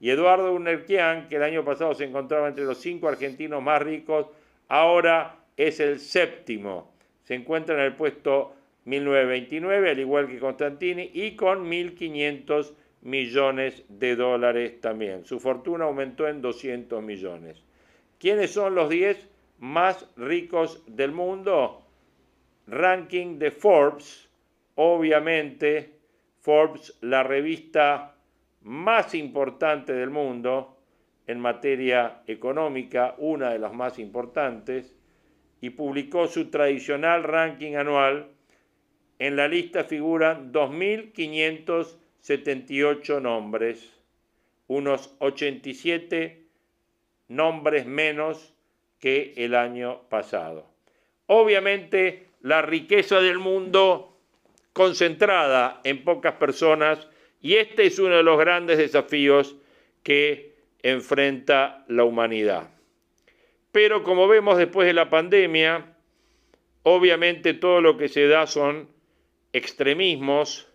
Y 0.00 0.10
Eduardo 0.10 0.52
Unerquian, 0.52 1.28
que 1.28 1.36
el 1.36 1.42
año 1.42 1.64
pasado 1.64 1.94
se 1.94 2.04
encontraba 2.04 2.48
entre 2.48 2.64
los 2.64 2.78
cinco 2.78 3.08
argentinos 3.08 3.62
más 3.62 3.82
ricos, 3.82 4.26
ahora 4.68 5.36
es 5.56 5.80
el 5.80 5.98
séptimo. 5.98 6.94
Se 7.22 7.34
encuentra 7.34 7.74
en 7.76 7.82
el 7.82 7.94
puesto 7.94 8.54
1929, 8.84 9.90
al 9.90 9.98
igual 9.98 10.28
que 10.28 10.38
Constantini, 10.38 11.10
y 11.14 11.36
con 11.36 11.68
1.500 11.68 12.74
millones 13.02 13.84
de 13.88 14.16
dólares 14.16 14.80
también. 14.80 15.24
Su 15.24 15.40
fortuna 15.40 15.84
aumentó 15.84 16.28
en 16.28 16.40
200 16.40 17.02
millones. 17.02 17.62
¿Quiénes 18.18 18.52
son 18.52 18.74
los 18.74 18.88
10 18.88 19.28
más 19.58 20.08
ricos 20.16 20.82
del 20.86 21.12
mundo? 21.12 21.84
Ranking 22.66 23.38
de 23.38 23.50
Forbes, 23.50 24.30
obviamente 24.76 25.98
Forbes, 26.40 26.96
la 27.00 27.22
revista 27.22 28.16
más 28.62 29.14
importante 29.14 29.92
del 29.92 30.10
mundo 30.10 30.78
en 31.26 31.40
materia 31.40 32.22
económica, 32.26 33.14
una 33.18 33.50
de 33.50 33.58
las 33.58 33.72
más 33.72 33.98
importantes, 33.98 34.96
y 35.60 35.70
publicó 35.70 36.26
su 36.26 36.50
tradicional 36.50 37.22
ranking 37.22 37.74
anual. 37.74 38.28
En 39.18 39.36
la 39.36 39.46
lista 39.46 39.84
figuran 39.84 40.52
2.500 40.52 41.96
78 42.22 43.20
nombres, 43.20 43.92
unos 44.68 45.14
87 45.18 46.46
nombres 47.28 47.84
menos 47.84 48.54
que 48.98 49.34
el 49.36 49.54
año 49.54 50.02
pasado. 50.08 50.66
Obviamente 51.26 52.28
la 52.40 52.62
riqueza 52.62 53.20
del 53.20 53.38
mundo 53.38 54.16
concentrada 54.72 55.80
en 55.84 56.04
pocas 56.04 56.34
personas 56.34 57.08
y 57.40 57.56
este 57.56 57.86
es 57.86 57.98
uno 57.98 58.16
de 58.16 58.22
los 58.22 58.38
grandes 58.38 58.78
desafíos 58.78 59.56
que 60.04 60.54
enfrenta 60.82 61.84
la 61.88 62.04
humanidad. 62.04 62.70
Pero 63.72 64.04
como 64.04 64.28
vemos 64.28 64.58
después 64.58 64.86
de 64.86 64.92
la 64.92 65.10
pandemia, 65.10 65.96
obviamente 66.84 67.54
todo 67.54 67.80
lo 67.80 67.96
que 67.96 68.08
se 68.08 68.28
da 68.28 68.46
son 68.46 68.88
extremismos, 69.52 70.71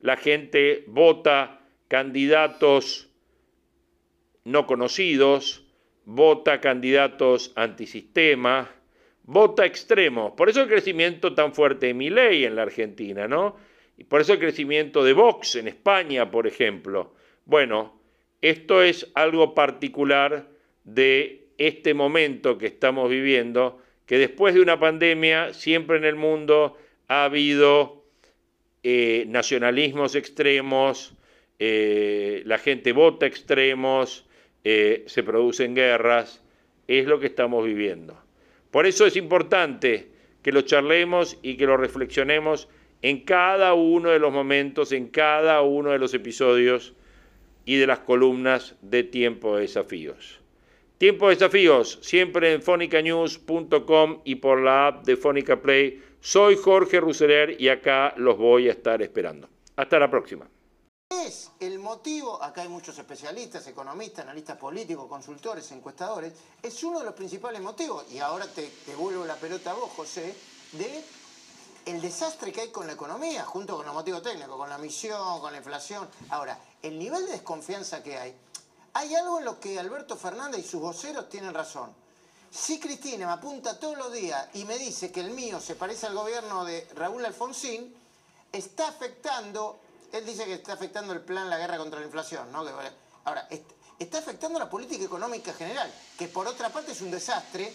la 0.00 0.16
gente 0.16 0.84
vota 0.86 1.60
candidatos 1.88 3.08
no 4.44 4.66
conocidos, 4.66 5.64
vota 6.04 6.60
candidatos 6.60 7.52
antisistema, 7.54 8.70
vota 9.24 9.66
extremos. 9.66 10.32
Por 10.32 10.48
eso 10.48 10.62
el 10.62 10.68
crecimiento 10.68 11.34
tan 11.34 11.52
fuerte 11.52 11.86
de 11.86 11.94
Milei 11.94 12.44
en 12.44 12.56
la 12.56 12.62
Argentina, 12.62 13.28
¿no? 13.28 13.56
Y 13.96 14.04
por 14.04 14.20
eso 14.20 14.32
el 14.32 14.38
crecimiento 14.38 15.04
de 15.04 15.12
Vox 15.12 15.56
en 15.56 15.68
España, 15.68 16.30
por 16.30 16.46
ejemplo. 16.46 17.14
Bueno, 17.44 18.00
esto 18.40 18.82
es 18.82 19.10
algo 19.14 19.54
particular 19.54 20.48
de 20.84 21.48
este 21.58 21.92
momento 21.92 22.56
que 22.56 22.66
estamos 22.66 23.10
viviendo, 23.10 23.82
que 24.06 24.16
después 24.16 24.54
de 24.54 24.62
una 24.62 24.78
pandemia 24.78 25.52
siempre 25.52 25.98
en 25.98 26.04
el 26.04 26.14
mundo 26.14 26.78
ha 27.08 27.24
habido 27.24 28.04
eh, 28.90 29.26
nacionalismos 29.28 30.14
extremos, 30.14 31.12
eh, 31.58 32.40
la 32.46 32.56
gente 32.56 32.92
vota 32.92 33.26
extremos, 33.26 34.24
eh, 34.64 35.04
se 35.06 35.22
producen 35.22 35.74
guerras, 35.74 36.42
es 36.86 37.04
lo 37.04 37.20
que 37.20 37.26
estamos 37.26 37.66
viviendo. 37.66 38.18
Por 38.70 38.86
eso 38.86 39.04
es 39.04 39.14
importante 39.16 40.08
que 40.42 40.52
lo 40.52 40.62
charlemos 40.62 41.36
y 41.42 41.58
que 41.58 41.66
lo 41.66 41.76
reflexionemos 41.76 42.70
en 43.02 43.26
cada 43.26 43.74
uno 43.74 44.08
de 44.08 44.20
los 44.20 44.32
momentos, 44.32 44.92
en 44.92 45.08
cada 45.08 45.60
uno 45.60 45.90
de 45.90 45.98
los 45.98 46.14
episodios 46.14 46.94
y 47.66 47.76
de 47.76 47.88
las 47.88 47.98
columnas 47.98 48.74
de 48.80 49.02
Tiempo 49.02 49.56
de 49.56 49.62
Desafíos. 49.64 50.40
Tiempo 50.96 51.28
de 51.28 51.34
Desafíos, 51.34 51.98
siempre 52.00 52.54
en 52.54 52.62
fonicanews.com 52.62 54.22
y 54.24 54.36
por 54.36 54.62
la 54.62 54.86
app 54.86 55.04
de 55.04 55.18
Fónica 55.18 55.60
Play. 55.60 56.07
Soy 56.20 56.56
Jorge 56.56 57.00
Ruseler 57.00 57.60
y 57.60 57.68
acá 57.68 58.12
los 58.16 58.36
voy 58.36 58.68
a 58.68 58.72
estar 58.72 59.00
esperando. 59.02 59.48
Hasta 59.76 59.98
la 59.98 60.10
próxima. 60.10 60.48
Es 61.08 61.52
el 61.60 61.78
motivo, 61.78 62.42
acá 62.42 62.62
hay 62.62 62.68
muchos 62.68 62.98
especialistas, 62.98 63.66
economistas, 63.66 64.24
analistas 64.24 64.58
políticos, 64.58 65.06
consultores, 65.08 65.70
encuestadores, 65.72 66.34
es 66.62 66.82
uno 66.84 66.98
de 66.98 67.06
los 67.06 67.14
principales 67.14 67.62
motivos, 67.62 68.04
y 68.12 68.18
ahora 68.18 68.46
te 68.46 68.70
devuelvo 68.86 69.24
la 69.24 69.36
pelota 69.36 69.70
a 69.70 69.74
vos, 69.74 69.90
José, 69.96 70.34
de 70.72 71.02
el 71.86 72.02
desastre 72.02 72.52
que 72.52 72.60
hay 72.60 72.68
con 72.68 72.86
la 72.86 72.92
economía, 72.92 73.44
junto 73.44 73.76
con 73.76 73.86
los 73.86 73.94
motivos 73.94 74.22
técnicos, 74.22 74.56
con 74.56 74.68
la 74.68 74.76
misión, 74.76 75.40
con 75.40 75.52
la 75.52 75.58
inflación. 75.58 76.06
Ahora, 76.28 76.58
el 76.82 76.98
nivel 76.98 77.24
de 77.24 77.32
desconfianza 77.32 78.02
que 78.02 78.18
hay, 78.18 78.34
hay 78.92 79.14
algo 79.14 79.38
en 79.38 79.46
lo 79.46 79.58
que 79.58 79.78
Alberto 79.78 80.16
Fernández 80.16 80.60
y 80.60 80.68
sus 80.68 80.82
voceros 80.82 81.30
tienen 81.30 81.54
razón. 81.54 81.94
Si 82.50 82.80
Cristina 82.80 83.26
me 83.26 83.32
apunta 83.32 83.78
todos 83.78 83.96
los 83.96 84.12
días 84.12 84.48
y 84.54 84.64
me 84.64 84.78
dice 84.78 85.12
que 85.12 85.20
el 85.20 85.30
mío 85.30 85.60
se 85.60 85.74
parece 85.74 86.06
al 86.06 86.14
gobierno 86.14 86.64
de 86.64 86.88
Raúl 86.94 87.24
Alfonsín, 87.24 87.94
está 88.52 88.88
afectando 88.88 89.80
él 90.12 90.24
dice 90.24 90.44
que 90.44 90.54
está 90.54 90.72
afectando 90.72 91.12
el 91.12 91.20
plan 91.20 91.50
La 91.50 91.58
Guerra 91.58 91.78
contra 91.78 92.00
la 92.00 92.06
Inflación, 92.06 92.50
¿no? 92.50 92.64
ahora, 93.24 93.48
está 93.98 94.18
afectando 94.18 94.58
la 94.58 94.70
política 94.70 95.04
económica 95.04 95.52
general, 95.52 95.92
que 96.16 96.28
por 96.28 96.46
otra 96.46 96.70
parte 96.70 96.92
es 96.92 97.00
un 97.02 97.10
desastre, 97.10 97.72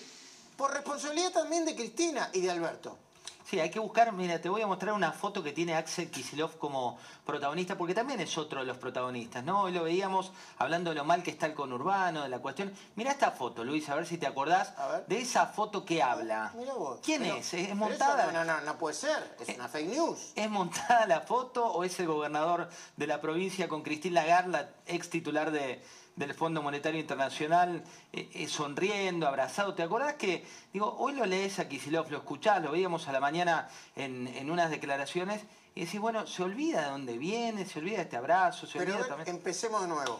por 0.57 0.71
responsabilidad 0.71 1.31
también 1.31 1.65
de 1.65 1.75
Cristina 1.75 2.29
y 2.33 2.41
de 2.41 2.51
Alberto. 2.51 2.97
Sí, 3.45 3.59
hay 3.59 3.69
que 3.69 3.79
buscar, 3.79 4.11
mira, 4.13 4.39
te 4.39 4.47
voy 4.47 4.61
a 4.61 4.67
mostrar 4.67 4.93
una 4.93 5.11
foto 5.11 5.43
que 5.43 5.51
tiene 5.51 5.75
Axel 5.75 6.09
Kisilov 6.09 6.57
como 6.57 6.97
protagonista, 7.25 7.77
porque 7.77 7.93
también 7.93 8.21
es 8.21 8.37
otro 8.37 8.61
de 8.61 8.65
los 8.65 8.77
protagonistas, 8.77 9.43
¿no? 9.43 9.63
Hoy 9.63 9.73
lo 9.73 9.83
veíamos 9.83 10.31
hablando 10.57 10.91
de 10.91 10.95
lo 10.95 11.03
mal 11.03 11.23
que 11.23 11.31
está 11.31 11.47
el 11.47 11.53
conurbano, 11.53 12.23
de 12.23 12.29
la 12.29 12.39
cuestión. 12.39 12.73
Mira 12.95 13.11
esta 13.11 13.31
foto, 13.31 13.65
Luis, 13.65 13.89
a 13.89 13.95
ver 13.95 14.05
si 14.05 14.17
te 14.17 14.27
acordás 14.27 14.73
de 15.07 15.19
esa 15.19 15.47
foto 15.47 15.83
que 15.83 16.01
habla. 16.01 16.53
Mira 16.55 16.73
vos. 16.73 16.99
¿Quién 17.03 17.25
es? 17.25 17.53
¿Es 17.53 17.75
montada? 17.75 18.31
no, 18.31 18.45
no, 18.45 18.61
no 18.61 18.77
puede 18.77 18.95
ser, 18.95 19.35
es 19.39 19.55
una 19.55 19.67
fake 19.67 19.89
news. 19.89 20.31
¿Es 20.35 20.49
montada 20.49 21.05
la 21.05 21.21
foto 21.21 21.65
o 21.65 21.83
es 21.83 21.99
el 21.99 22.07
gobernador 22.07 22.69
de 22.95 23.07
la 23.07 23.19
provincia 23.19 23.67
con 23.67 23.83
Cristina 23.83 24.21
Lagarde, 24.21 24.51
la 24.51 24.69
ex 24.85 25.09
titular 25.09 25.51
de, 25.51 25.83
del 26.15 26.33
Fondo 26.33 26.61
Monetario 26.61 26.99
Internacional 26.99 27.83
eh, 28.11 28.29
eh, 28.33 28.47
sonriendo, 28.47 29.27
abrazado. 29.27 29.73
¿Te 29.73 29.83
acordás 29.83 30.13
que, 30.13 30.45
digo, 30.71 30.95
hoy 30.99 31.13
lo 31.13 31.25
lees 31.25 31.59
a 31.59 31.67
Kisilov, 31.67 32.11
lo 32.11 32.17
escuchás, 32.17 32.61
lo 32.61 32.71
veíamos 32.71 33.07
a 33.07 33.11
la 33.11 33.19
mañana 33.19 33.69
en, 33.95 34.49
unas 34.49 34.69
declaraciones, 34.69 35.41
y 35.75 35.85
decís, 35.85 35.99
bueno, 35.99 36.27
se 36.27 36.43
olvida 36.43 36.83
de 36.83 36.89
dónde 36.91 37.17
viene, 37.17 37.65
se 37.65 37.79
olvida 37.79 37.97
de 37.97 38.03
este 38.03 38.17
abrazo, 38.17 38.67
se 38.67 38.77
Pero 38.77 38.93
olvida 38.93 39.07
también... 39.07 39.29
empecemos 39.29 39.81
de 39.81 39.87
nuevo. 39.87 40.19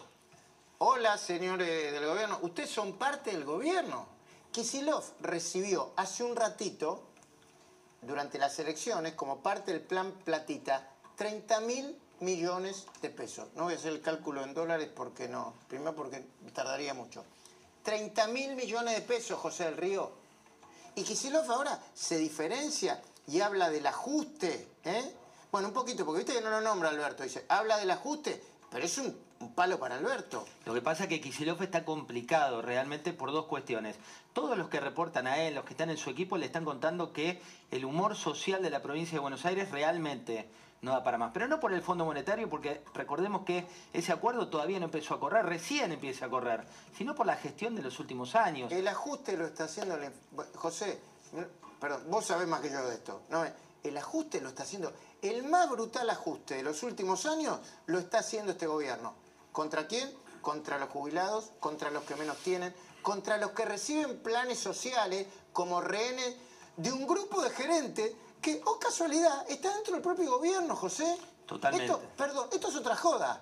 Hola, 0.80 1.18
señores 1.18 1.94
del 1.94 2.06
gobierno, 2.06 2.39
ustedes 2.41 2.70
son 2.70 2.94
parte 2.94 3.32
del 3.32 3.46
gobierno. 3.46 4.08
Kisilov 4.52 5.04
recibió 5.22 5.94
hace 5.96 6.24
un 6.24 6.36
ratito, 6.36 7.04
durante 8.02 8.38
las 8.38 8.58
elecciones, 8.60 9.14
como 9.14 9.41
parte 9.41 9.72
del 9.72 9.82
plan 9.82 10.12
Platita, 10.24 10.89
30 11.16 11.60
mil 11.62 11.98
millones 12.24 12.86
de 13.02 13.10
pesos. 13.10 13.48
No 13.56 13.66
voy 13.66 13.74
a 13.74 13.78
hacer 13.78 13.94
el 13.94 14.02
cálculo 14.02 14.44
en 14.44 14.54
dólares 14.54 14.90
porque 14.94 15.28
no. 15.28 15.54
Primero 15.68 15.96
porque 15.96 16.26
tardaría 16.54 16.94
mucho. 16.94 17.24
30 17.84 18.28
mil 18.28 18.56
millones 18.56 18.96
de 18.96 19.02
pesos, 19.02 19.40
José 19.40 19.66
del 19.66 19.78
Río. 19.78 20.12
Y 20.96 21.04
Kicillof 21.04 21.50
ahora 21.50 21.80
se 21.94 22.18
diferencia 22.18 23.02
y 23.28 23.42
habla 23.42 23.70
del 23.70 23.86
ajuste. 23.88 24.68
¿eh? 24.84 25.14
Bueno, 25.52 25.68
un 25.70 25.74
poquito, 25.74 26.06
porque 26.06 26.24
viste 26.24 26.34
que 26.34 26.42
no 26.42 26.50
lo 26.50 26.62
nombra 26.62 26.90
Alberto. 26.90 27.24
Dice, 27.24 27.46
habla 27.50 27.78
del 27.78 27.92
ajuste, 27.92 28.42
pero 28.72 28.86
es 28.86 28.98
un, 28.98 29.16
palo 29.56 29.78
para 29.78 29.96
Alberto. 29.96 30.46
Lo 30.66 30.74
que 30.74 30.82
pasa 30.82 31.04
es 31.04 31.10
que 31.10 31.20
Kicillof 31.20 31.62
está 31.62 31.84
complicado 31.84 32.62
realmente 32.62 33.12
por 33.12 33.32
dos 33.32 33.46
cuestiones. 33.46 33.98
Todos 34.32 34.58
los 34.58 34.70
que 34.70 34.80
reportan 34.80 35.28
a 35.28 35.40
él, 35.40 35.56
los 35.56 35.66
que 35.66 35.72
están 35.72 35.90
en 35.90 35.98
su 35.98 36.10
equipo, 36.10 36.38
le 36.38 36.46
están 36.46 36.64
contando 36.64 37.12
que 37.12 37.42
el 37.70 37.84
humor 37.84 38.16
social 38.16 38.64
de 38.64 38.70
la 38.70 38.82
provincia 38.82 39.16
de 39.16 39.20
Buenos 39.20 39.46
Aires 39.46 39.70
realmente 39.70 40.48
no 40.84 40.92
da 40.92 41.04
para 41.04 41.18
más. 41.18 41.32
Pero 41.34 41.48
no 41.48 41.60
por 41.60 41.74
el 41.74 41.82
Fondo 41.82 42.06
Monetario, 42.06 42.50
porque 42.50 42.84
recordemos 42.94 43.44
que 43.44 43.66
ese 43.92 44.12
acuerdo 44.12 44.50
todavía 44.50 44.80
no 44.80 44.86
empezó 44.86 45.16
a 45.16 45.20
correr, 45.20 45.46
recién 45.46 45.92
empieza 45.92 46.26
a 46.26 46.30
correr, 46.30 46.64
sino 46.96 47.16
por 47.16 47.26
la 47.26 47.38
gestión 47.38 47.74
de 47.74 47.82
los 47.82 48.00
últimos 48.00 48.36
años. 48.36 48.72
El 48.72 48.88
ajuste 48.88 49.36
lo 49.36 49.48
está 49.48 49.64
haciendo, 49.64 49.98
José, 50.56 51.00
perdón, 51.80 52.04
vos 52.10 52.26
sabés 52.26 52.48
más 52.48 52.62
que 52.62 52.70
yo 52.70 52.86
de 52.86 52.96
esto, 52.96 53.22
¿no? 53.30 53.44
El 53.84 53.98
ajuste 53.98 54.40
lo 54.42 54.50
está 54.50 54.64
haciendo, 54.64 54.94
el 55.22 55.44
más 55.44 55.70
brutal 55.70 56.10
ajuste 56.10 56.56
de 56.56 56.64
los 56.64 56.84
últimos 56.84 57.26
años 57.26 57.60
lo 57.86 58.00
está 58.00 58.20
haciendo 58.20 58.52
este 58.52 58.68
gobierno. 58.68 59.14
¿Contra 59.52 59.88
quién? 59.88 60.12
Contra 60.42 60.78
los 60.78 60.90
jubilados, 60.90 61.52
contra 61.60 61.92
los 61.92 62.04
que 62.04 62.16
menos 62.16 62.38
tienen, 62.38 62.74
contra 63.02 63.38
los 63.38 63.52
que 63.52 63.66
reciben 63.66 64.22
planes 64.22 64.60
sociales 64.60 65.28
como 65.54 65.80
rehenes 65.80 66.36
de 66.76 66.92
un 66.92 67.06
grupo 67.08 67.42
de 67.42 67.50
gerentes 67.52 68.14
que, 68.44 68.62
oh 68.66 68.78
casualidad, 68.78 69.50
está 69.50 69.74
dentro 69.74 69.94
del 69.94 70.04
propio 70.04 70.38
gobierno, 70.38 70.76
José. 70.76 71.18
Totalmente. 71.48 71.86
Esto, 71.86 72.02
perdón, 72.16 72.50
esto 72.52 72.68
es 72.68 72.76
otra 72.76 72.96
joda. 72.96 73.41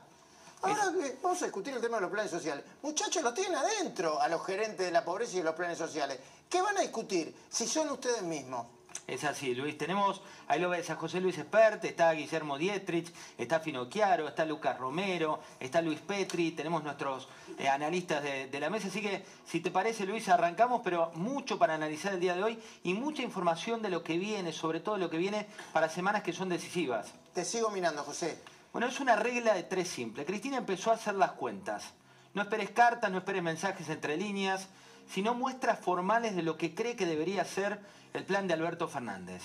Ahora 0.61 0.93
vamos 1.23 1.41
a 1.41 1.45
discutir 1.45 1.73
el 1.73 1.81
tema 1.81 1.97
de 1.97 2.01
los 2.01 2.11
planes 2.11 2.31
sociales. 2.31 2.63
Muchachos, 2.83 3.23
los 3.23 3.33
tienen 3.33 3.55
adentro 3.55 4.21
a 4.21 4.27
los 4.27 4.45
gerentes 4.45 4.85
de 4.85 4.91
la 4.91 5.03
pobreza 5.03 5.33
y 5.33 5.37
de 5.37 5.43
los 5.43 5.55
planes 5.55 5.77
sociales. 5.77 6.19
¿Qué 6.47 6.61
van 6.61 6.77
a 6.77 6.81
discutir 6.81 7.35
si 7.49 7.67
son 7.67 7.89
ustedes 7.89 8.21
mismos? 8.21 8.67
Es 9.07 9.23
así, 9.23 9.53
Luis. 9.53 9.77
Tenemos, 9.77 10.21
ahí 10.47 10.59
lo 10.59 10.69
ves 10.69 10.89
a 10.89 10.95
José 10.95 11.19
Luis 11.19 11.37
Espert, 11.37 11.83
está 11.83 12.11
Guillermo 12.13 12.57
Dietrich, 12.57 13.13
está 13.37 13.59
Fino 13.59 13.89
Chiaro, 13.89 14.27
está 14.27 14.45
Lucas 14.45 14.77
Romero, 14.77 15.41
está 15.59 15.81
Luis 15.81 15.99
Petri, 15.99 16.51
tenemos 16.51 16.83
nuestros 16.83 17.27
eh, 17.57 17.67
analistas 17.67 18.23
de, 18.23 18.47
de, 18.47 18.59
la 18.59 18.69
mesa. 18.69 18.87
Así 18.87 19.01
que, 19.01 19.25
si 19.45 19.59
te 19.59 19.71
parece, 19.71 20.05
Luis, 20.05 20.29
arrancamos, 20.29 20.81
pero 20.83 21.11
mucho 21.15 21.59
para 21.59 21.75
analizar 21.75 22.13
el 22.13 22.19
día 22.19 22.35
de 22.35 22.43
hoy 22.43 22.59
y 22.83 22.93
mucha 22.93 23.21
información 23.21 23.81
de 23.81 23.89
lo 23.89 24.03
que 24.03 24.17
viene, 24.17 24.53
sobre 24.53 24.79
todo 24.79 24.97
lo 24.97 25.09
que 25.09 25.17
viene 25.17 25.47
para 25.73 25.89
semanas 25.89 26.23
que 26.23 26.31
son 26.31 26.49
decisivas. 26.49 27.11
Te 27.33 27.43
sigo 27.43 27.69
mirando, 27.69 28.03
José. 28.03 28.41
Bueno, 28.71 28.87
es 28.87 28.99
una 29.01 29.17
regla 29.17 29.53
de 29.53 29.63
tres 29.63 29.89
simple. 29.89 30.25
Cristina 30.25 30.57
empezó 30.57 30.91
a 30.91 30.93
hacer 30.93 31.15
las 31.15 31.33
cuentas. 31.33 31.91
No 32.33 32.41
esperes 32.41 32.69
cartas, 32.69 33.11
no 33.11 33.17
esperes 33.17 33.43
mensajes 33.43 33.89
entre 33.89 34.15
líneas, 34.15 34.69
sino 35.11 35.33
muestras 35.33 35.79
formales 35.79 36.35
de 36.35 36.41
lo 36.41 36.57
que 36.57 36.73
cree 36.73 36.95
que 36.95 37.05
debería 37.05 37.43
ser 37.43 37.81
el 38.13 38.23
plan 38.23 38.47
de 38.47 38.53
Alberto 38.53 38.87
Fernández. 38.87 39.41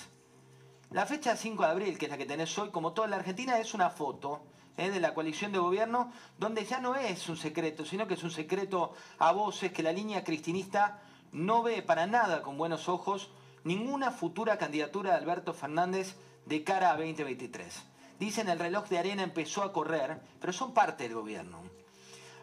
La 0.91 1.05
fecha 1.05 1.35
5 1.35 1.61
de 1.63 1.69
abril, 1.69 1.97
que 1.97 2.05
es 2.05 2.11
la 2.11 2.17
que 2.17 2.25
tenés 2.25 2.57
hoy, 2.57 2.69
como 2.69 2.93
toda 2.93 3.09
la 3.09 3.17
Argentina, 3.17 3.59
es 3.59 3.73
una 3.73 3.89
foto 3.89 4.43
¿eh? 4.77 4.89
de 4.89 5.01
la 5.01 5.13
coalición 5.13 5.51
de 5.51 5.59
gobierno 5.59 6.13
donde 6.37 6.63
ya 6.63 6.79
no 6.79 6.95
es 6.95 7.27
un 7.27 7.35
secreto, 7.35 7.83
sino 7.83 8.07
que 8.07 8.13
es 8.13 8.23
un 8.23 8.31
secreto 8.31 8.93
a 9.19 9.33
voces 9.33 9.73
que 9.73 9.83
la 9.83 9.91
línea 9.91 10.23
cristinista 10.23 11.01
no 11.33 11.63
ve 11.63 11.81
para 11.81 12.07
nada 12.07 12.41
con 12.41 12.57
buenos 12.57 12.87
ojos 12.87 13.29
ninguna 13.65 14.11
futura 14.11 14.57
candidatura 14.57 15.11
de 15.11 15.17
Alberto 15.17 15.53
Fernández 15.53 16.15
de 16.45 16.63
cara 16.63 16.91
a 16.91 16.95
2023. 16.95 17.83
Dicen 18.17 18.47
el 18.47 18.57
reloj 18.57 18.87
de 18.87 18.99
arena 18.99 19.23
empezó 19.23 19.63
a 19.63 19.73
correr, 19.73 20.21
pero 20.39 20.53
son 20.53 20.73
parte 20.73 21.03
del 21.03 21.15
gobierno. 21.15 21.59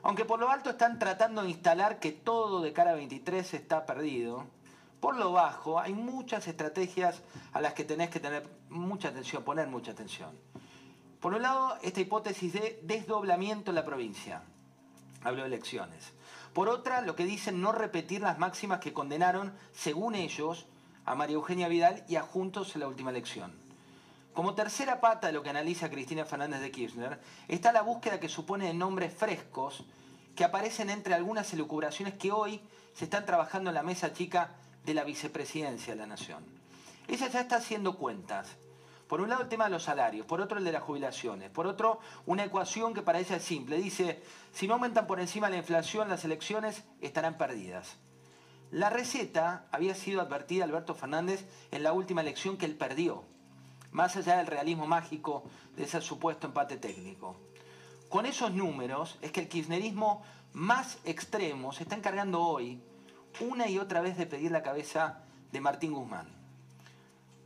Aunque 0.04 0.26
por 0.26 0.38
lo 0.38 0.50
alto 0.50 0.68
están 0.68 0.98
tratando 0.98 1.42
de 1.42 1.48
instalar 1.48 1.98
que 1.98 2.12
todo 2.12 2.60
de 2.60 2.74
cara 2.74 2.90
a 2.90 2.94
23 2.94 3.54
está 3.54 3.86
perdido, 3.86 4.44
por 5.00 5.16
lo 5.16 5.32
bajo 5.32 5.80
hay 5.80 5.94
muchas 5.94 6.46
estrategias 6.46 7.22
a 7.54 7.62
las 7.62 7.72
que 7.72 7.84
tenés 7.84 8.10
que 8.10 8.20
tener 8.20 8.46
mucha 8.68 9.08
atención, 9.08 9.42
poner 9.44 9.66
mucha 9.66 9.92
atención. 9.92 10.38
Por 11.20 11.32
un 11.32 11.40
lado, 11.40 11.78
esta 11.80 12.02
hipótesis 12.02 12.52
de 12.52 12.80
desdoblamiento 12.82 13.70
en 13.70 13.76
la 13.76 13.86
provincia. 13.86 14.42
Hablo 15.22 15.40
de 15.40 15.48
elecciones. 15.48 16.12
Por 16.52 16.68
otra, 16.68 17.00
lo 17.00 17.16
que 17.16 17.24
dicen 17.24 17.62
no 17.62 17.72
repetir 17.72 18.20
las 18.20 18.38
máximas 18.38 18.80
que 18.80 18.92
condenaron, 18.92 19.54
según 19.72 20.14
ellos, 20.16 20.66
a 21.06 21.14
María 21.14 21.36
Eugenia 21.36 21.68
Vidal 21.68 22.04
y 22.08 22.16
a 22.16 22.22
Juntos 22.22 22.74
en 22.74 22.80
la 22.80 22.88
última 22.88 23.08
elección. 23.08 23.63
Como 24.34 24.54
tercera 24.54 25.00
pata 25.00 25.28
de 25.28 25.32
lo 25.32 25.44
que 25.44 25.50
analiza 25.50 25.88
Cristina 25.88 26.24
Fernández 26.24 26.60
de 26.60 26.72
Kirchner, 26.72 27.20
está 27.46 27.72
la 27.72 27.82
búsqueda 27.82 28.18
que 28.18 28.28
supone 28.28 28.66
de 28.66 28.74
nombres 28.74 29.14
frescos 29.14 29.84
que 30.34 30.42
aparecen 30.42 30.90
entre 30.90 31.14
algunas 31.14 31.52
elucubraciones 31.52 32.14
que 32.14 32.32
hoy 32.32 32.60
se 32.94 33.04
están 33.04 33.26
trabajando 33.26 33.70
en 33.70 33.74
la 33.74 33.84
mesa 33.84 34.12
chica 34.12 34.50
de 34.84 34.92
la 34.92 35.04
vicepresidencia 35.04 35.92
de 35.94 36.00
la 36.00 36.08
Nación. 36.08 36.44
Ella 37.06 37.28
ya 37.28 37.42
está 37.42 37.56
haciendo 37.56 37.96
cuentas. 37.96 38.48
Por 39.06 39.20
un 39.20 39.28
lado 39.28 39.42
el 39.42 39.48
tema 39.48 39.66
de 39.66 39.70
los 39.70 39.84
salarios, 39.84 40.26
por 40.26 40.40
otro 40.40 40.58
el 40.58 40.64
de 40.64 40.72
las 40.72 40.82
jubilaciones, 40.82 41.50
por 41.50 41.68
otro 41.68 42.00
una 42.26 42.42
ecuación 42.42 42.92
que 42.92 43.02
para 43.02 43.20
ella 43.20 43.36
es 43.36 43.44
simple. 43.44 43.76
Dice, 43.76 44.20
si 44.52 44.66
no 44.66 44.74
aumentan 44.74 45.06
por 45.06 45.20
encima 45.20 45.48
la 45.48 45.58
inflación, 45.58 46.08
las 46.08 46.24
elecciones 46.24 46.82
estarán 47.00 47.38
perdidas. 47.38 47.98
La 48.72 48.90
receta 48.90 49.68
había 49.70 49.94
sido 49.94 50.20
advertida 50.20 50.64
Alberto 50.64 50.96
Fernández 50.96 51.46
en 51.70 51.84
la 51.84 51.92
última 51.92 52.22
elección 52.22 52.56
que 52.56 52.66
él 52.66 52.74
perdió, 52.74 53.22
más 53.94 54.16
allá 54.16 54.36
del 54.36 54.48
realismo 54.48 54.86
mágico 54.86 55.44
de 55.76 55.84
ese 55.84 56.00
supuesto 56.00 56.48
empate 56.48 56.76
técnico. 56.76 57.36
Con 58.08 58.26
esos 58.26 58.52
números 58.52 59.16
es 59.22 59.30
que 59.30 59.40
el 59.40 59.48
kirchnerismo 59.48 60.22
más 60.52 60.98
extremo 61.04 61.72
se 61.72 61.84
está 61.84 61.94
encargando 61.94 62.42
hoy 62.42 62.82
una 63.40 63.68
y 63.68 63.78
otra 63.78 64.00
vez 64.00 64.16
de 64.16 64.26
pedir 64.26 64.50
la 64.50 64.64
cabeza 64.64 65.20
de 65.52 65.60
Martín 65.60 65.92
Guzmán. 65.92 66.26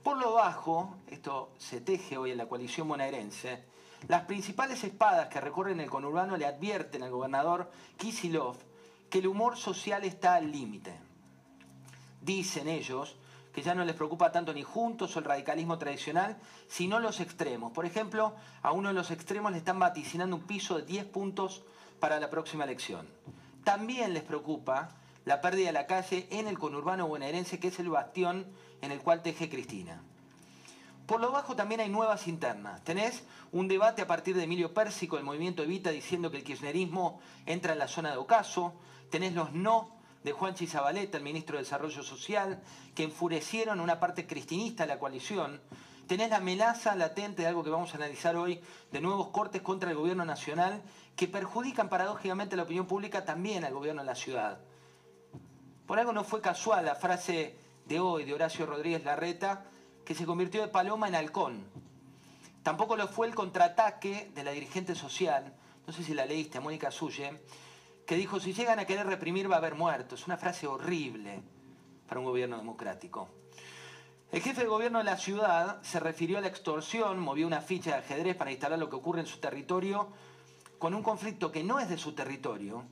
Por 0.02 0.16
lo 0.16 0.32
bajo, 0.32 0.96
esto 1.08 1.52
se 1.58 1.82
teje 1.82 2.16
hoy 2.16 2.30
en 2.30 2.38
la 2.38 2.48
coalición 2.48 2.88
bonaerense, 2.88 3.64
las 4.06 4.22
principales 4.22 4.82
espadas 4.84 5.28
que 5.28 5.40
recorren 5.40 5.80
el 5.80 5.90
conurbano 5.90 6.38
le 6.38 6.46
advierten 6.46 7.02
al 7.02 7.10
gobernador 7.10 7.70
Kisilov 7.98 8.56
que 9.10 9.18
el 9.18 9.26
humor 9.26 9.58
social 9.58 10.04
está 10.04 10.36
al 10.36 10.50
límite. 10.50 10.98
Dicen 12.22 12.68
ellos 12.68 13.16
que 13.58 13.64
ya 13.64 13.74
no 13.74 13.84
les 13.84 13.96
preocupa 13.96 14.30
tanto 14.30 14.54
ni 14.54 14.62
juntos 14.62 15.16
o 15.16 15.18
el 15.18 15.24
radicalismo 15.24 15.78
tradicional, 15.78 16.36
sino 16.68 17.00
los 17.00 17.18
extremos. 17.18 17.72
Por 17.72 17.86
ejemplo, 17.86 18.36
a 18.62 18.70
uno 18.70 18.90
de 18.90 18.94
los 18.94 19.10
extremos 19.10 19.50
le 19.50 19.58
están 19.58 19.80
vaticinando 19.80 20.36
un 20.36 20.42
piso 20.42 20.76
de 20.76 20.84
10 20.84 21.06
puntos 21.06 21.64
para 21.98 22.20
la 22.20 22.30
próxima 22.30 22.62
elección. 22.62 23.08
También 23.64 24.14
les 24.14 24.22
preocupa 24.22 24.90
la 25.24 25.40
pérdida 25.40 25.66
de 25.66 25.72
la 25.72 25.88
calle 25.88 26.28
en 26.30 26.46
el 26.46 26.56
conurbano 26.56 27.08
bonaerense, 27.08 27.58
que 27.58 27.66
es 27.66 27.80
el 27.80 27.88
bastión 27.88 28.46
en 28.80 28.92
el 28.92 29.00
cual 29.00 29.22
teje 29.22 29.50
Cristina. 29.50 30.00
Por 31.06 31.20
lo 31.20 31.32
bajo 31.32 31.56
también 31.56 31.80
hay 31.80 31.88
nuevas 31.88 32.28
internas. 32.28 32.84
Tenés 32.84 33.24
un 33.50 33.66
debate 33.66 34.02
a 34.02 34.06
partir 34.06 34.36
de 34.36 34.44
Emilio 34.44 34.72
Pérsico, 34.72 35.16
del 35.16 35.24
movimiento 35.24 35.64
Evita, 35.64 35.90
diciendo 35.90 36.30
que 36.30 36.36
el 36.36 36.44
kirchnerismo 36.44 37.20
entra 37.44 37.72
en 37.72 37.80
la 37.80 37.88
zona 37.88 38.12
de 38.12 38.18
ocaso. 38.18 38.74
Tenés 39.10 39.34
los 39.34 39.52
no 39.52 39.97
de 40.28 40.34
Juanchi 40.34 40.66
Zabaleta, 40.66 41.16
el 41.16 41.24
ministro 41.24 41.56
de 41.56 41.62
Desarrollo 41.62 42.02
Social, 42.02 42.60
que 42.94 43.02
enfurecieron 43.02 43.80
una 43.80 43.98
parte 43.98 44.26
cristinista 44.26 44.82
de 44.82 44.88
la 44.88 44.98
coalición. 44.98 45.58
Tenés 46.06 46.28
la 46.28 46.36
amenaza 46.36 46.94
latente 46.94 47.42
de 47.42 47.48
algo 47.48 47.64
que 47.64 47.70
vamos 47.70 47.94
a 47.94 47.96
analizar 47.96 48.36
hoy, 48.36 48.60
de 48.92 49.00
nuevos 49.00 49.28
cortes 49.28 49.62
contra 49.62 49.90
el 49.90 49.96
gobierno 49.96 50.26
nacional, 50.26 50.82
que 51.16 51.28
perjudican 51.28 51.88
paradójicamente 51.88 52.56
la 52.56 52.64
opinión 52.64 52.86
pública 52.86 53.24
también 53.24 53.64
al 53.64 53.72
gobierno 53.72 54.02
de 54.02 54.06
la 54.06 54.14
ciudad. 54.14 54.60
Por 55.86 55.98
algo 55.98 56.12
no 56.12 56.24
fue 56.24 56.42
casual 56.42 56.84
la 56.84 56.94
frase 56.94 57.56
de 57.86 57.98
hoy 57.98 58.24
de 58.24 58.34
Horacio 58.34 58.66
Rodríguez 58.66 59.04
Larreta, 59.04 59.64
que 60.04 60.14
se 60.14 60.26
convirtió 60.26 60.60
de 60.60 60.68
paloma 60.68 61.08
en 61.08 61.14
halcón. 61.14 61.64
Tampoco 62.62 62.96
lo 62.96 63.08
fue 63.08 63.28
el 63.28 63.34
contraataque 63.34 64.30
de 64.34 64.44
la 64.44 64.50
dirigente 64.50 64.94
social, 64.94 65.54
no 65.86 65.92
sé 65.94 66.04
si 66.04 66.12
la 66.12 66.26
leíste, 66.26 66.60
Mónica 66.60 66.90
Suye, 66.90 67.32
que 68.08 68.16
dijo, 68.16 68.40
si 68.40 68.54
llegan 68.54 68.78
a 68.78 68.86
querer 68.86 69.06
reprimir 69.06 69.50
va 69.50 69.56
a 69.56 69.58
haber 69.58 69.74
muertos. 69.74 70.26
Una 70.26 70.38
frase 70.38 70.66
horrible 70.66 71.42
para 72.08 72.18
un 72.18 72.24
gobierno 72.24 72.56
democrático. 72.56 73.28
El 74.32 74.40
jefe 74.40 74.62
de 74.62 74.66
gobierno 74.66 74.96
de 74.96 75.04
la 75.04 75.18
ciudad 75.18 75.82
se 75.82 76.00
refirió 76.00 76.38
a 76.38 76.40
la 76.40 76.48
extorsión, 76.48 77.18
movió 77.20 77.46
una 77.46 77.60
ficha 77.60 77.90
de 77.90 77.96
ajedrez 77.98 78.34
para 78.34 78.50
instalar 78.50 78.78
lo 78.78 78.88
que 78.88 78.96
ocurre 78.96 79.20
en 79.20 79.26
su 79.26 79.40
territorio, 79.40 80.08
con 80.78 80.94
un 80.94 81.02
conflicto 81.02 81.52
que 81.52 81.62
no 81.62 81.80
es 81.80 81.90
de 81.90 81.98
su 81.98 82.14
territorio, 82.14 82.82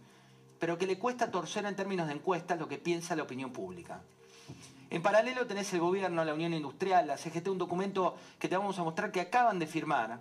pero 0.58 0.76
que 0.76 0.86
le 0.86 0.98
cuesta 0.98 1.30
torcer 1.30 1.64
en 1.64 1.76
términos 1.76 2.08
de 2.08 2.12
encuestas 2.12 2.58
lo 2.58 2.68
que 2.68 2.76
piensa 2.76 3.16
la 3.16 3.22
opinión 3.22 3.52
pública. 3.52 4.02
En 4.90 5.00
paralelo 5.00 5.46
tenés 5.46 5.72
el 5.72 5.80
gobierno, 5.80 6.26
la 6.26 6.34
Unión 6.34 6.52
Industrial, 6.52 7.06
la 7.06 7.16
CGT, 7.16 7.48
un 7.48 7.56
documento 7.56 8.16
que 8.38 8.48
te 8.48 8.56
vamos 8.58 8.78
a 8.78 8.84
mostrar 8.84 9.10
que 9.10 9.22
acaban 9.22 9.58
de 9.58 9.66
firmar, 9.66 10.20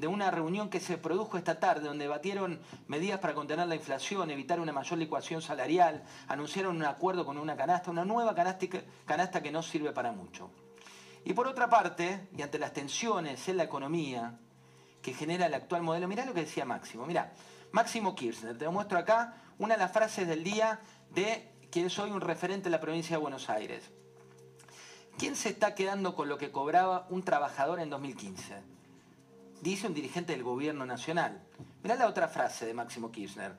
de 0.00 0.06
una 0.06 0.30
reunión 0.30 0.70
que 0.70 0.80
se 0.80 0.96
produjo 0.96 1.36
esta 1.36 1.60
tarde, 1.60 1.86
donde 1.86 2.04
debatieron 2.04 2.58
medidas 2.88 3.20
para 3.20 3.34
contener 3.34 3.68
la 3.68 3.74
inflación, 3.74 4.30
evitar 4.30 4.58
una 4.58 4.72
mayor 4.72 4.98
licuación 4.98 5.42
salarial, 5.42 6.02
anunciaron 6.26 6.74
un 6.74 6.84
acuerdo 6.84 7.26
con 7.26 7.36
una 7.36 7.54
canasta, 7.54 7.90
una 7.90 8.06
nueva 8.06 8.34
canasta 8.34 9.42
que 9.42 9.52
no 9.52 9.62
sirve 9.62 9.92
para 9.92 10.10
mucho. 10.10 10.50
Y 11.22 11.34
por 11.34 11.46
otra 11.46 11.68
parte, 11.68 12.28
y 12.34 12.40
ante 12.40 12.58
las 12.58 12.72
tensiones 12.72 13.46
en 13.48 13.58
la 13.58 13.64
economía 13.64 14.38
que 15.02 15.12
genera 15.12 15.44
el 15.44 15.52
actual 15.52 15.82
modelo, 15.82 16.08
mirá 16.08 16.24
lo 16.24 16.32
que 16.32 16.40
decía 16.40 16.64
Máximo, 16.64 17.04
mirá, 17.04 17.34
Máximo 17.70 18.14
Kirchner, 18.14 18.56
te 18.56 18.64
lo 18.64 18.72
muestro 18.72 18.98
acá, 18.98 19.34
una 19.58 19.74
de 19.74 19.80
las 19.80 19.92
frases 19.92 20.26
del 20.26 20.42
día 20.42 20.80
de 21.10 21.52
que 21.70 21.84
es 21.84 21.98
hoy 21.98 22.10
un 22.10 22.22
referente 22.22 22.64
de 22.64 22.70
la 22.70 22.80
provincia 22.80 23.16
de 23.16 23.20
Buenos 23.20 23.50
Aires. 23.50 23.90
¿Quién 25.18 25.36
se 25.36 25.50
está 25.50 25.74
quedando 25.74 26.16
con 26.16 26.30
lo 26.30 26.38
que 26.38 26.50
cobraba 26.50 27.06
un 27.10 27.22
trabajador 27.22 27.80
en 27.80 27.90
2015? 27.90 28.79
Dice 29.60 29.86
un 29.86 29.94
dirigente 29.94 30.32
del 30.32 30.42
gobierno 30.42 30.86
nacional. 30.86 31.42
Mirá 31.82 31.94
la 31.96 32.06
otra 32.06 32.28
frase 32.28 32.64
de 32.64 32.72
Máximo 32.72 33.12
Kirchner. 33.12 33.52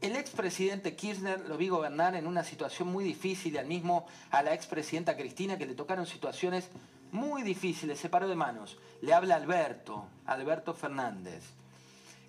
El 0.00 0.16
expresidente 0.16 0.96
Kirchner 0.96 1.40
lo 1.48 1.56
vi 1.56 1.68
gobernar 1.68 2.16
en 2.16 2.26
una 2.26 2.42
situación 2.42 2.88
muy 2.88 3.04
difícil 3.04 3.54
y 3.54 3.58
al 3.58 3.66
mismo 3.66 4.06
a 4.32 4.42
la 4.42 4.52
expresidenta 4.52 5.16
Cristina 5.16 5.56
que 5.56 5.66
le 5.66 5.74
tocaron 5.74 6.04
situaciones 6.04 6.68
muy 7.12 7.42
difíciles, 7.42 8.00
se 8.00 8.08
paró 8.08 8.28
de 8.28 8.34
manos. 8.34 8.76
Le 9.02 9.14
habla 9.14 9.36
Alberto, 9.36 10.04
Alberto 10.26 10.74
Fernández. 10.74 11.44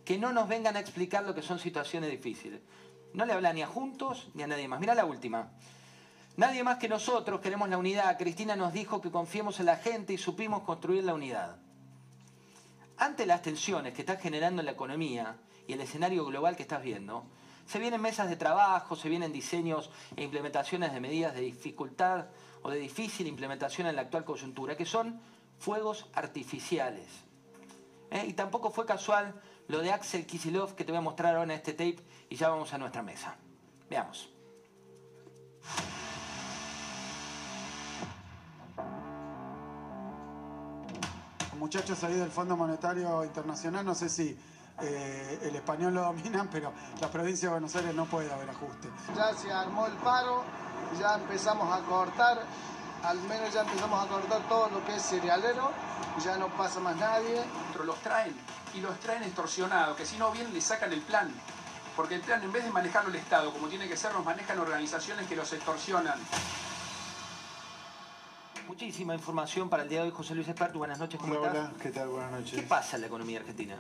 Que 0.06 0.20
no 0.20 0.32
nos 0.32 0.48
vengan 0.48 0.76
a 0.78 0.80
explicar 0.80 1.24
lo 1.24 1.34
que 1.34 1.42
son 1.42 1.58
situaciones 1.58 2.12
difíciles. 2.12 2.62
No 3.14 3.26
le 3.26 3.34
habla 3.34 3.52
ni 3.52 3.64
a 3.64 3.68
Juntos 3.68 4.30
ni 4.36 4.44
a 4.44 4.48
nadie 4.48 4.68
más. 4.68 4.80
Mira 4.80 4.94
la 4.94 5.06
última. 5.06 5.50
Nadie 6.38 6.64
más 6.64 6.78
que 6.78 6.88
nosotros 6.88 7.42
queremos 7.42 7.68
la 7.68 7.80
unidad. 7.80 8.16
Cristina 8.20 8.56
nos 8.56 8.74
dijo 8.74 9.02
que 9.02 9.10
confiemos 9.10 9.60
en 9.60 9.66
la 9.66 9.78
gente 9.78 10.14
y 10.14 10.18
supimos 10.20 10.62
construir 10.62 11.04
la 11.04 11.16
unidad. 11.16 11.65
Ante 12.98 13.26
las 13.26 13.42
tensiones 13.42 13.94
que 13.94 14.02
está 14.02 14.18
generando 14.18 14.62
en 14.62 14.68
la 14.68 14.72
economía 14.72 15.38
y 15.68 15.74
el 15.74 15.82
escenario 15.82 16.26
global 16.26 16.56
que 16.56 16.64
estás 16.64 16.82
viendo, 16.82 17.26
se 17.66 17.80
vienen 17.80 18.02
mesas 18.02 18.30
de 18.30 18.36
trabajo, 18.36 18.96
se 18.96 19.10
vienen 19.10 19.34
diseños 19.34 19.90
e 20.16 20.24
implementaciones 20.24 20.94
de 20.94 21.00
medidas 21.00 21.34
de 21.34 21.42
dificultad 21.42 22.28
o 22.62 22.70
de 22.70 22.80
difícil 22.80 23.28
implementación 23.28 23.88
en 23.88 23.96
la 23.96 24.04
actual 24.04 24.24
coyuntura, 24.24 24.78
que 24.78 24.86
son 24.86 25.20
fuegos 25.60 26.08
artificiales. 26.14 27.08
¿Eh? 28.12 28.26
Y 28.28 28.34
tampoco 28.34 28.72
fue 28.72 28.86
casual 28.86 29.34
lo 29.68 29.80
de 29.80 29.92
Axel 29.92 30.26
Kisilov 30.26 30.76
que 30.76 30.84
te 30.84 30.92
voy 30.92 31.00
a 31.00 31.02
mostrar 31.02 31.36
ahora 31.36 31.44
en 31.44 31.60
este 31.60 31.74
tape 31.74 31.98
y 32.30 32.36
ya 32.36 32.50
vamos 32.50 32.74
a 32.74 32.78
nuestra 32.78 33.02
mesa. 33.02 33.36
Veamos. 33.90 34.30
Muchachos 41.58 42.04
ahí 42.04 42.16
del 42.16 42.32
Fondo 42.32 42.58
Monetario 42.58 43.24
Internacional, 43.24 43.86
no 43.86 43.96
sé 43.96 44.10
si 44.10 44.38
eh, 44.82 45.40
el 45.44 45.56
español 45.56 45.94
lo 45.94 46.02
dominan, 46.02 46.50
pero 46.52 46.74
la 47.00 47.10
provincia 47.10 47.48
de 47.48 47.54
Buenos 47.54 47.76
Aires 47.76 47.96
no 47.96 48.06
puede 48.06 48.32
haber 48.32 48.50
ajuste. 48.50 48.90
Ya 49.16 49.34
se 49.34 49.52
armó 49.52 49.88
el 49.88 49.94
paro, 49.94 50.44
ya 51.00 51.16
empezamos 51.16 51.72
a 51.72 51.82
cortar, 51.86 52.42
al 53.04 53.20
menos 53.22 53.54
ya 53.54 53.62
empezamos 53.62 54.04
a 54.04 54.08
cortar 54.08 54.42
todo 54.50 54.70
lo 54.70 54.86
que 54.86 54.96
es 54.96 55.02
cerealero, 55.02 55.72
ya 56.24 56.38
no 56.38 56.50
pasa 56.50 56.80
más 56.80 56.96
nadie. 56.98 57.42
Pero 57.72 57.86
los 57.86 58.00
traen 58.00 58.36
y 58.74 58.82
los 58.82 59.00
traen 59.00 59.24
extorsionados, 59.24 59.96
que 59.96 60.06
si 60.06 60.18
no 60.18 60.32
bien 60.32 60.54
le 60.54 60.60
sacan 60.60 60.92
el 60.92 61.02
plan. 61.02 61.32
Porque 61.96 62.16
el 62.16 62.22
plan, 62.22 62.44
en 62.44 62.52
vez 62.52 62.66
de 62.66 62.72
manejarlo 62.72 63.10
el 63.10 63.16
Estado, 63.16 63.54
como 63.54 63.68
tiene 63.68 63.88
que 63.88 63.96
ser, 63.96 64.14
los 64.14 64.26
manejan 64.26 64.60
organizaciones 64.60 65.28
que 65.28 65.36
los 65.38 65.52
extorsionan. 65.54 66.20
Muchísima 68.76 69.14
información 69.16 69.70
para 69.70 69.84
el 69.84 69.90
día 69.90 70.02
de 70.02 70.08
hoy, 70.08 70.12
José 70.14 70.36
Luis 70.36 70.50
Esperto. 70.50 70.80
Buenas 70.80 71.00
noches, 71.00 71.18
¿cómo 71.18 71.36
Hola, 71.36 71.48
estás? 71.48 71.70
hola, 71.70 71.74
¿qué 71.82 71.90
tal? 71.92 72.10
Buenas 72.10 72.32
noches. 72.34 72.60
¿Qué 72.60 72.68
pasa 72.68 72.98
en 72.98 73.02
la 73.04 73.08
economía 73.08 73.40
argentina? 73.40 73.78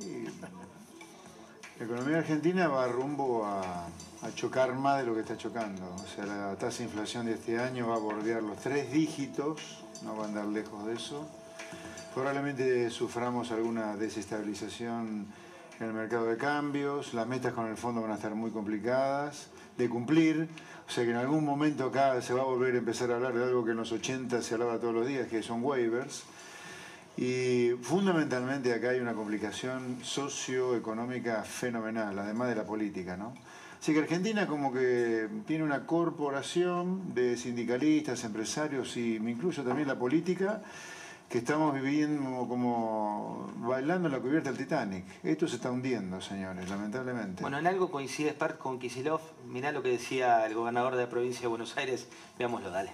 Y 0.00 0.24
la 1.78 1.84
economía 1.84 2.18
argentina 2.18 2.66
va 2.66 2.88
rumbo 2.88 3.46
a, 3.46 3.86
a 3.86 4.34
chocar 4.34 4.74
más 4.74 4.98
de 4.98 5.06
lo 5.06 5.14
que 5.14 5.20
está 5.20 5.36
chocando. 5.36 5.94
O 5.94 6.06
sea, 6.08 6.26
la 6.26 6.56
tasa 6.56 6.78
de 6.78 6.84
inflación 6.86 7.26
de 7.26 7.34
este 7.34 7.60
año 7.60 7.86
va 7.86 7.94
a 7.94 7.98
bordear 8.00 8.42
los 8.42 8.58
tres 8.58 8.90
dígitos, 8.90 9.84
no 10.02 10.16
va 10.16 10.24
a 10.24 10.26
andar 10.26 10.46
lejos 10.46 10.84
de 10.84 10.94
eso. 10.94 11.28
Probablemente 12.14 12.90
suframos 12.90 13.52
alguna 13.52 13.94
desestabilización 13.94 15.28
en 15.78 15.86
el 15.86 15.92
mercado 15.92 16.26
de 16.26 16.36
cambios, 16.36 17.14
las 17.14 17.28
metas 17.28 17.52
con 17.52 17.68
el 17.68 17.76
fondo 17.76 18.02
van 18.02 18.10
a 18.10 18.14
estar 18.16 18.34
muy 18.34 18.50
complicadas 18.50 19.50
de 19.78 19.88
cumplir, 19.88 20.48
o 20.86 20.90
sea 20.90 21.04
que 21.04 21.10
en 21.10 21.16
algún 21.16 21.44
momento 21.44 21.86
acá 21.86 22.20
se 22.20 22.34
va 22.34 22.42
a 22.42 22.44
volver 22.44 22.74
a 22.74 22.78
empezar 22.78 23.10
a 23.12 23.16
hablar 23.16 23.32
de 23.32 23.44
algo 23.44 23.64
que 23.64 23.70
en 23.70 23.76
los 23.76 23.92
80 23.92 24.42
se 24.42 24.54
hablaba 24.54 24.78
todos 24.78 24.94
los 24.94 25.06
días, 25.06 25.28
que 25.28 25.42
son 25.42 25.62
waivers. 25.64 26.24
Y 27.16 27.70
fundamentalmente 27.82 28.72
acá 28.72 28.90
hay 28.90 29.00
una 29.00 29.14
complicación 29.14 29.98
socioeconómica 30.02 31.42
fenomenal, 31.42 32.18
además 32.18 32.48
de 32.48 32.54
la 32.54 32.64
política, 32.64 33.16
¿no? 33.16 33.34
Así 33.80 33.92
que 33.92 34.00
Argentina 34.00 34.46
como 34.46 34.72
que 34.72 35.28
tiene 35.46 35.62
una 35.62 35.86
corporación 35.86 37.14
de 37.14 37.36
sindicalistas, 37.36 38.24
empresarios 38.24 38.96
y 38.96 39.20
me 39.20 39.30
incluyo 39.30 39.62
también 39.62 39.86
la 39.86 39.98
política, 39.98 40.62
que 41.28 41.38
estamos 41.38 41.74
viviendo 41.74 42.46
como 42.48 43.50
bailando 43.56 44.08
la 44.08 44.18
cubierta 44.18 44.50
del 44.50 44.58
Titanic. 44.58 45.04
Esto 45.22 45.46
se 45.46 45.56
está 45.56 45.70
hundiendo, 45.70 46.20
señores, 46.22 46.70
lamentablemente. 46.70 47.42
Bueno, 47.42 47.58
en 47.58 47.66
algo 47.66 47.90
coincide 47.90 48.30
Spert 48.30 48.56
con 48.56 48.78
Kisilov. 48.78 49.20
Mirá 49.46 49.70
lo 49.70 49.82
que 49.82 49.90
decía 49.90 50.46
el 50.46 50.54
gobernador 50.54 50.96
de 50.96 51.04
la 51.04 51.10
provincia 51.10 51.42
de 51.42 51.48
Buenos 51.48 51.76
Aires. 51.76 52.08
Veámoslo, 52.38 52.70
dale. 52.70 52.92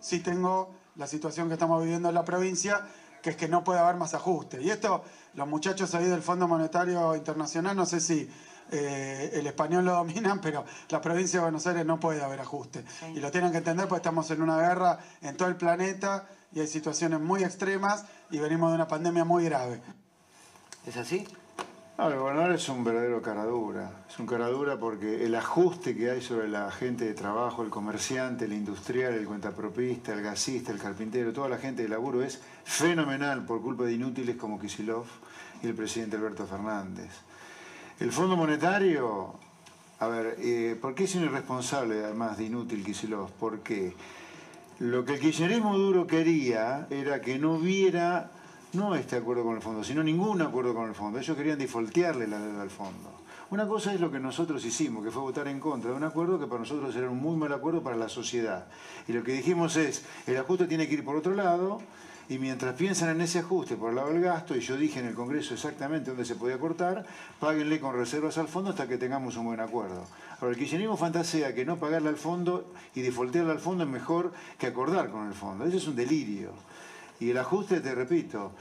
Sí 0.00 0.20
tengo 0.20 0.74
la 0.96 1.06
situación 1.06 1.48
que 1.48 1.54
estamos 1.54 1.82
viviendo 1.82 2.08
en 2.08 2.14
la 2.14 2.24
provincia, 2.24 2.86
que 3.22 3.30
es 3.30 3.36
que 3.36 3.48
no 3.48 3.62
puede 3.64 3.80
haber 3.80 3.96
más 3.96 4.14
ajuste. 4.14 4.62
Y 4.62 4.70
esto, 4.70 5.04
los 5.34 5.46
muchachos 5.46 5.94
ahí 5.94 6.06
del 6.06 6.22
Fondo 6.22 6.48
Monetario 6.48 7.14
Internacional, 7.14 7.76
no 7.76 7.84
sé 7.84 8.00
si 8.00 8.30
eh, 8.70 9.30
el 9.34 9.46
español 9.46 9.84
lo 9.84 9.92
dominan, 9.92 10.40
pero 10.40 10.64
la 10.88 11.02
provincia 11.02 11.40
de 11.40 11.44
Buenos 11.44 11.66
Aires 11.66 11.84
no 11.84 12.00
puede 12.00 12.22
haber 12.22 12.40
ajuste. 12.40 12.82
Y 13.14 13.20
lo 13.20 13.30
tienen 13.30 13.52
que 13.52 13.58
entender 13.58 13.88
porque 13.88 14.00
estamos 14.00 14.30
en 14.30 14.40
una 14.40 14.56
guerra 14.56 14.98
en 15.20 15.36
todo 15.36 15.48
el 15.48 15.56
planeta 15.56 16.26
y 16.52 16.60
hay 16.60 16.66
situaciones 16.66 17.20
muy 17.20 17.44
extremas 17.44 18.04
y 18.30 18.38
venimos 18.38 18.70
de 18.70 18.76
una 18.76 18.88
pandemia 18.88 19.24
muy 19.24 19.44
grave. 19.44 19.80
¿Es 20.86 20.96
así? 20.96 21.26
No, 21.98 22.10
el 22.10 22.18
gobernador 22.18 22.52
es 22.52 22.68
un 22.68 22.84
verdadero 22.84 23.22
caradura. 23.22 24.04
Es 24.06 24.18
un 24.18 24.26
caradura 24.26 24.78
porque 24.78 25.24
el 25.24 25.34
ajuste 25.34 25.96
que 25.96 26.10
hay 26.10 26.20
sobre 26.20 26.46
la 26.46 26.70
gente 26.70 27.06
de 27.06 27.14
trabajo, 27.14 27.62
el 27.62 27.70
comerciante, 27.70 28.44
el 28.44 28.52
industrial, 28.52 29.14
el 29.14 29.26
cuentapropista, 29.26 30.12
el 30.12 30.22
gasista, 30.22 30.72
el 30.72 30.78
carpintero, 30.78 31.32
toda 31.32 31.48
la 31.48 31.56
gente 31.56 31.82
de 31.82 31.88
laburo 31.88 32.22
es 32.22 32.42
fenomenal 32.64 33.46
por 33.46 33.62
culpa 33.62 33.84
de 33.84 33.94
inútiles 33.94 34.36
como 34.36 34.60
Kisilov 34.60 35.06
y 35.62 35.66
el 35.68 35.74
presidente 35.74 36.16
Alberto 36.16 36.46
Fernández. 36.46 37.10
El 37.98 38.12
Fondo 38.12 38.36
Monetario, 38.36 39.34
a 39.98 40.06
ver, 40.06 40.36
eh, 40.38 40.78
¿por 40.78 40.94
qué 40.94 41.04
es 41.04 41.14
un 41.14 41.24
irresponsable 41.24 42.04
además 42.04 42.36
de 42.36 42.44
inútil 42.44 42.84
Kisilov? 42.84 43.30
Porque 43.40 43.96
lo 44.78 45.04
que 45.04 45.14
el 45.14 45.20
kirchnerismo 45.20 45.76
duro 45.78 46.06
quería 46.06 46.86
era 46.90 47.20
que 47.20 47.38
no 47.38 47.54
hubiera, 47.54 48.30
no 48.74 48.94
este 48.94 49.16
acuerdo 49.16 49.44
con 49.44 49.56
el 49.56 49.62
fondo, 49.62 49.82
sino 49.82 50.02
ningún 50.02 50.42
acuerdo 50.42 50.74
con 50.74 50.88
el 50.88 50.94
fondo. 50.94 51.18
Ellos 51.18 51.36
querían 51.36 51.58
defaultearle 51.58 52.26
la 52.26 52.38
deuda 52.38 52.62
al 52.62 52.70
fondo. 52.70 53.16
Una 53.48 53.66
cosa 53.66 53.94
es 53.94 54.00
lo 54.00 54.10
que 54.10 54.18
nosotros 54.18 54.64
hicimos, 54.64 55.04
que 55.04 55.10
fue 55.10 55.22
votar 55.22 55.46
en 55.46 55.60
contra 55.60 55.90
de 55.90 55.96
un 55.96 56.04
acuerdo 56.04 56.38
que 56.38 56.46
para 56.46 56.60
nosotros 56.60 56.94
era 56.96 57.08
un 57.08 57.18
muy 57.18 57.36
mal 57.36 57.52
acuerdo 57.52 57.82
para 57.82 57.96
la 57.96 58.08
sociedad. 58.08 58.66
Y 59.06 59.12
lo 59.12 59.22
que 59.22 59.32
dijimos 59.32 59.76
es, 59.76 60.04
el 60.26 60.36
ajuste 60.36 60.66
tiene 60.66 60.88
que 60.88 60.94
ir 60.94 61.04
por 61.04 61.16
otro 61.16 61.34
lado, 61.34 61.80
y 62.28 62.38
mientras 62.38 62.74
piensan 62.74 63.10
en 63.10 63.20
ese 63.20 63.38
ajuste 63.38 63.76
por 63.76 63.90
el 63.90 63.96
lado 63.96 64.12
del 64.12 64.22
gasto, 64.22 64.56
y 64.56 64.60
yo 64.60 64.76
dije 64.76 65.00
en 65.00 65.06
el 65.06 65.14
Congreso 65.14 65.54
exactamente 65.54 66.10
dónde 66.10 66.24
se 66.24 66.34
podía 66.34 66.58
cortar, 66.58 67.06
páguenle 67.38 67.78
con 67.78 67.94
reservas 67.94 68.36
al 68.38 68.48
fondo 68.48 68.70
hasta 68.70 68.88
que 68.88 68.98
tengamos 68.98 69.36
un 69.36 69.46
buen 69.46 69.60
acuerdo. 69.60 70.04
Ahora, 70.40 70.52
el 70.52 70.58
kirchnerismo 70.58 70.96
fantasea 70.96 71.54
que 71.54 71.64
no 71.64 71.78
pagarle 71.78 72.08
al 72.08 72.16
fondo 72.16 72.72
y 72.94 73.02
defaultearle 73.02 73.52
al 73.52 73.60
fondo 73.60 73.84
es 73.84 73.90
mejor 73.90 74.32
que 74.58 74.66
acordar 74.66 75.10
con 75.10 75.28
el 75.28 75.34
fondo. 75.34 75.64
Eso 75.64 75.76
es 75.76 75.86
un 75.86 75.96
delirio. 75.96 76.52
Y 77.20 77.30
el 77.30 77.38
ajuste, 77.38 77.80
te 77.80 77.94
repito, 77.94 78.52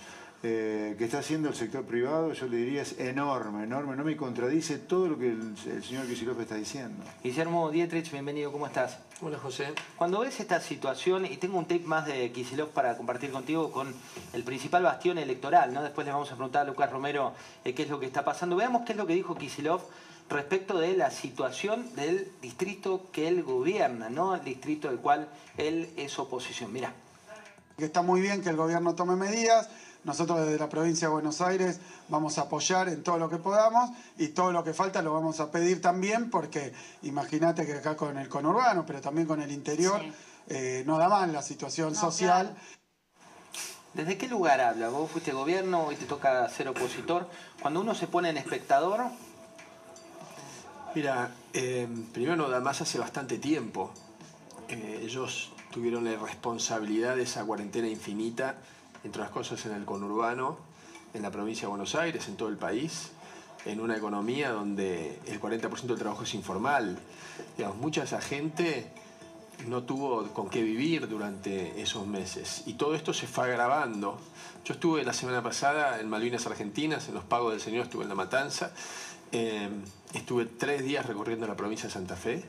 eh, 0.47 0.95
que 0.95 1.05
está 1.05 1.19
haciendo 1.19 1.49
el 1.49 1.55
sector 1.55 1.83
privado, 1.85 2.31
yo 2.33 2.45
le 2.45 2.57
diría 2.57 2.83
es 2.83 2.99
enorme, 2.99 3.63
enorme, 3.63 3.95
no 3.95 4.03
me 4.03 4.15
contradice 4.15 4.77
todo 4.77 5.07
lo 5.07 5.17
que 5.17 5.29
el, 5.29 5.55
el 5.65 5.83
señor 5.83 6.05
Kicillof 6.05 6.39
está 6.39 6.53
diciendo. 6.53 7.03
Guillermo 7.23 7.71
Dietrich, 7.71 8.11
bienvenido, 8.11 8.51
¿cómo 8.51 8.67
estás? 8.67 8.99
Hola 9.21 9.39
José. 9.39 9.73
Cuando 9.97 10.19
ves 10.19 10.39
esta 10.39 10.61
situación, 10.61 11.25
y 11.25 11.37
tengo 11.37 11.57
un 11.57 11.65
tape 11.65 11.85
más 11.85 12.05
de 12.05 12.31
Kicillof 12.31 12.69
para 12.69 12.95
compartir 12.95 13.31
contigo 13.31 13.71
con 13.71 13.91
el 14.33 14.43
principal 14.43 14.83
bastión 14.83 15.17
electoral, 15.17 15.73
¿no? 15.73 15.81
Después 15.81 16.05
le 16.05 16.13
vamos 16.13 16.31
a 16.31 16.35
preguntar 16.35 16.61
a 16.61 16.65
Lucas 16.65 16.91
Romero 16.91 17.33
eh, 17.63 17.73
qué 17.73 17.83
es 17.83 17.89
lo 17.89 17.99
que 17.99 18.05
está 18.05 18.23
pasando. 18.23 18.55
Veamos 18.55 18.83
qué 18.85 18.91
es 18.91 18.97
lo 18.99 19.07
que 19.07 19.15
dijo 19.15 19.35
Kicillof 19.35 19.81
respecto 20.29 20.77
de 20.77 20.95
la 20.95 21.09
situación 21.09 21.95
del 21.95 22.31
distrito 22.41 23.07
que 23.11 23.27
él 23.27 23.41
gobierna, 23.41 24.09
¿no? 24.11 24.35
El 24.35 24.43
distrito 24.43 24.89
del 24.89 24.99
cual 24.99 25.27
él 25.57 25.89
es 25.97 26.19
oposición. 26.19 26.71
Mira. 26.71 26.93
Que 27.77 27.85
está 27.85 28.01
muy 28.01 28.21
bien 28.21 28.41
que 28.41 28.49
el 28.49 28.55
gobierno 28.55 28.95
tome 28.95 29.15
medidas, 29.17 29.69
nosotros 30.05 30.45
desde 30.45 30.59
la 30.59 30.69
provincia 30.69 31.07
de 31.07 31.13
Buenos 31.13 31.41
Aires 31.41 31.79
vamos 32.09 32.37
a 32.37 32.43
apoyar 32.43 32.87
en 32.89 33.03
todo 33.03 33.17
lo 33.17 33.27
que 33.27 33.37
podamos 33.37 33.89
y 34.17 34.29
todo 34.29 34.51
lo 34.51 34.63
que 34.63 34.73
falta 34.73 35.01
lo 35.01 35.11
vamos 35.11 35.39
a 35.39 35.51
pedir 35.51 35.81
también 35.81 36.29
porque 36.29 36.73
imagínate 37.01 37.65
que 37.65 37.73
acá 37.73 37.97
con 37.97 38.17
el 38.17 38.29
conurbano, 38.29 38.85
pero 38.85 39.01
también 39.01 39.27
con 39.27 39.41
el 39.41 39.51
interior, 39.51 39.99
sí. 39.99 40.13
eh, 40.49 40.83
no 40.85 40.99
da 40.99 41.09
mal 41.09 41.33
la 41.33 41.41
situación 41.41 41.93
no, 41.93 41.99
social. 41.99 42.51
Claro. 42.51 42.85
¿Desde 43.95 44.17
qué 44.17 44.27
lugar 44.27 44.61
habla? 44.61 44.89
Vos 44.89 45.09
fuiste 45.09 45.31
gobierno, 45.31 45.85
hoy 45.85 45.95
te 45.95 46.05
toca 46.05 46.47
ser 46.49 46.67
opositor. 46.67 47.27
Cuando 47.61 47.81
uno 47.81 47.95
se 47.95 48.07
pone 48.07 48.29
en 48.29 48.37
espectador... 48.37 49.05
Mira, 50.93 51.31
eh, 51.53 51.87
primero 52.13 52.35
no 52.35 52.49
da 52.49 52.59
más 52.59 52.81
hace 52.81 52.99
bastante 52.99 53.37
tiempo. 53.37 53.91
Eh, 54.67 55.01
ellos 55.03 55.51
tuvieron 55.71 56.05
la 56.05 56.15
responsabilidad 56.17 57.15
de 57.15 57.23
esa 57.23 57.43
cuarentena 57.43 57.87
infinita 57.87 58.57
entre 59.05 59.21
las 59.21 59.31
cosas 59.31 59.65
en 59.65 59.73
el 59.73 59.85
conurbano, 59.85 60.57
en 61.13 61.21
la 61.21 61.31
provincia 61.31 61.61
de 61.61 61.67
Buenos 61.69 61.95
Aires, 61.95 62.27
en 62.27 62.35
todo 62.35 62.49
el 62.49 62.57
país, 62.57 63.11
en 63.65 63.79
una 63.79 63.95
economía 63.95 64.51
donde 64.51 65.19
el 65.27 65.39
40% 65.39 65.83
del 65.83 65.97
trabajo 65.97 66.23
es 66.23 66.33
informal. 66.33 66.99
Digamos, 67.57 67.77
mucha 67.77 68.05
gente 68.19 68.91
no 69.67 69.83
tuvo 69.83 70.27
con 70.33 70.49
qué 70.49 70.61
vivir 70.61 71.07
durante 71.07 71.81
esos 71.81 72.05
meses. 72.05 72.63
Y 72.65 72.73
todo 72.73 72.95
esto 72.95 73.13
se 73.13 73.27
fue 73.27 73.45
agravando. 73.45 74.19
Yo 74.65 74.73
estuve 74.73 75.03
la 75.03 75.13
semana 75.13 75.41
pasada 75.41 75.99
en 75.99 76.09
Malvinas 76.09 76.45
Argentinas, 76.47 77.07
en 77.07 77.13
los 77.13 77.23
Pagos 77.23 77.51
del 77.51 77.61
Señor, 77.61 77.85
estuve 77.85 78.03
en 78.03 78.09
La 78.09 78.15
Matanza. 78.15 78.71
Eh, 79.31 79.69
estuve 80.13 80.45
tres 80.45 80.83
días 80.83 81.05
recorriendo 81.05 81.47
la 81.47 81.55
provincia 81.55 81.87
de 81.87 81.93
Santa 81.93 82.15
Fe 82.15 82.43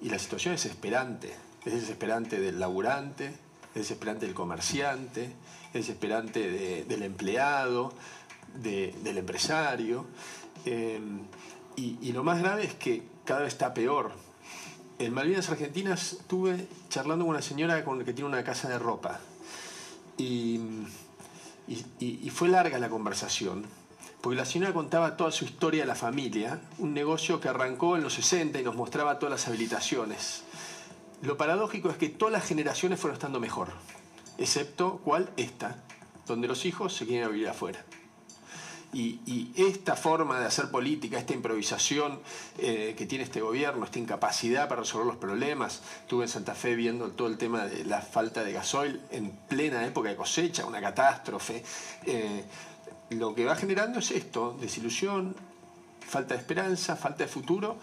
y 0.00 0.08
la 0.08 0.18
situación 0.18 0.54
es 0.54 0.62
desesperante. 0.62 1.34
Es 1.64 1.72
desesperante 1.72 2.40
del 2.40 2.60
laburante, 2.60 3.34
es 3.80 3.88
desesperante 3.88 4.26
del 4.26 4.34
comerciante, 4.34 5.24
es 5.68 5.86
desesperante 5.86 6.50
de, 6.50 6.84
del 6.84 7.02
empleado, 7.02 7.92
de, 8.54 8.94
del 9.02 9.18
empresario. 9.18 10.06
Eh, 10.64 11.00
y, 11.76 12.10
lo 12.12 12.24
más 12.24 12.40
grave 12.40 12.64
es 12.64 12.74
que 12.74 13.04
cada 13.24 13.40
vez 13.40 13.52
está 13.52 13.72
peor. 13.72 14.10
En 14.98 15.14
Malvinas 15.14 15.48
Argentinas 15.48 16.14
estuve 16.14 16.66
charlando 16.88 17.24
con 17.24 17.34
una 17.34 17.42
señora 17.42 17.84
con, 17.84 18.04
que 18.04 18.12
tiene 18.12 18.28
una 18.28 18.42
casa 18.42 18.68
de 18.68 18.80
ropa. 18.80 19.20
Y, 20.16 20.58
y, 21.68 21.84
y 22.00 22.30
fue 22.30 22.48
larga 22.48 22.80
la 22.80 22.88
conversación, 22.88 23.64
porque 24.20 24.36
la 24.36 24.44
señora 24.44 24.74
contaba 24.74 25.16
toda 25.16 25.30
su 25.30 25.44
historia 25.44 25.82
de 25.82 25.86
la 25.86 25.94
familia, 25.94 26.60
un 26.78 26.94
negocio 26.94 27.40
que 27.40 27.48
arrancó 27.48 27.96
en 27.96 28.02
los 28.02 28.14
60 28.14 28.58
y 28.58 28.64
nos 28.64 28.74
mostraba 28.74 29.20
todas 29.20 29.30
las 29.30 29.46
habilitaciones. 29.46 30.42
Lo 31.22 31.36
paradójico 31.36 31.90
es 31.90 31.96
que 31.96 32.08
todas 32.08 32.32
las 32.32 32.44
generaciones 32.44 33.00
fueron 33.00 33.16
estando 33.16 33.40
mejor, 33.40 33.68
excepto 34.38 35.00
cuál 35.04 35.30
esta, 35.36 35.82
donde 36.26 36.46
los 36.46 36.64
hijos 36.64 36.94
se 36.94 37.06
quieren 37.06 37.32
vivir 37.32 37.48
afuera. 37.48 37.84
Y, 38.92 39.52
esta 39.56 39.96
forma 39.96 40.40
de 40.40 40.46
hacer 40.46 40.70
política, 40.70 41.18
esta 41.18 41.34
improvisación 41.34 42.20
eh, 42.56 42.94
que 42.96 43.04
tiene 43.04 43.24
este 43.24 43.40
gobierno, 43.40 43.84
esta 43.84 43.98
incapacidad 43.98 44.66
para 44.66 44.80
resolver 44.80 45.06
los 45.06 45.16
problemas. 45.16 45.82
Estuve 46.00 46.24
en 46.24 46.28
Santa 46.30 46.54
Fe 46.54 46.74
viendo 46.74 47.10
todo 47.10 47.28
el 47.28 47.36
tema 47.36 47.66
de 47.66 47.84
la 47.84 48.00
falta 48.00 48.42
de 48.42 48.52
gasoil 48.52 49.00
en 49.10 49.30
plena 49.46 49.84
época 49.84 50.08
de 50.08 50.16
cosecha, 50.16 50.64
una 50.64 50.80
catástrofe. 50.80 51.62
Eh, 52.06 52.44
lo 53.10 53.34
que 53.34 53.44
va 53.44 53.56
generando 53.56 53.98
es 53.98 54.10
esto, 54.10 54.56
desilusión, 54.58 55.36
falta 56.00 56.34
de 56.34 56.40
esperanza, 56.40 56.96
falta 56.96 57.24
de 57.24 57.28
futuro. 57.28 57.78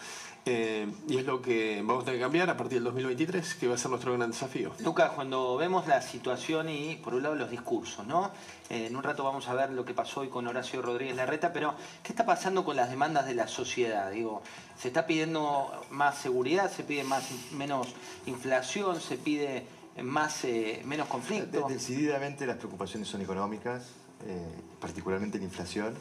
Eh, 0.48 0.88
y 1.08 1.18
es 1.18 1.26
lo 1.26 1.42
que 1.42 1.82
vamos 1.84 2.04
a 2.04 2.06
tener 2.06 2.20
que 2.20 2.24
cambiar 2.24 2.50
a 2.52 2.58
partir 2.58 2.76
del 2.76 2.84
2023, 2.84 3.56
que 3.56 3.68
va 3.68 3.74
a 3.74 3.78
ser 3.80 3.90
nuestro 3.90 4.14
gran 4.14 4.30
desafío. 4.30 4.74
Lucas, 4.84 5.12
cuando 5.16 5.58
vemos 5.58 5.88
la 5.88 6.04
situación 6.04 6.70
y 6.70 6.98
por 6.98 7.16
un 7.16 7.24
lado 7.24 7.34
los 7.34 7.50
discursos, 7.50 8.06
¿no? 8.06 8.30
Eh, 8.70 8.86
en 8.86 8.96
un 8.96 9.02
rato 9.02 9.24
vamos 9.24 9.48
a 9.48 9.56
ver 9.56 9.72
lo 9.72 9.84
que 9.86 9.96
pasó 9.96 10.20
hoy 10.20 10.30
con 10.30 10.46
Horacio 10.46 10.84
Rodríguez 10.84 11.16
Larreta, 11.16 11.52
pero 11.52 11.74
¿qué 12.04 12.12
está 12.12 12.28
pasando 12.28 12.64
con 12.64 12.76
las 12.76 12.92
demandas 12.92 13.26
de 13.26 13.34
la 13.34 13.48
sociedad? 13.48 14.12
Digo, 14.12 14.44
¿se 14.78 14.90
está 14.90 15.08
pidiendo 15.08 15.72
más 15.90 16.20
seguridad, 16.20 16.72
se 16.72 16.84
pide 16.84 17.04
más, 17.04 17.24
menos 17.52 17.88
inflación, 18.28 19.02
se 19.02 19.18
pide 19.18 19.66
más, 20.04 20.44
eh, 20.46 20.84
menos 20.86 21.08
conflicto? 21.08 21.68
Decididamente 21.68 22.46
las 22.46 22.58
preocupaciones 22.58 23.08
son 23.08 23.22
económicas, 23.22 23.88
eh, 24.28 24.46
particularmente 24.80 25.40
la 25.40 25.46
inflación. 25.46 25.96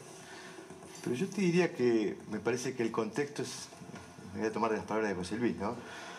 Pero 1.03 1.15
yo 1.15 1.27
te 1.27 1.41
diría 1.41 1.73
que 1.73 2.17
me 2.31 2.39
parece 2.39 2.75
que 2.75 2.81
el 2.81 2.91
contexto 2.91 3.43
es 3.43 3.69
voy 4.39 4.47
a 4.47 4.51
tomar 4.51 4.71
de 4.71 4.77
las 4.77 4.85
palabras 4.85 5.09
de 5.09 5.15
José 5.15 5.37
Luis, 5.37 5.55
¿no? 5.57 5.75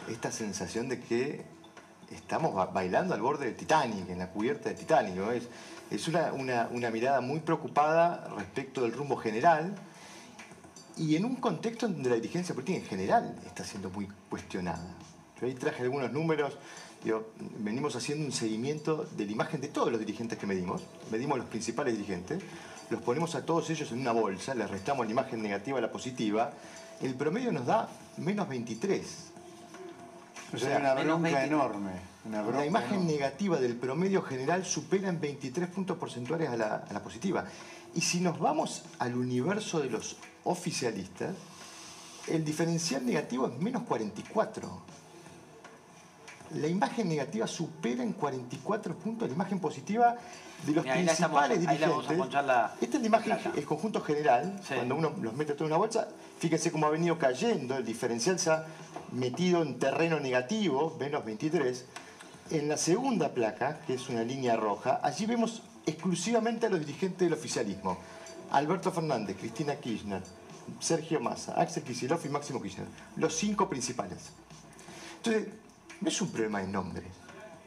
Esta 0.09 0.31
sensación 0.31 0.89
de 0.89 1.01
que 1.01 1.45
estamos 2.11 2.55
bailando 2.73 3.14
al 3.14 3.21
borde 3.21 3.47
del 3.47 3.57
Titanic, 3.57 4.09
en 4.09 4.19
la 4.19 4.31
cubierta 4.31 4.69
del 4.69 4.79
Titanic, 4.79 5.14
¿no? 5.14 5.33
Es, 5.33 5.49
es 5.91 6.09
una, 6.09 6.33
una, 6.33 6.69
una, 6.71 6.91
mirada 6.91 7.21
muy 7.21 7.41
preocupada 7.41 8.29
respecto 8.37 8.83
del 8.83 8.93
rumbo 8.93 9.17
general 9.17 9.75
y 10.97 11.17
en 11.17 11.25
un 11.25 11.37
contexto 11.37 11.89
donde 11.89 12.09
la 12.09 12.17
dirigencia 12.17 12.55
política 12.55 12.79
en 12.79 12.85
general 12.85 13.37
está 13.45 13.64
siendo 13.64 13.91
muy 13.91 14.09
cuestionada. 14.29 14.95
Yo 15.41 15.47
ahí 15.47 15.55
traje 15.55 15.83
algunos 15.83 16.11
números, 16.12 16.57
digo, 17.05 17.29
venimos 17.59 17.95
haciendo 17.95 18.25
un 18.25 18.33
seguimiento 18.33 19.07
de 19.17 19.27
la 19.27 19.33
imagen 19.33 19.61
de 19.61 19.69
todos 19.69 19.91
los 19.91 20.01
dirigentes 20.01 20.39
que 20.39 20.47
medimos, 20.47 20.83
medimos 21.11 21.37
los 21.39 21.47
principales 21.47 21.95
dirigentes, 21.95 22.43
los 22.89 23.03
ponemos 23.03 23.35
a 23.35 23.45
todos 23.45 23.69
ellos 23.69 23.93
en 23.93 24.01
una 24.01 24.12
bolsa, 24.12 24.55
les 24.55 24.71
restamos 24.71 25.05
la 25.07 25.12
imagen 25.12 25.43
negativa 25.43 25.79
a 25.79 25.83
la 25.83 25.93
positiva, 25.93 26.53
el 27.03 27.14
promedio 27.14 27.53
nos 27.53 27.67
da 27.67 27.89
menos 28.19 28.49
23. 28.49 29.07
O 30.55 30.59
sea, 30.59 30.79
una 30.79 30.95
bronca 30.95 31.31
20. 31.31 31.45
enorme. 31.45 31.91
Una 32.25 32.43
bronca 32.43 32.59
la 32.59 32.67
imagen 32.67 32.95
enorme. 32.95 33.12
negativa 33.12 33.59
del 33.59 33.77
promedio 33.77 34.23
general 34.23 34.64
supera 34.64 35.09
en 35.09 35.21
23 35.21 35.69
puntos 35.69 35.99
porcentuales 35.99 36.49
a 36.49 36.57
la, 36.57 36.75
a 36.89 36.93
la 36.93 37.03
positiva. 37.03 37.45
Y 37.95 38.01
si 38.01 38.21
nos 38.21 38.39
vamos 38.39 38.85
al 38.99 39.17
universo 39.17 39.81
de 39.81 39.91
los 39.91 40.17
oficialistas, 40.45 41.35
el 42.29 42.45
diferencial 42.45 43.05
negativo 43.07 43.47
es 43.49 43.59
menos 43.59 43.83
44. 43.85 44.83
La 46.55 46.68
imagen 46.68 47.09
negativa 47.09 47.47
supera 47.47 48.03
en 48.03 48.12
44 48.12 48.94
puntos 48.97 49.28
la 49.28 49.34
imagen 49.34 49.59
positiva 49.59 50.14
de 50.64 50.72
los 50.72 50.84
Mira, 50.84 50.94
estamos- 51.12 51.42
principales 51.42 51.66
ahí 51.68 51.78
la 51.78 51.88
vamos 51.88 52.07
a 52.07 52.09
dirigentes. 52.12 52.44
la- 52.47 52.74
Esta 52.80 52.97
es 52.97 53.01
la 53.03 53.07
imagen, 53.07 53.38
el 53.57 53.64
conjunto 53.64 54.01
general, 54.01 54.61
cuando 54.68 54.94
uno 54.97 55.12
los 55.20 55.34
mete 55.34 55.53
todo 55.55 55.64
en 55.64 55.72
una 55.72 55.76
bolsa, 55.78 56.09
fíjense 56.38 56.70
cómo 56.72 56.86
ha 56.86 56.90
venido 56.90 57.18
cayendo, 57.18 57.76
el 57.76 57.84
diferencial 57.84 58.38
se 58.38 58.51
ha 58.51 58.64
metido 59.12 59.62
en 59.62 59.78
terreno 59.78 60.18
negativo, 60.20 60.97
menos 60.99 61.24
23. 61.24 61.84
En 62.51 62.68
la 62.68 62.76
segunda 62.76 63.30
placa, 63.34 63.80
que 63.86 63.94
es 63.94 64.09
una 64.09 64.22
línea 64.22 64.57
roja, 64.57 65.01
allí 65.03 65.26
vemos 65.26 65.62
exclusivamente 65.84 66.66
a 66.66 66.68
los 66.70 66.78
dirigentes 66.80 67.18
del 67.20 67.32
oficialismo. 67.32 67.99
Alberto 68.53 68.92
Fernández, 68.92 69.36
Cristina 69.38 69.74
Kirchner, 69.76 70.22
Sergio 70.80 71.20
Massa, 71.20 71.61
Axel 71.61 71.82
Kicillof 71.82 72.24
y 72.24 72.28
Máximo 72.28 72.62
Kirchner. 72.62 72.86
Los 73.16 73.34
cinco 73.34 73.68
principales. 73.68 74.30
Entonces, 75.16 75.49
no 76.01 76.09
es 76.09 76.20
un 76.20 76.30
problema 76.30 76.61
de 76.61 76.68
nombres. 76.68 77.07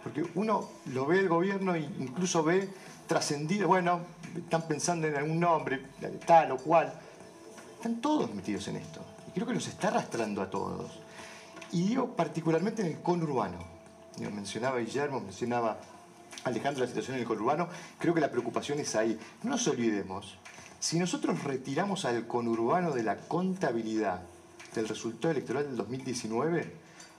Porque 0.04 0.26
uno 0.36 0.70
lo 0.94 1.06
ve 1.06 1.20
el 1.20 1.28
gobierno 1.28 1.76
e 1.76 1.82
incluso 1.82 2.44
ve 2.44 2.70
trascendido, 3.08 3.68
bueno, 3.68 4.02
están 4.36 4.68
pensando 4.68 5.08
en 5.08 5.16
algún 5.16 5.40
nombre, 5.40 5.86
tal 6.26 6.52
o 6.52 6.58
cual. 6.58 6.94
Están 7.76 8.02
todos 8.02 8.34
metidos 8.34 8.68
en 8.68 8.78
esto. 8.78 9.02
Y 9.28 9.32
creo 9.32 9.48
que 9.48 9.54
los 9.54 9.68
está 9.68 9.90
arrastrando 9.90 10.42
a 10.42 10.50
todos. 10.50 11.00
Y 11.72 11.84
digo 11.84 12.16
particularmente 12.16 12.82
en 12.82 12.90
el 12.90 13.02
conurbano. 13.02 13.58
Digo, 14.18 14.32
mencionaba 14.32 14.80
Guillermo, 14.80 15.20
mencionaba 15.20 15.78
Alejandro 16.44 16.82
la 16.82 16.88
situación 16.88 17.16
en 17.16 17.22
el 17.22 17.28
conurbano. 17.28 17.68
Creo 17.98 18.14
que 18.14 18.22
la 18.22 18.32
preocupación 18.32 18.80
es 18.80 18.96
ahí. 18.96 19.20
No 19.44 19.52
nos 19.52 19.68
olvidemos, 19.68 20.38
si 20.80 20.98
nosotros 20.98 21.44
retiramos 21.44 22.06
al 22.06 22.26
conurbano 22.26 22.92
de 22.92 23.04
la 23.04 23.18
contabilidad 23.18 24.22
del 24.74 24.88
resultado 24.88 25.32
electoral 25.32 25.66
del 25.66 25.76
2019, 25.76 26.74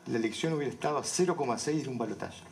la 0.07 0.19
elección 0.19 0.53
hubiera 0.53 0.73
estado 0.73 0.99
a 0.99 1.03
0,6 1.03 1.83
de 1.83 1.89
un 1.89 1.99
balotaje. 1.99 2.43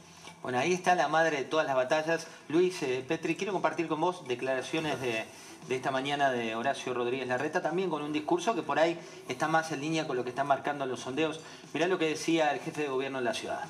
Bueno, 0.43 0.59
ahí 0.59 0.73
está 0.73 0.95
la 0.95 1.09
madre 1.09 1.39
de 1.39 1.45
todas 1.45 1.67
las 1.67 1.75
batallas. 1.75 2.27
Luis, 2.49 2.83
eh, 2.83 3.05
Petri, 3.07 3.37
quiero 3.37 3.53
compartir 3.53 3.89
con 3.89 4.01
vos 4.01 4.27
declaraciones 4.29 5.01
de, 5.01 5.25
de 5.69 5.77
esta 5.77 5.91
mañana 5.91 6.31
de 6.31 6.55
Horacio 6.55 6.95
Rodríguez 6.95 7.27
Larreta, 7.27 7.61
también 7.61 7.91
con 7.91 8.03
un 8.03 8.13
discurso 8.13 8.55
que 8.55 8.63
por 8.63 8.79
ahí 8.79 8.99
está 9.29 9.49
más 9.49 9.73
en 9.73 9.81
línea 9.81 10.07
con 10.07 10.17
lo 10.17 10.23
que 10.25 10.31
están 10.31 10.47
marcando 10.47 10.87
los 10.87 11.01
sondeos. 11.01 11.41
Mirá 11.75 11.89
lo 11.89 11.99
que 11.99 12.09
decía 12.09 12.53
el 12.53 12.61
jefe 12.61 12.83
de 12.83 12.89
gobierno 12.89 13.19
de 13.19 13.25
la 13.25 13.35
ciudad. 13.35 13.65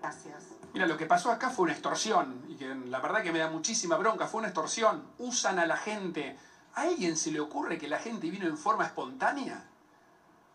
Gracias. 0.00 0.44
Mira, 0.74 0.86
lo 0.86 0.96
que 0.96 1.06
pasó 1.06 1.30
acá 1.30 1.50
fue 1.50 1.64
una 1.64 1.72
extorsión, 1.72 2.44
y 2.48 2.56
que 2.56 2.66
la 2.66 3.00
verdad 3.00 3.22
que 3.22 3.32
me 3.32 3.38
da 3.38 3.50
muchísima 3.50 3.96
bronca, 3.96 4.26
fue 4.26 4.40
una 4.40 4.48
extorsión. 4.48 5.02
Usan 5.18 5.58
a 5.58 5.66
la 5.66 5.76
gente. 5.76 6.36
¿A 6.74 6.82
alguien 6.82 7.16
se 7.16 7.32
le 7.32 7.40
ocurre 7.40 7.78
que 7.78 7.88
la 7.88 7.98
gente 7.98 8.30
vino 8.30 8.46
en 8.46 8.56
forma 8.56 8.84
espontánea? 8.84 9.64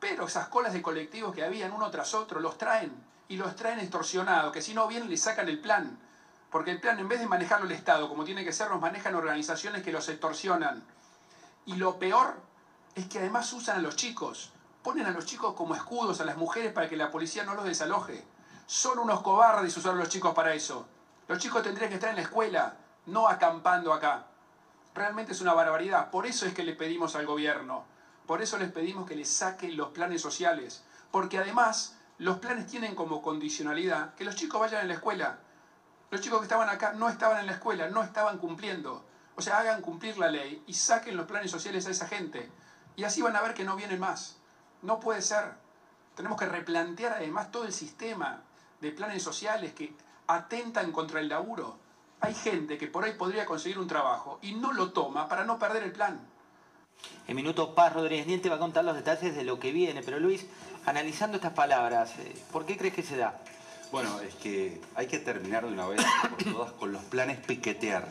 Pero 0.03 0.27
esas 0.27 0.49
colas 0.49 0.73
de 0.73 0.81
colectivos 0.81 1.33
que 1.33 1.45
habían 1.45 1.71
uno 1.71 1.89
tras 1.89 2.13
otro 2.13 2.41
los 2.41 2.57
traen, 2.57 2.91
y 3.29 3.37
los 3.37 3.55
traen 3.55 3.79
extorsionados, 3.79 4.51
que 4.51 4.61
si 4.61 4.73
no 4.73 4.85
vienen 4.85 5.09
le 5.09 5.15
sacan 5.15 5.47
el 5.47 5.61
plan. 5.61 5.97
Porque 6.51 6.71
el 6.71 6.81
plan, 6.81 6.99
en 6.99 7.07
vez 7.07 7.21
de 7.21 7.25
manejarlo 7.25 7.67
el 7.67 7.71
Estado 7.71 8.09
como 8.09 8.25
tiene 8.25 8.43
que 8.43 8.51
ser, 8.51 8.69
los 8.69 8.81
manejan 8.81 9.15
organizaciones 9.15 9.81
que 9.81 9.93
los 9.93 10.09
extorsionan. 10.09 10.83
Y 11.65 11.75
lo 11.75 11.99
peor 11.99 12.35
es 12.95 13.05
que 13.05 13.19
además 13.19 13.53
usan 13.53 13.77
a 13.77 13.79
los 13.79 13.95
chicos. 13.95 14.51
Ponen 14.83 15.05
a 15.05 15.11
los 15.11 15.25
chicos 15.25 15.53
como 15.53 15.73
escudos 15.73 16.19
a 16.19 16.25
las 16.25 16.35
mujeres 16.35 16.73
para 16.73 16.89
que 16.89 16.97
la 16.97 17.09
policía 17.09 17.45
no 17.45 17.53
los 17.53 17.63
desaloje. 17.63 18.25
Son 18.67 18.99
unos 18.99 19.21
cobardes 19.21 19.77
usar 19.77 19.93
a 19.93 19.95
los 19.95 20.09
chicos 20.09 20.35
para 20.35 20.53
eso. 20.53 20.85
Los 21.29 21.39
chicos 21.39 21.63
tendrían 21.63 21.87
que 21.87 21.95
estar 21.95 22.09
en 22.09 22.17
la 22.17 22.23
escuela, 22.23 22.75
no 23.05 23.29
acampando 23.29 23.93
acá. 23.93 24.25
Realmente 24.93 25.31
es 25.31 25.39
una 25.39 25.53
barbaridad. 25.53 26.11
Por 26.11 26.25
eso 26.25 26.45
es 26.45 26.53
que 26.53 26.63
le 26.63 26.73
pedimos 26.73 27.15
al 27.15 27.25
gobierno. 27.25 27.92
Por 28.25 28.41
eso 28.41 28.57
les 28.57 28.71
pedimos 28.71 29.07
que 29.07 29.15
les 29.15 29.29
saquen 29.29 29.75
los 29.75 29.89
planes 29.89 30.21
sociales. 30.21 30.83
Porque 31.11 31.37
además 31.37 31.97
los 32.17 32.39
planes 32.39 32.67
tienen 32.67 32.95
como 32.95 33.21
condicionalidad 33.21 34.15
que 34.15 34.23
los 34.23 34.35
chicos 34.35 34.59
vayan 34.59 34.81
a 34.81 34.85
la 34.85 34.93
escuela. 34.93 35.39
Los 36.09 36.21
chicos 36.21 36.39
que 36.39 36.45
estaban 36.45 36.69
acá 36.69 36.93
no 36.93 37.09
estaban 37.09 37.39
en 37.39 37.47
la 37.47 37.53
escuela, 37.53 37.89
no 37.89 38.03
estaban 38.03 38.37
cumpliendo. 38.37 39.03
O 39.35 39.41
sea, 39.41 39.59
hagan 39.59 39.81
cumplir 39.81 40.17
la 40.17 40.29
ley 40.29 40.63
y 40.67 40.73
saquen 40.73 41.17
los 41.17 41.25
planes 41.25 41.51
sociales 41.51 41.87
a 41.87 41.91
esa 41.91 42.07
gente. 42.07 42.49
Y 42.95 43.03
así 43.03 43.21
van 43.21 43.35
a 43.35 43.41
ver 43.41 43.53
que 43.53 43.63
no 43.63 43.75
vienen 43.75 43.99
más. 43.99 44.37
No 44.81 44.99
puede 44.99 45.21
ser. 45.21 45.55
Tenemos 46.15 46.37
que 46.37 46.45
replantear 46.45 47.13
además 47.13 47.51
todo 47.51 47.65
el 47.65 47.73
sistema 47.73 48.43
de 48.79 48.91
planes 48.91 49.23
sociales 49.23 49.73
que 49.73 49.95
atentan 50.27 50.91
contra 50.91 51.19
el 51.19 51.29
laburo. 51.29 51.77
Hay 52.19 52.35
gente 52.35 52.77
que 52.77 52.87
por 52.87 53.03
ahí 53.03 53.13
podría 53.13 53.45
conseguir 53.45 53.79
un 53.79 53.87
trabajo 53.87 54.39
y 54.41 54.53
no 54.53 54.71
lo 54.71 54.91
toma 54.93 55.27
para 55.27 55.43
no 55.43 55.57
perder 55.57 55.83
el 55.83 55.91
plan. 55.91 56.32
En 57.27 57.35
minutos 57.35 57.69
Paz 57.75 57.93
Rodríguez 57.93 58.27
Niente 58.27 58.49
va 58.49 58.55
a 58.55 58.59
contar 58.59 58.83
los 58.83 58.95
detalles 58.95 59.35
de 59.35 59.43
lo 59.43 59.59
que 59.59 59.71
viene. 59.71 60.01
Pero 60.03 60.19
Luis, 60.19 60.45
analizando 60.85 61.37
estas 61.37 61.53
palabras, 61.53 62.11
eh, 62.19 62.33
¿por 62.51 62.65
qué 62.65 62.77
crees 62.77 62.93
que 62.93 63.03
se 63.03 63.17
da? 63.17 63.39
Bueno, 63.91 64.19
es 64.21 64.35
que 64.35 64.81
hay 64.95 65.07
que 65.07 65.19
terminar 65.19 65.65
de 65.65 65.71
una 65.71 65.87
vez 65.87 66.01
por 66.21 66.53
todas 66.53 66.71
con 66.73 66.91
los 66.91 67.03
planes 67.03 67.37
piquetear. 67.37 68.07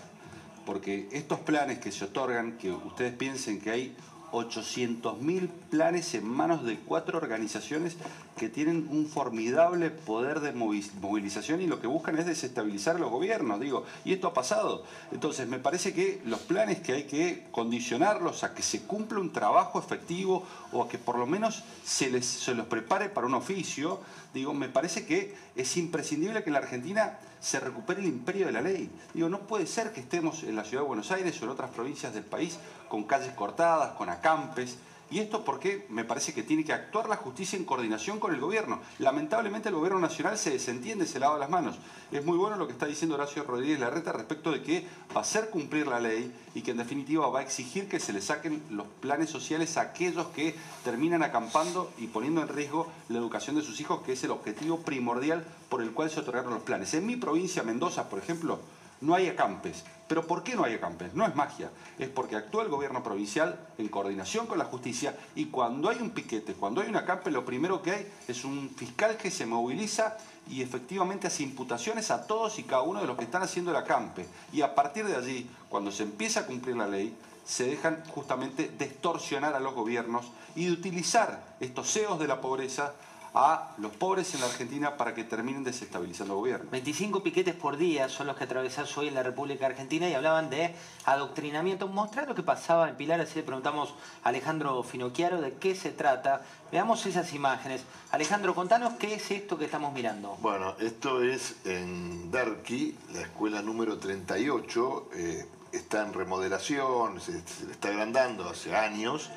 Porque 0.64 1.08
estos 1.12 1.40
planes 1.40 1.80
que 1.80 1.90
se 1.90 2.04
otorgan, 2.04 2.56
que 2.56 2.70
ustedes 2.70 3.14
piensen 3.14 3.60
que 3.60 3.70
hay 3.70 3.96
800.000 4.32 5.48
planes 5.70 6.14
en 6.14 6.26
manos 6.26 6.64
de 6.64 6.78
cuatro 6.78 7.18
organizaciones 7.18 7.96
que 8.36 8.48
tienen 8.48 8.88
un 8.90 9.06
formidable 9.06 9.90
poder 9.90 10.40
de 10.40 10.54
movi- 10.54 10.90
movilización 11.00 11.60
y 11.60 11.66
lo 11.66 11.80
que 11.80 11.86
buscan 11.86 12.18
es 12.18 12.26
desestabilizar 12.26 12.96
a 12.96 12.98
los 12.98 13.10
gobiernos, 13.10 13.60
digo, 13.60 13.84
y 14.04 14.12
esto 14.12 14.26
ha 14.28 14.34
pasado. 14.34 14.84
Entonces, 15.12 15.46
me 15.48 15.58
parece 15.58 15.92
que 15.92 16.20
los 16.24 16.40
planes 16.40 16.80
que 16.80 16.92
hay 16.92 17.04
que 17.04 17.46
condicionarlos 17.50 18.42
a 18.42 18.54
que 18.54 18.62
se 18.62 18.82
cumpla 18.82 19.20
un 19.20 19.32
trabajo 19.32 19.78
efectivo 19.78 20.44
o 20.72 20.82
a 20.82 20.88
que 20.88 20.98
por 20.98 21.18
lo 21.18 21.26
menos 21.26 21.62
se, 21.84 22.10
les, 22.10 22.24
se 22.26 22.54
los 22.54 22.66
prepare 22.66 23.08
para 23.10 23.26
un 23.26 23.34
oficio, 23.34 24.00
digo, 24.32 24.54
me 24.54 24.68
parece 24.68 25.04
que 25.06 25.34
es 25.54 25.76
imprescindible 25.76 26.42
que 26.42 26.48
en 26.50 26.54
la 26.54 26.60
Argentina 26.60 27.18
se 27.42 27.58
recupere 27.58 28.00
el 28.00 28.06
imperio 28.06 28.46
de 28.46 28.52
la 28.52 28.60
ley. 28.60 28.88
Digo, 29.12 29.28
no 29.28 29.40
puede 29.40 29.66
ser 29.66 29.92
que 29.92 30.00
estemos 30.00 30.44
en 30.44 30.54
la 30.54 30.64
ciudad 30.64 30.84
de 30.84 30.88
Buenos 30.88 31.10
Aires 31.10 31.40
o 31.42 31.44
en 31.44 31.50
otras 31.50 31.70
provincias 31.70 32.14
del 32.14 32.24
país 32.24 32.56
con 32.88 33.02
calles 33.02 33.32
cortadas, 33.32 33.94
con 33.94 34.08
acampes. 34.08 34.78
Y 35.12 35.18
esto 35.18 35.44
porque 35.44 35.84
me 35.90 36.04
parece 36.04 36.32
que 36.32 36.42
tiene 36.42 36.64
que 36.64 36.72
actuar 36.72 37.06
la 37.06 37.16
justicia 37.16 37.58
en 37.58 37.66
coordinación 37.66 38.18
con 38.18 38.32
el 38.32 38.40
gobierno. 38.40 38.80
Lamentablemente 38.98 39.68
el 39.68 39.74
gobierno 39.74 39.98
nacional 39.98 40.38
se 40.38 40.52
desentiende, 40.52 41.04
se 41.04 41.20
lava 41.20 41.36
las 41.36 41.50
manos. 41.50 41.76
Es 42.10 42.24
muy 42.24 42.38
bueno 42.38 42.56
lo 42.56 42.66
que 42.66 42.72
está 42.72 42.86
diciendo 42.86 43.16
Horacio 43.16 43.44
Rodríguez 43.44 43.78
Larreta 43.78 44.12
respecto 44.12 44.50
de 44.50 44.62
que 44.62 44.86
va 45.14 45.20
a 45.20 45.20
hacer 45.20 45.50
cumplir 45.50 45.86
la 45.86 46.00
ley 46.00 46.34
y 46.54 46.62
que 46.62 46.70
en 46.70 46.78
definitiva 46.78 47.28
va 47.28 47.40
a 47.40 47.42
exigir 47.42 47.90
que 47.90 48.00
se 48.00 48.14
le 48.14 48.22
saquen 48.22 48.62
los 48.70 48.86
planes 49.02 49.28
sociales 49.28 49.76
a 49.76 49.82
aquellos 49.82 50.28
que 50.28 50.54
terminan 50.82 51.22
acampando 51.22 51.92
y 51.98 52.06
poniendo 52.06 52.40
en 52.40 52.48
riesgo 52.48 52.90
la 53.10 53.18
educación 53.18 53.56
de 53.56 53.62
sus 53.62 53.80
hijos, 53.80 54.00
que 54.00 54.12
es 54.12 54.24
el 54.24 54.30
objetivo 54.30 54.78
primordial 54.78 55.44
por 55.68 55.82
el 55.82 55.92
cual 55.92 56.08
se 56.08 56.20
otorgaron 56.20 56.54
los 56.54 56.62
planes. 56.62 56.94
En 56.94 57.04
mi 57.04 57.16
provincia, 57.16 57.62
Mendoza, 57.62 58.08
por 58.08 58.18
ejemplo, 58.18 58.60
no 59.02 59.14
hay 59.14 59.28
acampes. 59.28 59.84
¿Pero 60.08 60.26
por 60.26 60.42
qué 60.42 60.54
no 60.54 60.64
hay 60.64 60.74
acampes? 60.74 61.14
No 61.14 61.26
es 61.26 61.34
magia. 61.34 61.70
Es 61.98 62.08
porque 62.08 62.36
actúa 62.36 62.62
el 62.62 62.68
gobierno 62.68 63.02
provincial 63.02 63.68
en 63.78 63.88
coordinación 63.88 64.46
con 64.46 64.58
la 64.58 64.64
justicia 64.64 65.16
y 65.34 65.46
cuando 65.46 65.88
hay 65.88 65.98
un 65.98 66.10
piquete, 66.10 66.54
cuando 66.54 66.80
hay 66.80 66.88
un 66.88 66.96
acampe, 66.96 67.30
lo 67.30 67.44
primero 67.44 67.82
que 67.82 67.90
hay 67.90 68.12
es 68.28 68.44
un 68.44 68.70
fiscal 68.70 69.16
que 69.16 69.30
se 69.30 69.46
moviliza 69.46 70.16
y 70.48 70.62
efectivamente 70.62 71.26
hace 71.26 71.42
imputaciones 71.42 72.10
a 72.10 72.26
todos 72.26 72.58
y 72.58 72.64
cada 72.64 72.82
uno 72.82 73.00
de 73.00 73.06
los 73.06 73.16
que 73.16 73.24
están 73.24 73.42
haciendo 73.42 73.70
el 73.70 73.76
acampe. 73.76 74.26
Y 74.52 74.62
a 74.62 74.74
partir 74.74 75.06
de 75.06 75.16
allí, 75.16 75.48
cuando 75.68 75.90
se 75.90 76.02
empieza 76.02 76.40
a 76.40 76.46
cumplir 76.46 76.76
la 76.76 76.88
ley, 76.88 77.16
se 77.44 77.66
dejan 77.66 78.04
justamente 78.08 78.68
de 78.68 78.84
extorsionar 78.84 79.54
a 79.54 79.60
los 79.60 79.74
gobiernos 79.74 80.26
y 80.54 80.66
de 80.66 80.72
utilizar 80.72 81.56
estos 81.60 81.92
CEOs 81.92 82.18
de 82.18 82.28
la 82.28 82.40
pobreza 82.40 82.94
a 83.34 83.72
los 83.78 83.92
pobres 83.92 84.34
en 84.34 84.40
la 84.40 84.46
Argentina 84.46 84.96
para 84.96 85.14
que 85.14 85.24
terminen 85.24 85.64
desestabilizando 85.64 86.34
el 86.34 86.40
gobierno. 86.40 86.70
25 86.70 87.22
piquetes 87.22 87.54
por 87.54 87.76
día 87.76 88.08
son 88.08 88.26
los 88.26 88.36
que 88.36 88.44
atravesás 88.44 88.96
hoy 88.98 89.08
en 89.08 89.14
la 89.14 89.22
República 89.22 89.66
Argentina 89.66 90.08
y 90.08 90.14
hablaban 90.14 90.50
de 90.50 90.74
adoctrinamiento. 91.06 91.88
Mostrar 91.88 92.28
lo 92.28 92.34
que 92.34 92.42
pasaba 92.42 92.88
en 92.88 92.96
Pilar, 92.96 93.20
así 93.20 93.36
le 93.36 93.42
preguntamos 93.42 93.94
a 94.22 94.28
Alejandro 94.28 94.82
Finocchiaro 94.82 95.40
de 95.40 95.54
qué 95.54 95.74
se 95.74 95.90
trata. 95.90 96.42
Veamos 96.70 97.04
esas 97.06 97.32
imágenes. 97.32 97.84
Alejandro, 98.10 98.54
contanos 98.54 98.94
qué 98.94 99.14
es 99.14 99.30
esto 99.30 99.58
que 99.58 99.64
estamos 99.64 99.92
mirando. 99.94 100.36
Bueno, 100.40 100.74
esto 100.78 101.22
es 101.22 101.56
en 101.64 102.30
Derqui, 102.30 102.96
la 103.14 103.22
escuela 103.22 103.62
número 103.62 103.98
38, 103.98 105.08
eh, 105.14 105.46
está 105.72 106.02
en 106.02 106.12
remodelación, 106.12 107.20
se, 107.20 107.46
se 107.46 107.64
le 107.66 107.72
está 107.72 107.88
agrandando 107.88 108.48
hace 108.48 108.76
años, 108.76 109.30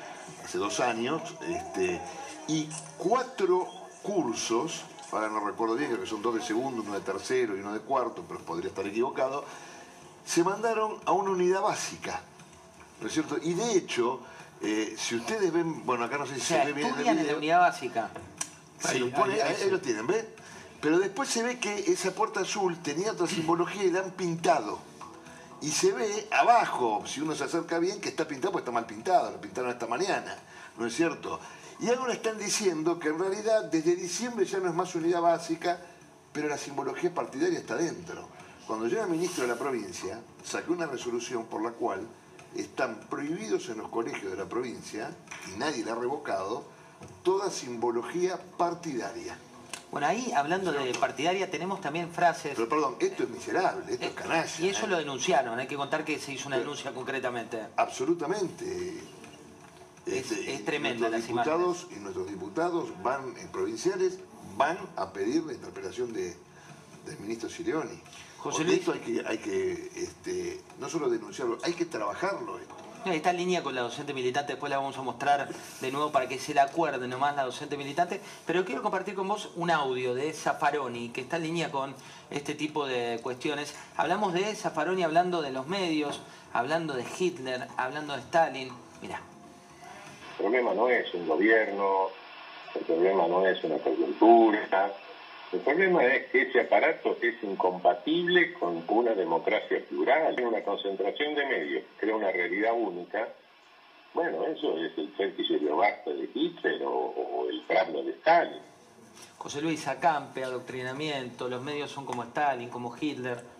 hace 0.44 0.58
dos 0.58 0.80
años, 0.80 1.22
este, 1.48 2.00
y 2.48 2.68
cuatro 2.98 3.85
cursos, 4.06 4.82
ahora 5.10 5.28
no 5.28 5.40
recuerdo 5.40 5.74
bien, 5.74 5.90
creo 5.90 6.02
que 6.02 6.08
son 6.08 6.22
dos 6.22 6.34
de 6.36 6.42
segundo, 6.42 6.82
uno 6.82 6.94
de 6.94 7.00
tercero 7.00 7.56
y 7.56 7.60
uno 7.60 7.72
de 7.72 7.80
cuarto, 7.80 8.24
pero 8.28 8.38
podría 8.40 8.68
estar 8.68 8.86
equivocado, 8.86 9.44
se 10.24 10.44
mandaron 10.44 10.96
a 11.04 11.12
una 11.12 11.30
unidad 11.30 11.60
básica, 11.62 12.20
¿no 13.00 13.08
es 13.08 13.12
cierto? 13.12 13.36
Y 13.42 13.54
de 13.54 13.72
hecho, 13.76 14.20
eh, 14.62 14.94
si 14.96 15.16
ustedes 15.16 15.52
ven, 15.52 15.84
bueno, 15.84 16.04
acá 16.04 16.18
no 16.18 16.26
sé 16.26 16.36
si 16.36 16.40
O 16.40 16.44
sea, 16.44 16.60
se 16.62 16.66
ve 16.68 16.72
bien 16.74 16.88
estudian 16.88 17.18
en 17.18 17.26
la 17.26 17.36
unidad 17.36 17.60
básica. 17.60 18.10
Ahí, 18.84 18.92
Sí, 18.92 18.98
lo 19.00 19.10
pone, 19.10 19.34
ahí- 19.34 19.40
ahí 19.40 19.48
ahí, 19.54 19.62
sí. 19.64 19.70
lo 19.70 19.80
tienen, 19.80 20.06
¿ves? 20.06 20.24
Pero 20.80 20.98
después 21.00 21.28
se 21.28 21.42
ve 21.42 21.58
que 21.58 21.90
esa 21.90 22.12
puerta 22.12 22.40
azul 22.40 22.76
tenía 22.82 23.10
otra 23.12 23.26
simbología 23.26 23.82
y 23.84 23.90
la 23.90 24.00
han 24.00 24.10
pintado. 24.12 24.78
Y 25.62 25.70
se 25.70 25.90
ve 25.92 26.28
abajo, 26.30 27.02
si 27.06 27.20
uno 27.22 27.34
se 27.34 27.44
acerca 27.44 27.78
bien, 27.78 28.00
que 28.00 28.10
está 28.10 28.28
pintado, 28.28 28.52
pues 28.52 28.62
está 28.62 28.70
mal 28.72 28.86
pintado, 28.86 29.30
lo 29.32 29.40
pintaron 29.40 29.70
esta 29.70 29.86
mañana, 29.86 30.36
¿no 30.78 30.86
es 30.86 30.94
cierto? 30.94 31.40
Y 31.78 31.88
ahora 31.90 32.14
están 32.14 32.38
diciendo 32.38 32.98
que 32.98 33.08
en 33.08 33.18
realidad 33.18 33.64
desde 33.64 33.96
diciembre 33.96 34.46
ya 34.46 34.58
no 34.58 34.68
es 34.68 34.74
más 34.74 34.94
unidad 34.94 35.20
básica, 35.20 35.78
pero 36.32 36.48
la 36.48 36.56
simbología 36.56 37.12
partidaria 37.12 37.58
está 37.58 37.76
dentro. 37.76 38.28
Cuando 38.66 38.88
yo 38.88 38.98
era 38.98 39.06
ministro 39.06 39.42
de 39.42 39.48
la 39.48 39.58
provincia, 39.58 40.18
saqué 40.44 40.72
una 40.72 40.86
resolución 40.86 41.44
por 41.46 41.62
la 41.62 41.72
cual 41.72 42.00
están 42.54 43.00
prohibidos 43.10 43.68
en 43.68 43.78
los 43.78 43.88
colegios 43.88 44.32
de 44.32 44.38
la 44.38 44.46
provincia, 44.46 45.10
y 45.54 45.58
nadie 45.58 45.84
la 45.84 45.92
ha 45.92 45.96
revocado, 45.96 46.64
toda 47.22 47.50
simbología 47.50 48.38
partidaria. 48.56 49.36
Bueno, 49.92 50.06
ahí 50.08 50.32
hablando 50.32 50.72
de 50.72 50.92
partidaria 50.94 51.50
tenemos 51.50 51.80
también 51.80 52.10
frases... 52.10 52.52
Pero 52.56 52.68
perdón, 52.68 52.96
esto 52.98 53.22
es 53.22 53.28
miserable, 53.28 53.92
esto 53.92 54.06
es 54.06 54.12
canalla. 54.12 54.50
Y 54.60 54.68
eso 54.68 54.86
¿eh? 54.86 54.88
lo 54.88 54.98
denunciaron, 54.98 55.58
hay 55.58 55.66
que 55.66 55.76
contar 55.76 56.04
que 56.04 56.18
se 56.18 56.32
hizo 56.32 56.48
una 56.48 56.58
denuncia 56.58 56.92
concretamente. 56.92 57.66
Absolutamente. 57.76 59.00
Es, 60.06 60.30
Este, 60.30 60.54
es 60.54 60.64
tremenda 60.64 61.08
nuestros 61.08 61.12
las 61.12 61.26
diputados 61.28 61.86
y 61.90 61.98
nuestros 61.98 62.28
diputados 62.28 63.02
van, 63.02 63.36
en 63.38 63.48
provinciales, 63.48 64.20
van 64.56 64.78
a 64.96 65.12
pedir 65.12 65.42
la 65.44 65.52
interpelación 65.52 66.12
de, 66.12 66.36
del 67.04 67.18
ministro 67.20 67.48
Sirioni. 67.48 68.00
José 68.38 68.64
Luis. 68.64 68.78
esto 68.78 68.92
hay 68.92 69.00
que, 69.00 69.26
hay 69.26 69.38
que 69.38 69.90
este, 69.96 70.60
no 70.78 70.88
solo 70.88 71.10
denunciarlo, 71.10 71.58
hay 71.64 71.72
que 71.72 71.84
trabajarlo 71.86 72.58
esto. 72.58 72.74
En 73.04 73.36
línea 73.36 73.62
con 73.62 73.72
la 73.72 73.82
docente 73.82 74.12
militante, 74.12 74.54
después 74.54 74.68
la 74.68 74.78
vamos 74.78 74.98
a 74.98 75.02
mostrar 75.02 75.48
de 75.80 75.92
nuevo 75.92 76.10
para 76.10 76.26
que 76.26 76.40
se 76.40 76.54
la 76.54 76.64
acuerde 76.64 77.06
nomás 77.06 77.36
la 77.36 77.44
docente 77.44 77.76
militante, 77.76 78.20
pero 78.44 78.64
quiero 78.64 78.82
compartir 78.82 79.14
con 79.14 79.28
vos 79.28 79.50
un 79.54 79.70
audio 79.70 80.12
de 80.12 80.32
Zaffaroni, 80.32 81.10
que 81.10 81.20
está 81.20 81.36
en 81.36 81.44
línea 81.44 81.70
con 81.70 81.94
este 82.30 82.56
tipo 82.56 82.84
de 82.84 83.20
cuestiones. 83.22 83.74
Hablamos 83.96 84.32
de 84.32 84.52
Zaffaroni 84.56 85.04
hablando 85.04 85.40
de 85.40 85.52
los 85.52 85.68
medios, 85.68 86.20
hablando 86.52 86.94
de 86.94 87.04
Hitler, 87.16 87.68
hablando 87.76 88.12
de 88.12 88.20
Stalin. 88.22 88.72
Mirá. 89.00 89.20
El 90.38 90.44
problema 90.44 90.74
no 90.74 90.88
es 90.88 91.12
un 91.14 91.26
gobierno, 91.26 92.10
el 92.74 92.82
problema 92.82 93.26
no 93.26 93.46
es 93.46 93.62
una 93.64 93.78
coyuntura, 93.78 94.92
el 95.52 95.60
problema 95.60 96.04
es 96.04 96.26
que 96.26 96.42
ese 96.42 96.60
aparato 96.60 97.16
es 97.22 97.42
incompatible 97.42 98.52
con 98.54 98.84
una 98.88 99.14
democracia 99.14 99.80
plural, 99.88 100.36
una 100.42 100.60
concentración 100.62 101.34
de 101.34 101.46
medios, 101.46 101.84
crea 101.98 102.16
una 102.16 102.30
realidad 102.30 102.72
única. 102.74 103.28
Bueno, 104.12 104.44
eso 104.44 104.76
es 104.78 104.92
el 104.98 105.68
basta 105.70 106.10
de 106.10 106.28
Hitler 106.34 106.82
o, 106.84 107.46
el 107.48 107.62
Brando 107.68 108.02
de 108.02 108.10
Stalin. 108.12 108.62
José 109.38 109.62
Luis 109.62 109.86
Acampe, 109.88 110.44
adoctrinamiento, 110.44 111.48
los 111.48 111.62
medios 111.62 111.90
son 111.90 112.04
como 112.04 112.24
Stalin, 112.24 112.68
como 112.68 112.94
Hitler. 112.94 113.55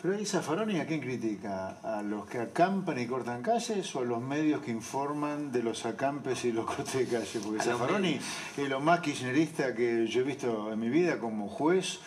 Pero 0.00 0.14
ahí 0.14 0.24
Zaffaroni 0.24 0.78
a 0.78 0.86
quién 0.86 1.00
critica? 1.00 1.78
¿A 1.82 2.02
los 2.02 2.26
que 2.26 2.38
acampan 2.38 3.00
y 3.00 3.06
cortan 3.06 3.42
calles 3.42 3.94
o 3.96 4.00
a 4.00 4.04
los 4.04 4.22
medios 4.22 4.62
que 4.62 4.70
informan 4.70 5.50
de 5.50 5.62
los 5.62 5.84
acampes 5.86 6.44
y 6.44 6.52
los 6.52 6.66
cortes 6.72 6.94
de 6.94 7.06
calle? 7.06 7.40
Porque 7.44 7.62
Zaffaroni 7.62 8.18
es 8.56 8.68
lo 8.68 8.80
más 8.80 9.00
kirchnerista 9.00 9.74
que 9.74 10.06
yo 10.06 10.20
he 10.20 10.24
visto 10.24 10.72
en 10.72 10.78
mi 10.78 10.88
vida 10.88 11.18
como 11.18 11.48
juez 11.48 11.98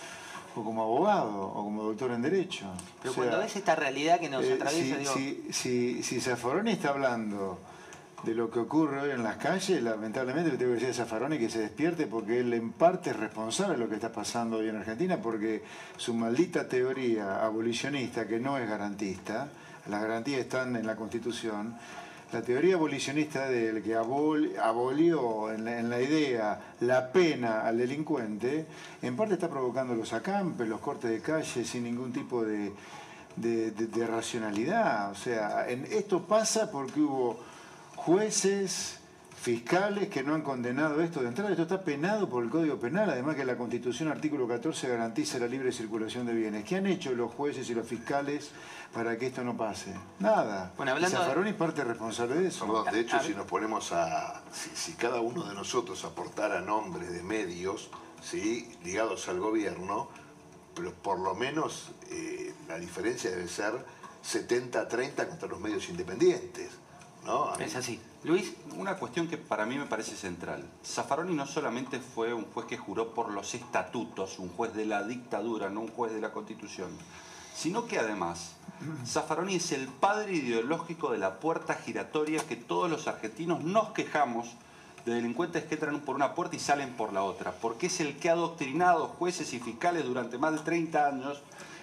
o 0.55 0.63
como 0.63 0.83
abogado 0.83 1.41
o 1.41 1.63
como 1.63 1.83
doctor 1.83 2.11
en 2.11 2.21
Derecho. 2.21 2.65
Pero 3.01 3.11
O 3.11 3.13
sea, 3.13 3.23
cuando 3.23 3.39
ves 3.39 3.55
esta 3.57 3.75
realidad 3.75 4.19
que 4.21 4.29
nos 4.29 4.45
eh, 4.45 4.53
atraviesa, 4.53 4.95
si, 4.95 4.99
digo, 4.99 5.13
si, 5.13 5.53
si, 5.53 6.03
si 6.03 6.21
Zaffaroni 6.21 6.71
está 6.71 6.89
hablando 6.89 7.59
de 8.23 8.35
lo 8.35 8.51
que 8.51 8.59
ocurre 8.59 9.01
hoy 9.01 9.11
en 9.11 9.23
las 9.23 9.37
calles, 9.37 9.81
lamentablemente 9.81 10.51
le 10.51 10.57
tengo 10.57 10.71
que 10.73 10.79
decir 10.79 10.89
a 10.91 10.93
Zaffaroni 11.05 11.39
que 11.39 11.49
se 11.49 11.59
despierte 11.59 12.05
porque 12.05 12.39
él 12.39 12.53
en 12.53 12.71
parte 12.71 13.09
es 13.09 13.15
responsable 13.15 13.73
de 13.73 13.79
lo 13.79 13.89
que 13.89 13.95
está 13.95 14.11
pasando 14.11 14.57
hoy 14.57 14.69
en 14.69 14.75
Argentina 14.75 15.17
porque 15.17 15.63
su 15.97 16.13
maldita 16.13 16.67
teoría 16.67 17.43
abolicionista, 17.43 18.27
que 18.27 18.39
no 18.39 18.57
es 18.59 18.69
garantista, 18.69 19.47
las 19.89 20.01
garantías 20.03 20.41
están 20.41 20.75
en 20.75 20.85
la 20.85 20.95
Constitución, 20.95 21.75
la 22.31 22.43
teoría 22.43 22.75
abolicionista 22.75 23.49
del 23.49 23.81
que 23.81 23.97
abol- 23.97 24.55
abolió 24.57 25.51
en 25.51 25.89
la, 25.89 25.99
idea 25.99 26.75
la 26.81 27.11
pena 27.11 27.61
al 27.61 27.79
delincuente, 27.79 28.67
en 29.01 29.15
parte 29.17 29.33
está 29.33 29.49
provocando 29.49 29.95
los 29.95 30.13
acampes, 30.13 30.67
los 30.67 30.79
cortes 30.79 31.09
de 31.09 31.19
calle 31.21 31.65
sin 31.65 31.83
ningún 31.83 32.13
tipo 32.13 32.45
de, 32.45 32.71
racionalidad. 34.07 35.11
O 35.11 35.15
sea, 35.15 35.67
esto 35.67 36.25
pasa 36.25 36.69
porque 36.71 37.01
hubo 37.01 37.39
jueces, 38.05 38.97
fiscales 39.39 40.09
que 40.09 40.23
no 40.23 40.33
han 40.33 40.41
condenado 40.41 41.01
esto 41.01 41.21
de 41.21 41.27
entrada. 41.27 41.51
Esto 41.51 41.63
está 41.63 41.81
penado 41.81 42.27
por 42.27 42.43
el 42.43 42.49
Código 42.49 42.79
Penal, 42.79 43.09
además 43.09 43.35
que 43.35 43.45
la 43.45 43.57
Constitución, 43.57 44.09
artículo 44.09 44.47
14, 44.47 44.87
garantiza 44.87 45.37
la 45.37 45.47
libre 45.47 45.71
circulación 45.71 46.25
de 46.25 46.33
bienes. 46.33 46.63
¿Qué 46.63 46.77
han 46.77 46.87
hecho 46.87 47.11
los 47.13 47.31
jueces 47.31 47.69
y 47.69 47.75
los 47.75 47.87
fiscales 47.87 48.51
para 48.91 49.17
que 49.17 49.27
esto 49.27 49.43
no 49.43 49.55
pase? 49.55 49.93
Nada. 50.19 50.73
Bueno, 50.77 50.93
hablando 50.93 51.15
Zaffaroni 51.15 51.51
es 51.51 51.55
parte 51.55 51.83
responsable 51.83 52.35
de 52.35 52.47
eso. 52.47 52.65
Perdón, 52.65 52.91
de 52.91 52.99
hecho, 53.01 53.19
si 53.19 53.33
nos 53.33 53.45
ponemos 53.45 53.91
a. 53.91 54.41
Si, 54.51 54.69
si 54.73 54.93
cada 54.93 55.21
uno 55.21 55.43
de 55.43 55.53
nosotros 55.53 56.03
aportara 56.03 56.61
nombres 56.61 57.11
de 57.11 57.21
medios, 57.21 57.91
¿sí? 58.21 58.67
ligados 58.83 59.27
al 59.29 59.39
gobierno, 59.39 60.09
pero 60.75 60.91
por 60.91 61.19
lo 61.19 61.35
menos 61.35 61.91
eh, 62.09 62.53
la 62.67 62.79
diferencia 62.79 63.29
debe 63.29 63.47
ser 63.47 63.73
70-30 64.23 65.27
contra 65.27 65.47
los 65.47 65.59
medios 65.59 65.87
independientes. 65.89 66.80
Es 67.59 67.75
así. 67.75 67.99
Luis. 68.23 68.53
Una 68.77 68.95
cuestión 68.95 69.27
que 69.27 69.37
para 69.37 69.65
mí 69.65 69.77
me 69.77 69.85
parece 69.85 70.15
central. 70.15 70.63
Zaffaroni 70.83 71.35
no 71.35 71.45
solamente 71.45 71.99
fue 71.99 72.33
un 72.33 72.45
juez 72.45 72.65
que 72.65 72.77
juró 72.77 73.13
por 73.13 73.31
los 73.31 73.53
estatutos, 73.53 74.39
un 74.39 74.49
juez 74.49 74.73
de 74.73 74.85
la 74.85 75.03
dictadura, 75.03 75.69
no 75.69 75.81
un 75.81 75.89
juez 75.89 76.13
de 76.13 76.21
la 76.21 76.31
constitución, 76.31 76.89
sino 77.53 77.85
que 77.85 77.99
además 77.99 78.55
Zaffaroni 79.05 79.55
es 79.55 79.71
el 79.71 79.87
padre 79.87 80.33
ideológico 80.33 81.11
de 81.11 81.19
la 81.19 81.39
puerta 81.39 81.75
giratoria 81.75 82.43
que 82.47 82.55
todos 82.55 82.89
los 82.89 83.07
argentinos 83.07 83.63
nos 83.63 83.89
quejamos 83.89 84.55
de 85.05 85.13
delincuentes 85.13 85.65
que 85.65 85.75
entran 85.75 85.99
por 86.01 86.15
una 86.15 86.33
puerta 86.33 86.55
y 86.55 86.59
salen 86.59 86.93
por 86.93 87.13
la 87.13 87.23
otra, 87.23 87.51
porque 87.51 87.87
es 87.87 87.99
el 87.99 88.17
que 88.17 88.29
ha 88.29 88.33
adoctrinado 88.33 89.07
jueces 89.07 89.53
y 89.53 89.59
fiscales 89.59 90.05
durante 90.05 90.37
más 90.37 90.53
de 90.53 90.59
30 90.59 91.07
años, 91.07 91.41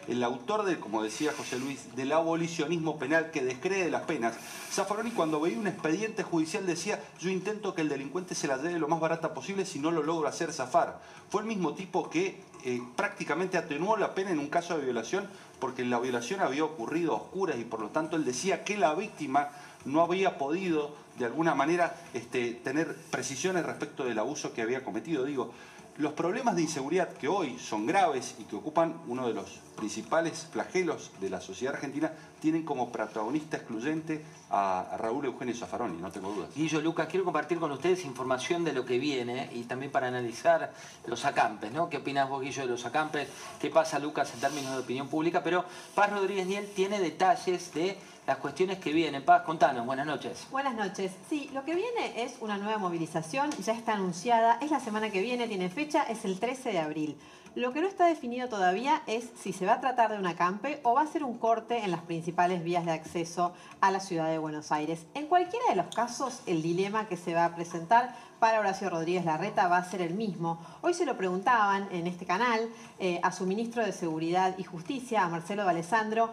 el 0.08 0.24
autor 0.24 0.64
de, 0.64 0.80
como 0.80 1.02
decía 1.02 1.32
José 1.36 1.58
Luis, 1.58 1.94
del 1.94 2.12
abolicionismo 2.12 2.98
penal 2.98 3.30
que 3.30 3.44
descree 3.44 3.90
las 3.90 4.02
penas. 4.02 4.34
Zaffaroni 4.72 5.10
cuando 5.10 5.40
veía 5.40 5.58
un 5.58 5.66
expediente 5.66 6.22
judicial 6.22 6.66
decía, 6.66 7.02
yo 7.20 7.30
intento 7.30 7.74
que 7.74 7.82
el 7.82 7.88
delincuente 7.88 8.34
se 8.34 8.48
la 8.48 8.56
lleve 8.56 8.78
lo 8.78 8.88
más 8.88 9.00
barata 9.00 9.34
posible 9.34 9.66
si 9.66 9.78
no 9.78 9.90
lo 9.90 10.02
logro 10.02 10.26
hacer 10.26 10.52
zafar. 10.52 11.00
Fue 11.30 11.42
el 11.42 11.46
mismo 11.46 11.74
tipo 11.74 12.08
que 12.08 12.40
eh, 12.64 12.82
prácticamente 12.96 13.58
atenuó 13.58 13.96
la 13.96 14.14
pena 14.14 14.30
en 14.30 14.38
un 14.38 14.48
caso 14.48 14.76
de 14.76 14.84
violación 14.84 15.28
porque 15.60 15.84
la 15.84 15.98
violación 15.98 16.40
había 16.40 16.64
ocurrido 16.64 17.12
a 17.12 17.16
oscuras 17.16 17.56
y 17.58 17.64
por 17.64 17.80
lo 17.80 17.88
tanto 17.88 18.16
él 18.16 18.24
decía 18.24 18.64
que 18.64 18.78
la 18.78 18.94
víctima 18.94 19.50
no 19.84 20.02
había 20.02 20.38
podido 20.38 20.94
de 21.18 21.24
alguna 21.26 21.54
manera 21.54 21.96
este, 22.14 22.52
tener 22.52 22.94
precisiones 23.10 23.66
respecto 23.66 24.04
del 24.04 24.18
abuso 24.18 24.52
que 24.52 24.62
había 24.62 24.84
cometido. 24.84 25.24
Digo, 25.24 25.52
los 25.98 26.12
problemas 26.12 26.54
de 26.54 26.62
inseguridad 26.62 27.08
que 27.12 27.26
hoy 27.26 27.58
son 27.58 27.84
graves 27.84 28.36
y 28.38 28.44
que 28.44 28.54
ocupan 28.54 29.00
uno 29.08 29.26
de 29.26 29.34
los 29.34 29.58
principales 29.76 30.46
flagelos 30.50 31.10
de 31.20 31.28
la 31.28 31.40
sociedad 31.40 31.74
argentina 31.74 32.12
tienen 32.40 32.64
como 32.64 32.92
protagonista 32.92 33.56
excluyente 33.56 34.24
a, 34.50 34.96
Raúl 34.96 35.26
Eugenio 35.26 35.56
Zaffaroni, 35.56 36.00
no 36.00 36.12
tengo 36.12 36.32
dudas. 36.32 36.50
Guillo, 36.54 36.80
Lucas, 36.80 37.08
quiero 37.08 37.24
compartir 37.24 37.58
con 37.58 37.72
ustedes 37.72 38.04
información 38.04 38.64
de 38.64 38.72
lo 38.72 38.84
que 38.84 39.00
viene 39.00 39.50
y 39.52 39.64
también 39.64 39.90
para 39.90 40.06
analizar 40.06 40.72
los 41.06 41.24
acampes, 41.24 41.72
¿no? 41.72 41.88
¿Qué 41.88 41.96
opinás 41.96 42.28
vos, 42.28 42.42
Guillo, 42.42 42.62
de 42.62 42.68
los 42.68 42.86
acampes? 42.86 43.28
¿Qué 43.60 43.68
pasa, 43.68 43.98
Lucas, 43.98 44.32
en 44.34 44.40
términos 44.40 44.72
de 44.72 44.78
opinión 44.78 45.08
pública? 45.08 45.42
Pero 45.42 45.64
Paz 45.96 46.12
Rodríguez 46.12 46.46
Niel 46.46 46.70
tiene 46.76 47.00
detalles 47.00 47.74
de 47.74 47.98
las 48.28 48.36
cuestiones 48.36 48.78
que 48.78 48.92
vienen. 48.92 49.24
Paz, 49.24 49.40
contanos, 49.40 49.86
buenas 49.86 50.06
noches. 50.06 50.46
Buenas 50.50 50.74
noches. 50.74 51.12
Sí, 51.30 51.48
lo 51.54 51.64
que 51.64 51.74
viene 51.74 52.22
es 52.22 52.36
una 52.42 52.58
nueva 52.58 52.76
movilización, 52.76 53.50
ya 53.52 53.72
está 53.72 53.94
anunciada, 53.94 54.58
es 54.60 54.70
la 54.70 54.80
semana 54.80 55.08
que 55.08 55.22
viene, 55.22 55.48
tiene 55.48 55.70
fecha, 55.70 56.02
es 56.02 56.26
el 56.26 56.38
13 56.38 56.72
de 56.72 56.78
abril. 56.78 57.16
Lo 57.54 57.72
que 57.72 57.80
no 57.80 57.88
está 57.88 58.06
definido 58.06 58.50
todavía 58.50 59.02
es 59.06 59.30
si 59.40 59.54
se 59.54 59.64
va 59.64 59.72
a 59.72 59.80
tratar 59.80 60.12
de 60.12 60.18
un 60.18 60.26
acampe 60.26 60.78
o 60.82 60.92
va 60.92 61.00
a 61.00 61.06
ser 61.06 61.24
un 61.24 61.38
corte 61.38 61.78
en 61.78 61.90
las 61.90 62.02
principales 62.02 62.62
vías 62.62 62.84
de 62.84 62.92
acceso 62.92 63.54
a 63.80 63.90
la 63.90 63.98
ciudad 63.98 64.28
de 64.28 64.36
Buenos 64.36 64.72
Aires. 64.72 65.06
En 65.14 65.26
cualquiera 65.26 65.64
de 65.70 65.76
los 65.76 65.86
casos, 65.86 66.42
el 66.44 66.60
dilema 66.60 67.08
que 67.08 67.16
se 67.16 67.32
va 67.32 67.46
a 67.46 67.54
presentar 67.54 68.14
para 68.38 68.60
Horacio 68.60 68.90
Rodríguez 68.90 69.24
Larreta 69.24 69.68
va 69.68 69.78
a 69.78 69.90
ser 69.90 70.02
el 70.02 70.12
mismo. 70.12 70.60
Hoy 70.82 70.92
se 70.92 71.06
lo 71.06 71.16
preguntaban 71.16 71.88
en 71.90 72.06
este 72.06 72.26
canal 72.26 72.68
eh, 72.98 73.20
a 73.22 73.32
su 73.32 73.46
ministro 73.46 73.82
de 73.82 73.92
Seguridad 73.92 74.54
y 74.58 74.64
Justicia, 74.64 75.24
a 75.24 75.28
Marcelo 75.30 75.64
D'Alessandro, 75.64 76.30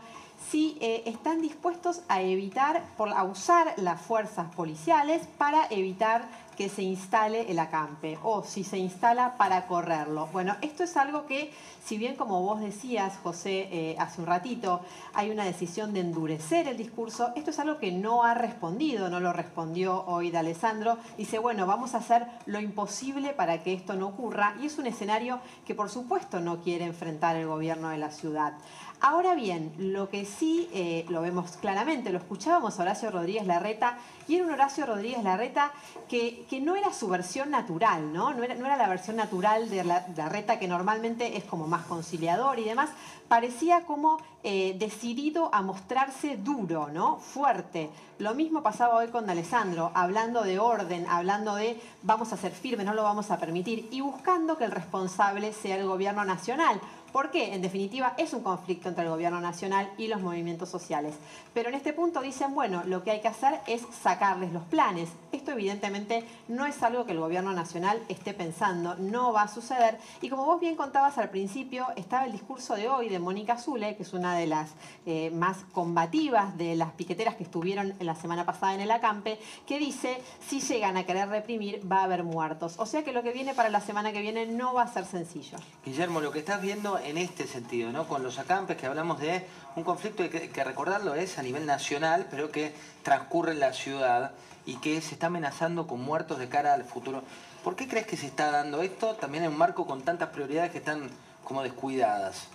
si 0.49 0.77
eh, 0.81 1.03
están 1.05 1.41
dispuestos 1.41 2.01
a 2.07 2.21
evitar, 2.21 2.83
por, 2.97 3.09
a 3.09 3.23
usar 3.23 3.73
las 3.77 4.01
fuerzas 4.01 4.53
policiales 4.55 5.27
para 5.37 5.67
evitar 5.69 6.27
que 6.55 6.69
se 6.69 6.81
instale 6.81 7.51
el 7.51 7.59
acampe 7.59 8.17
o 8.23 8.43
si 8.43 8.63
se 8.63 8.77
instala 8.77 9.37
para 9.37 9.67
correrlo. 9.67 10.27
Bueno, 10.31 10.55
esto 10.61 10.83
es 10.83 10.97
algo 10.97 11.25
que, 11.25 11.51
si 11.83 11.97
bien 11.97 12.15
como 12.15 12.41
vos 12.41 12.61
decías, 12.61 13.17
José, 13.21 13.67
eh, 13.71 13.95
hace 13.99 14.21
un 14.21 14.27
ratito, 14.27 14.81
hay 15.13 15.29
una 15.31 15.43
decisión 15.43 15.93
de 15.93 15.99
endurecer 15.99 16.67
el 16.67 16.77
discurso, 16.77 17.31
esto 17.35 17.51
es 17.51 17.59
algo 17.59 17.77
que 17.77 17.91
no 17.91 18.23
ha 18.23 18.33
respondido, 18.33 19.09
no 19.09 19.19
lo 19.19 19.33
respondió 19.33 20.05
hoy 20.05 20.31
de 20.31 20.37
Alessandro. 20.37 20.97
Dice, 21.17 21.39
bueno, 21.39 21.65
vamos 21.65 21.93
a 21.93 21.97
hacer 21.97 22.25
lo 22.45 22.59
imposible 22.59 23.33
para 23.33 23.61
que 23.61 23.73
esto 23.73 23.95
no 23.95 24.07
ocurra 24.07 24.55
y 24.61 24.67
es 24.67 24.77
un 24.77 24.87
escenario 24.87 25.39
que 25.65 25.75
por 25.75 25.89
supuesto 25.89 26.39
no 26.39 26.61
quiere 26.61 26.85
enfrentar 26.85 27.35
el 27.35 27.47
gobierno 27.47 27.89
de 27.89 27.97
la 27.97 28.11
ciudad. 28.11 28.53
Ahora 29.01 29.35
bien, 29.35 29.73
lo 29.77 30.09
que 30.09 30.25
sí 30.25 30.69
eh, 30.73 31.05
lo 31.09 31.21
vemos 31.21 31.57
claramente, 31.57 32.11
lo 32.11 32.17
escuchábamos 32.17 32.79
a 32.79 32.83
Horacio 32.83 33.11
Rodríguez 33.11 33.45
Larreta, 33.45 33.97
y 34.27 34.35
era 34.35 34.45
un 34.45 34.51
Horacio 34.51 34.85
Rodríguez 34.85 35.21
Larreta 35.23 35.71
que, 36.07 36.45
que 36.49 36.61
no 36.61 36.75
era 36.75 36.91
su 36.93 37.07
versión 37.07 37.51
natural, 37.51 38.13
¿no? 38.13 38.33
No 38.33 38.43
era, 38.43 38.55
no 38.55 38.65
era 38.65 38.77
la 38.77 38.87
versión 38.87 39.17
natural 39.17 39.69
de 39.69 39.83
la, 39.83 40.05
Larreta 40.15 40.57
que 40.57 40.67
normalmente 40.67 41.37
es 41.37 41.43
como 41.43 41.67
más 41.67 41.85
conciliador 41.85 42.57
y 42.57 42.63
demás, 42.63 42.89
parecía 43.27 43.81
como 43.81 44.17
eh, 44.43 44.75
decidido 44.79 45.53
a 45.53 45.61
mostrarse 45.61 46.37
duro, 46.37 46.87
¿no? 46.87 47.17
Fuerte. 47.17 47.89
Lo 48.17 48.33
mismo 48.33 48.63
pasaba 48.63 48.95
hoy 48.95 49.09
con 49.09 49.29
Alessandro, 49.29 49.91
hablando 49.93 50.41
de 50.43 50.57
orden, 50.57 51.05
hablando 51.09 51.55
de 51.55 51.79
vamos 52.01 52.31
a 52.31 52.37
ser 52.37 52.53
firmes, 52.53 52.85
no 52.85 52.93
lo 52.93 53.03
vamos 53.03 53.29
a 53.29 53.37
permitir, 53.37 53.89
y 53.91 54.01
buscando 54.01 54.57
que 54.57 54.63
el 54.63 54.71
responsable 54.71 55.51
sea 55.53 55.75
el 55.75 55.85
gobierno 55.85 56.23
nacional 56.23 56.79
porque, 57.15 57.53
en 57.53 57.61
definitiva, 57.61 58.13
es 58.17 58.33
un 58.33 58.43
conflicto 58.43 58.89
entre 58.89 59.05
el 59.05 59.09
gobierno 59.09 59.39
nacional 59.39 59.89
y 59.97 60.09
los 60.09 60.19
movimientos 60.19 60.67
sociales. 60.67 61.15
Pero 61.53 61.69
en 61.69 61.75
este 61.75 61.93
punto 61.93 62.19
dicen, 62.19 62.53
bueno, 62.53 62.83
lo 62.85 63.05
que 63.05 63.11
hay 63.11 63.21
que 63.21 63.29
hacer 63.29 63.61
es 63.67 63.83
sacarles 64.03 64.51
los 64.51 64.63
planes. 64.63 65.07
Esto 65.31 65.53
evidentemente 65.53 66.25
no 66.49 66.65
es 66.65 66.83
algo 66.83 67.05
que 67.05 67.13
el 67.13 67.21
gobierno 67.21 67.53
nacional 67.53 68.01
esté 68.09 68.33
pensando, 68.33 68.95
no 68.97 69.31
va 69.31 69.43
a 69.43 69.47
suceder. 69.47 69.97
Y 70.21 70.27
como 70.27 70.45
vos 70.45 70.59
bien 70.59 70.75
contabas 70.75 71.17
al 71.17 71.29
principio, 71.29 71.87
estaba 71.95 72.25
el 72.25 72.33
discurso 72.33 72.75
de 72.75 72.89
hoy 72.89 73.07
de 73.07 73.17
Mónica 73.17 73.57
Zule, 73.57 73.95
que 73.95 74.03
es 74.03 74.11
una 74.11 74.35
de 74.35 74.47
las 74.47 74.71
eh, 75.05 75.31
más 75.31 75.59
combativas 75.71 76.57
de 76.57 76.75
las 76.75 76.91
piqueteras 76.91 77.35
que 77.35 77.43
estuvieron 77.43 77.93
la 78.01 78.15
semana 78.15 78.45
pasada 78.45 78.73
en 78.73 78.81
el 78.81 78.91
acampe, 78.91 79.39
que 79.65 79.79
dice, 79.79 80.21
si 80.45 80.59
llegan 80.59 80.97
a 80.97 81.05
querer 81.05 81.29
reprimir, 81.29 81.79
va 81.89 81.99
a 81.99 82.03
haber 82.03 82.25
muertos. 82.25 82.75
O 82.77 82.85
sea 82.85 83.05
que 83.05 83.13
lo 83.13 83.23
que 83.23 83.31
viene 83.31 83.53
para 83.53 83.69
la 83.69 83.79
semana 83.79 84.11
que 84.11 84.19
viene 84.19 84.47
no 84.47 84.73
va 84.73 84.81
a 84.81 84.87
ser 84.91 85.05
sencillo. 85.05 85.57
Guillermo, 85.85 86.19
lo 86.19 86.33
que 86.33 86.39
estás 86.39 86.61
viendo 86.61 86.99
en 87.05 87.17
este 87.17 87.47
sentido, 87.47 87.91
¿no? 87.91 88.07
Con 88.07 88.23
los 88.23 88.39
acampes 88.39 88.77
que 88.77 88.85
hablamos 88.85 89.19
de 89.19 89.45
un 89.75 89.83
conflicto 89.83 90.27
que, 90.29 90.49
que 90.49 90.63
recordarlo 90.63 91.15
es 91.15 91.37
a 91.37 91.43
nivel 91.43 91.65
nacional, 91.65 92.27
pero 92.29 92.51
que 92.51 92.73
transcurre 93.03 93.51
en 93.51 93.59
la 93.59 93.73
ciudad 93.73 94.31
y 94.65 94.77
que 94.77 94.99
se 95.01 95.13
está 95.13 95.27
amenazando 95.27 95.87
con 95.87 96.01
muertos 96.01 96.39
de 96.39 96.49
cara 96.49 96.73
al 96.73 96.83
futuro. 96.83 97.23
¿Por 97.63 97.75
qué 97.75 97.87
crees 97.87 98.07
que 98.07 98.17
se 98.17 98.27
está 98.27 98.51
dando 98.51 98.81
esto 98.81 99.15
también 99.15 99.43
en 99.43 99.51
un 99.51 99.57
marco 99.57 99.85
con 99.85 100.01
tantas 100.01 100.29
prioridades 100.29 100.71
que 100.71 100.79
están 100.79 101.09
como 101.43 101.63
descuidadas? 101.63 102.47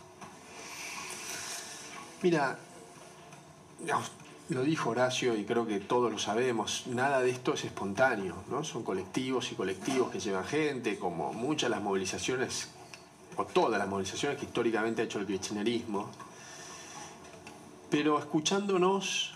Mira, 2.22 2.58
lo 4.48 4.62
dijo 4.62 4.90
Horacio 4.90 5.36
y 5.36 5.44
creo 5.44 5.66
que 5.66 5.80
todos 5.80 6.10
lo 6.10 6.18
sabemos, 6.18 6.84
nada 6.86 7.20
de 7.20 7.30
esto 7.30 7.54
es 7.54 7.64
espontáneo, 7.64 8.34
¿no? 8.50 8.64
Son 8.64 8.82
colectivos 8.82 9.52
y 9.52 9.54
colectivos 9.54 10.10
que 10.10 10.20
llevan 10.20 10.44
gente, 10.44 10.98
como 10.98 11.32
muchas 11.32 11.70
las 11.70 11.80
movilizaciones 11.80 12.68
todas 13.46 13.78
las 13.78 13.88
movilizaciones 13.88 14.38
que 14.38 14.46
históricamente 14.46 15.02
ha 15.02 15.04
hecho 15.04 15.18
el 15.18 15.26
kirchnerismo. 15.26 16.08
Pero 17.90 18.18
escuchándonos, 18.18 19.34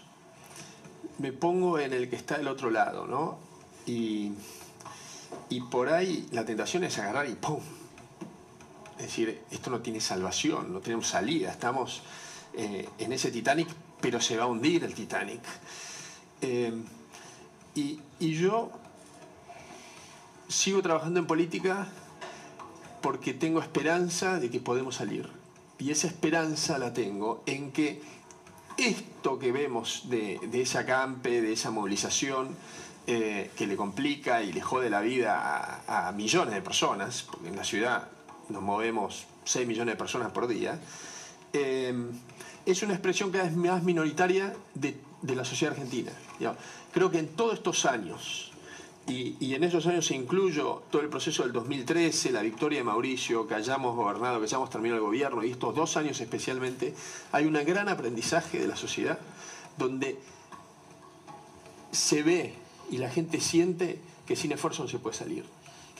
me 1.18 1.32
pongo 1.32 1.78
en 1.78 1.92
el 1.92 2.08
que 2.08 2.16
está 2.16 2.38
del 2.38 2.48
otro 2.48 2.70
lado, 2.70 3.06
¿no? 3.06 3.38
Y, 3.86 4.32
y 5.48 5.60
por 5.62 5.88
ahí 5.88 6.26
la 6.32 6.44
tentación 6.44 6.84
es 6.84 6.98
agarrar 6.98 7.28
y 7.28 7.34
¡pum! 7.34 7.60
Es 8.96 9.06
decir, 9.06 9.42
esto 9.50 9.70
no 9.70 9.80
tiene 9.80 10.00
salvación, 10.00 10.72
no 10.72 10.80
tenemos 10.80 11.08
salida, 11.08 11.50
estamos 11.50 12.02
eh, 12.54 12.88
en 12.98 13.12
ese 13.12 13.30
Titanic, 13.32 13.68
pero 14.00 14.20
se 14.20 14.36
va 14.36 14.44
a 14.44 14.46
hundir 14.46 14.84
el 14.84 14.94
Titanic. 14.94 15.42
Eh, 16.40 16.72
y, 17.74 18.00
y 18.20 18.34
yo 18.34 18.70
sigo 20.48 20.80
trabajando 20.80 21.18
en 21.18 21.26
política 21.26 21.88
porque 23.04 23.34
tengo 23.34 23.60
esperanza 23.60 24.40
de 24.40 24.48
que 24.48 24.60
podemos 24.60 24.94
salir. 24.94 25.28
Y 25.78 25.90
esa 25.90 26.06
esperanza 26.06 26.78
la 26.78 26.94
tengo 26.94 27.42
en 27.44 27.70
que 27.70 28.00
esto 28.78 29.38
que 29.38 29.52
vemos 29.52 30.08
de, 30.08 30.40
ese 30.54 30.78
acampe, 30.78 31.42
de 31.42 31.52
esa 31.52 31.70
movilización, 31.70 32.56
eh, 33.06 33.50
que 33.58 33.66
le 33.66 33.76
complica 33.76 34.42
y 34.42 34.54
le 34.54 34.62
jode 34.62 34.88
la 34.88 35.02
vida 35.02 35.82
a, 35.86 36.12
millones 36.12 36.54
de 36.54 36.62
personas, 36.62 37.26
porque 37.30 37.48
en 37.48 37.56
la 37.56 37.64
ciudad 37.64 38.08
nos 38.48 38.62
movemos 38.62 39.26
6 39.44 39.68
millones 39.68 39.92
de 39.92 39.98
personas 39.98 40.32
por 40.32 40.46
día, 40.46 40.80
eh, 41.52 41.94
es 42.64 42.82
una 42.82 42.94
expresión 42.94 43.30
cada 43.30 43.44
vez 43.44 43.54
más 43.54 43.82
minoritaria 43.82 44.54
de, 44.72 44.96
la 45.22 45.44
sociedad 45.44 45.74
argentina. 45.74 46.12
Creo 46.90 47.10
que 47.10 47.18
en 47.18 47.28
todos 47.28 47.52
estos 47.52 47.84
años 47.84 48.53
y, 49.06 49.54
en 49.54 49.64
esos 49.64 49.86
años 49.86 50.10
incluyo 50.10 50.82
todo 50.90 51.02
el 51.02 51.08
proceso 51.08 51.42
del 51.42 51.52
2013, 51.52 52.32
la 52.32 52.40
victoria 52.40 52.78
de 52.78 52.84
Mauricio, 52.84 53.46
que 53.46 53.54
hayamos 53.54 53.94
gobernado, 53.94 54.38
que 54.38 54.46
hayamos 54.46 54.70
terminado 54.70 55.00
el 55.00 55.06
gobierno, 55.06 55.44
y 55.44 55.50
estos 55.50 55.74
dos 55.74 55.96
años 55.96 56.20
especialmente, 56.20 56.94
hay 57.30 57.44
un 57.44 57.52
gran 57.52 57.88
aprendizaje 57.88 58.58
de 58.58 58.66
la 58.66 58.76
sociedad 58.76 59.18
donde 59.76 60.18
se 61.92 62.22
ve 62.22 62.54
y 62.90 62.96
la 62.96 63.10
gente 63.10 63.40
siente 63.40 63.98
que 64.26 64.36
sin 64.36 64.52
esfuerzo 64.52 64.84
no 64.84 64.88
se 64.88 64.98
puede 64.98 65.16
salir. 65.16 65.44